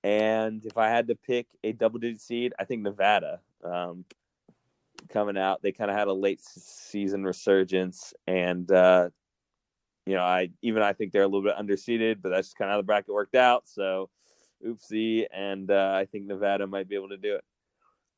And 0.02 0.66
if 0.66 0.78
I 0.78 0.88
had 0.88 1.10
to 1.10 1.16
pick 1.16 1.48
a 1.62 1.74
double 1.74 2.00
digit 2.00 2.22
seed, 2.22 2.54
I 2.58 2.64
think 2.64 2.82
Nevada. 2.82 3.42
Um, 3.64 4.06
coming 5.10 5.38
out, 5.38 5.62
they 5.62 5.74
kind 5.74 5.92
of 5.92 5.98
had 5.98 6.08
a 6.08 6.14
late 6.14 6.40
season 6.42 7.26
resurgence, 7.26 8.14
and 8.28 8.72
uh, 8.72 9.10
you 10.06 10.16
know, 10.16 10.24
I 10.24 10.52
even 10.62 10.84
I 10.84 10.94
think 10.94 11.12
they're 11.12 11.24
a 11.24 11.28
little 11.28 11.44
bit 11.44 11.58
underseeded, 11.58 12.22
but 12.22 12.30
that's 12.30 12.48
just 12.48 12.58
kind 12.58 12.70
of 12.70 12.74
how 12.74 12.78
the 12.78 12.84
bracket 12.84 13.14
worked 13.14 13.36
out. 13.36 13.68
So, 13.68 14.10
oopsie, 14.66 15.26
and 15.34 15.70
uh, 15.70 15.92
I 15.96 16.06
think 16.06 16.26
Nevada 16.26 16.66
might 16.66 16.88
be 16.88 16.96
able 16.96 17.10
to 17.10 17.18
do 17.18 17.36
it. 17.36 17.44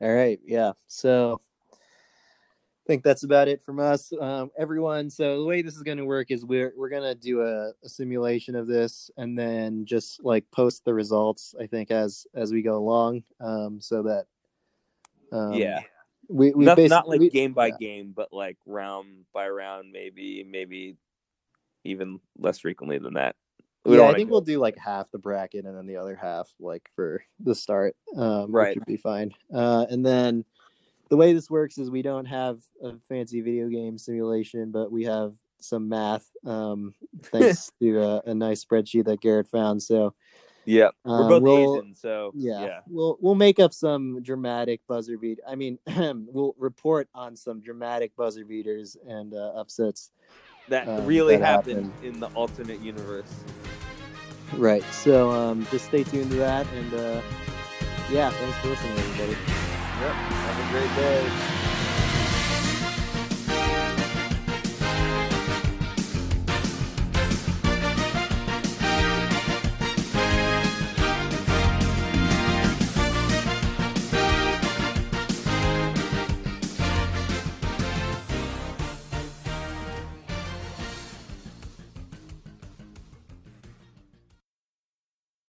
All 0.02 0.14
right, 0.14 0.40
yeah. 0.46 0.74
So 0.88 1.42
think 2.88 3.04
that's 3.04 3.24
about 3.24 3.48
it 3.48 3.62
from 3.62 3.80
us, 3.80 4.12
um, 4.20 4.52
everyone. 4.58 5.10
So 5.10 5.40
the 5.40 5.46
way 5.46 5.62
this 5.62 5.76
is 5.76 5.84
going 5.84 5.98
to 5.98 6.06
work 6.06 6.32
is 6.32 6.46
we're 6.46 6.74
we're 6.76 6.90
going 6.90 7.04
to 7.04 7.16
do 7.16 7.42
a, 7.42 7.72
a 7.84 7.90
simulation 7.90 8.56
of 8.56 8.68
this 8.68 9.12
and 9.18 9.38
then 9.38 9.86
just 9.86 10.24
like 10.24 10.50
post 10.52 10.84
the 10.86 10.94
results. 10.94 11.56
I 11.60 11.68
think 11.68 11.92
as 11.92 12.26
as 12.34 12.52
we 12.52 12.62
go 12.62 12.78
along, 12.78 13.24
um, 13.40 13.80
so 13.82 14.04
that 14.04 14.26
um, 15.32 15.54
yeah, 15.54 15.82
we 16.28 16.52
we 16.52 16.66
not, 16.66 16.78
not 16.78 17.08
like 17.08 17.20
we- 17.20 17.30
game 17.30 17.54
by 17.54 17.68
yeah. 17.68 17.78
game, 17.80 18.14
but 18.16 18.34
like 18.34 18.58
round 18.66 19.26
by 19.34 19.48
round, 19.50 19.92
maybe 19.92 20.46
maybe 20.50 20.98
even 21.84 22.20
less 22.38 22.60
frequently 22.60 22.98
than 22.98 23.14
that. 23.16 23.36
We 23.84 23.98
yeah, 23.98 24.10
I 24.10 24.14
think 24.14 24.30
we'll 24.30 24.42
do 24.42 24.60
like 24.60 24.78
half 24.78 25.10
the 25.10 25.18
bracket 25.18 25.66
and 25.66 25.76
then 25.76 25.88
the 25.88 25.98
other 25.98 26.16
half 26.16 26.48
like 26.60 26.88
for 26.96 27.24
the 27.40 27.56
start. 27.56 27.96
Um, 28.16 28.52
Right. 28.52 28.70
which 28.70 28.76
would 28.78 28.86
be 28.86 28.98
fine. 28.98 29.32
Uh, 29.52 29.88
and 29.90 30.06
then 30.06 30.46
the 31.12 31.18
way 31.18 31.34
this 31.34 31.50
works 31.50 31.78
is 31.78 31.92
we 31.92 32.02
don't 32.02 32.24
have 32.24 32.60
a 32.82 32.94
fancy 33.10 33.42
video 33.42 33.68
game 33.68 33.98
simulation, 33.98 34.72
but 34.72 34.90
we 34.94 35.04
have 35.04 35.34
some 35.60 35.90
math. 35.90 36.26
Um, 36.46 36.94
thanks 37.24 37.70
to 37.82 38.02
a, 38.02 38.22
a 38.28 38.34
nice 38.34 38.64
spreadsheet 38.64 39.04
that 39.06 39.20
Garrett 39.20 39.50
found. 39.50 39.84
So 39.84 40.14
Yeah, 40.64 40.88
we're 41.04 41.24
um, 41.24 41.28
both 41.30 41.44
we'll- 41.44 41.76
Asian, 41.76 41.96
so 41.96 42.32
yeah, 42.34 42.62
yeah. 42.62 42.80
we'll 42.88 43.18
we'll 43.20 43.36
make 43.36 43.60
up 43.60 43.74
some 43.74 44.24
dramatic 44.24 44.80
buzzer 44.88 45.18
beat. 45.18 45.40
I 45.46 45.56
mean, 45.56 45.80
we'll 46.32 46.56
report 46.58 47.10
on 47.14 47.36
some 47.36 47.60
dramatic 47.60 48.16
buzzer 48.16 48.46
beaters 48.46 48.96
and 49.06 49.34
uh, 49.34 49.52
upsets. 49.54 50.12
That 50.70 50.88
um, 50.88 51.06
really 51.06 51.36
that 51.36 51.46
happened 51.46 51.92
happened. 51.92 52.06
in 52.16 52.20
the 52.22 52.28
alternate 52.28 52.80
universe. 52.80 53.34
Right. 54.54 54.84
So 54.94 55.30
um, 55.30 55.68
just 55.72 55.86
stay 55.86 56.06
tuned 56.06 56.32
to 56.32 56.38
that, 56.38 56.66
and 56.74 56.94
uh, 56.94 57.22
yeah, 58.10 58.30
thanks 58.30 58.58
for 58.60 58.70
listening, 58.70 58.98
everybody. 58.98 59.71
Yep. 60.02 60.16
Have 60.16 60.60
a 60.60 60.72
great 60.72 60.96
day. 60.96 61.61